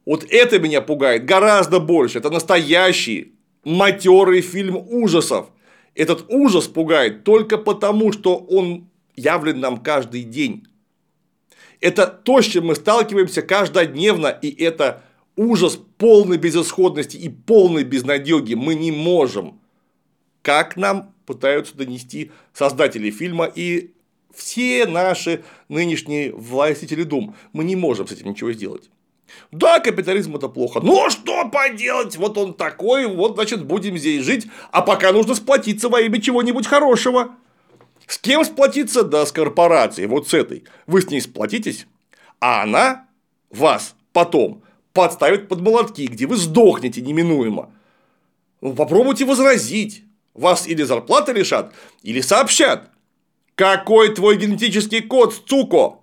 Вот 0.07 0.23
это 0.29 0.57
меня 0.57 0.79
пугает 0.79 1.25
гораздо 1.25 1.81
больше. 1.81 2.19
Это 2.19 2.29
настоящий 2.29 3.33
матерый 3.65 4.39
фильм 4.39 4.77
ужасов. 4.77 5.49
Этот 5.95 6.27
ужас 6.29 6.67
пугает 6.69 7.25
только 7.25 7.57
потому, 7.57 8.13
что 8.13 8.37
он 8.37 8.87
явлен 9.17 9.59
нам 9.59 9.75
каждый 9.75 10.23
день. 10.23 10.65
Это 11.81 12.07
то, 12.07 12.41
с 12.41 12.45
чем 12.45 12.67
мы 12.67 12.75
сталкиваемся 12.75 13.41
каждодневно, 13.41 14.27
и 14.27 14.49
это 14.63 15.03
ужас 15.35 15.77
полной 15.97 16.37
безысходности 16.37 17.17
и 17.17 17.27
полной 17.27 17.83
безнадеги. 17.83 18.53
Мы 18.53 18.75
не 18.75 18.93
можем. 18.93 19.59
Как 20.41 20.77
нам 20.77 21.13
пытаются 21.25 21.75
донести 21.75 22.31
создатели 22.53 23.11
фильма 23.11 23.43
и 23.43 23.91
все 24.33 24.85
наши 24.85 25.43
нынешние 25.67 26.31
властители 26.31 27.03
дум. 27.03 27.35
Мы 27.51 27.65
не 27.65 27.75
можем 27.75 28.07
с 28.07 28.13
этим 28.13 28.29
ничего 28.29 28.53
сделать. 28.53 28.89
Да, 29.51 29.79
капитализм 29.79 30.35
это 30.35 30.47
плохо. 30.47 30.79
Но 30.81 31.09
что 31.09 31.49
поделать? 31.49 32.17
Вот 32.17 32.37
он 32.37 32.53
такой, 32.53 33.05
вот 33.05 33.35
значит 33.35 33.65
будем 33.65 33.97
здесь 33.97 34.23
жить, 34.23 34.47
а 34.71 34.81
пока 34.81 35.11
нужно 35.11 35.35
сплотиться 35.35 35.89
во 35.89 36.01
имя 36.01 36.21
чего-нибудь 36.21 36.67
хорошего. 36.67 37.35
С 38.07 38.17
кем 38.17 38.45
сплотиться? 38.45 39.03
Да, 39.03 39.25
с 39.25 39.31
корпорацией, 39.31 40.07
вот 40.07 40.27
с 40.27 40.33
этой. 40.33 40.63
Вы 40.85 41.01
с 41.01 41.09
ней 41.09 41.21
сплотитесь, 41.21 41.87
а 42.39 42.63
она 42.63 43.07
вас 43.49 43.95
потом 44.13 44.63
подставит 44.93 45.47
под 45.47 45.61
молотки, 45.61 46.07
где 46.07 46.25
вы 46.25 46.37
сдохнете 46.37 47.01
неминуемо. 47.01 47.71
Ну, 48.61 48.73
попробуйте 48.73 49.25
возразить. 49.25 50.03
Вас 50.33 50.67
или 50.67 50.83
зарплаты 50.83 51.33
лишат, 51.33 51.73
или 52.03 52.21
сообщат. 52.21 52.91
Какой 53.55 54.13
твой 54.13 54.37
генетический 54.37 55.01
код, 55.01 55.33
суко? 55.47 55.99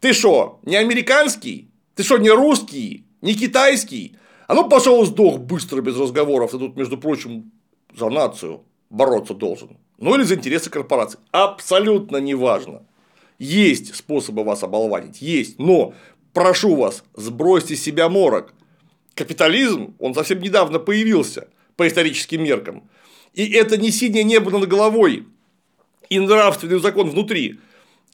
Ты 0.00 0.12
что, 0.12 0.60
не 0.62 0.76
американский? 0.76 1.69
Ты 2.00 2.04
что, 2.04 2.16
не 2.16 2.30
русский, 2.30 3.04
не 3.20 3.34
китайский? 3.34 4.16
А 4.46 4.54
ну, 4.54 4.66
пошел 4.70 5.04
сдох 5.04 5.38
быстро, 5.38 5.82
без 5.82 5.98
разговоров. 5.98 6.50
Ты 6.50 6.58
тут, 6.58 6.74
между 6.74 6.96
прочим, 6.96 7.52
за 7.94 8.08
нацию 8.08 8.64
бороться 8.88 9.34
должен. 9.34 9.76
Ну 9.98 10.14
или 10.14 10.22
за 10.22 10.36
интересы 10.36 10.70
корпорации. 10.70 11.18
Абсолютно 11.30 12.16
неважно. 12.16 12.86
Есть 13.38 13.94
способы 13.94 14.44
вас 14.44 14.62
оболванить, 14.62 15.20
есть, 15.20 15.58
но 15.58 15.92
прошу 16.32 16.74
вас, 16.74 17.04
сбросьте 17.16 17.76
с 17.76 17.82
себя 17.82 18.08
морок. 18.08 18.54
Капитализм, 19.14 19.94
он 19.98 20.14
совсем 20.14 20.40
недавно 20.40 20.78
появился 20.78 21.48
по 21.76 21.86
историческим 21.86 22.42
меркам. 22.42 22.88
И 23.34 23.46
это 23.52 23.76
не 23.76 23.90
синее 23.90 24.24
небо 24.24 24.50
над 24.50 24.66
головой 24.66 25.26
и 26.08 26.18
нравственный 26.18 26.80
закон 26.80 27.10
внутри. 27.10 27.60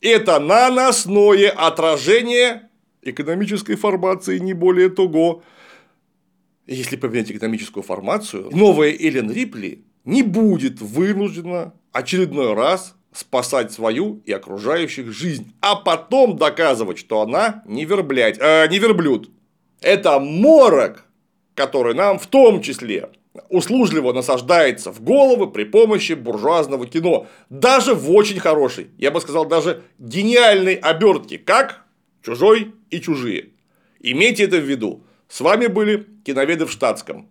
Это 0.01 0.41
наносное 0.41 1.51
отражение 1.51 2.66
экономической 3.09 3.77
формации 3.77 4.39
не 4.39 4.55
более 4.55 4.89
того. 4.89 5.43
Если 6.67 6.97
поменять 6.97 7.31
экономическую 7.31 7.83
формацию, 7.83 8.51
новая 8.53 8.91
Эллен 8.91 9.31
Рипли 9.31 9.85
не 10.05 10.23
будет 10.23 10.81
вынуждена 10.81 11.75
очередной 11.93 12.55
раз 12.55 12.97
спасать 13.13 13.73
свою 13.73 14.21
и 14.27 14.33
окружающих 14.33 15.13
жизнь, 15.13 15.53
а 15.61 15.77
потом 15.77 16.37
доказывать, 16.37 16.99
что 16.99 17.23
она 17.23 17.63
не 17.67 17.85
верблядь, 17.85 18.39
э, 18.39 18.67
не 18.69 18.79
верблюд. 18.79 19.31
Это 19.81 20.19
морок, 20.19 21.07
который 21.55 21.95
нам 21.95 22.19
в 22.19 22.27
том 22.27 22.61
числе 22.61 23.11
услужливо 23.49 24.13
насаждается 24.13 24.93
в 24.93 25.03
головы 25.03 25.51
при 25.51 25.65
помощи 25.65 26.13
буржуазного 26.13 26.87
кино. 26.87 27.27
Даже 27.51 27.95
в 27.95 28.11
очень 28.11 28.41
хорошей, 28.41 28.89
я 28.99 29.11
бы 29.11 29.21
сказал, 29.21 29.47
даже 29.47 29.83
гениальной 29.99 30.75
обертке, 30.75 31.39
как 31.39 31.85
«Чужой» 32.23 32.75
и 32.91 33.01
«Чужие». 33.01 33.51
Имейте 34.01 34.45
это 34.45 34.59
в 34.59 34.69
виду. 34.69 35.05
С 35.29 35.41
вами 35.41 35.67
были 35.67 36.07
киноведы 36.25 36.67
в 36.67 36.71
штатском. 36.71 37.31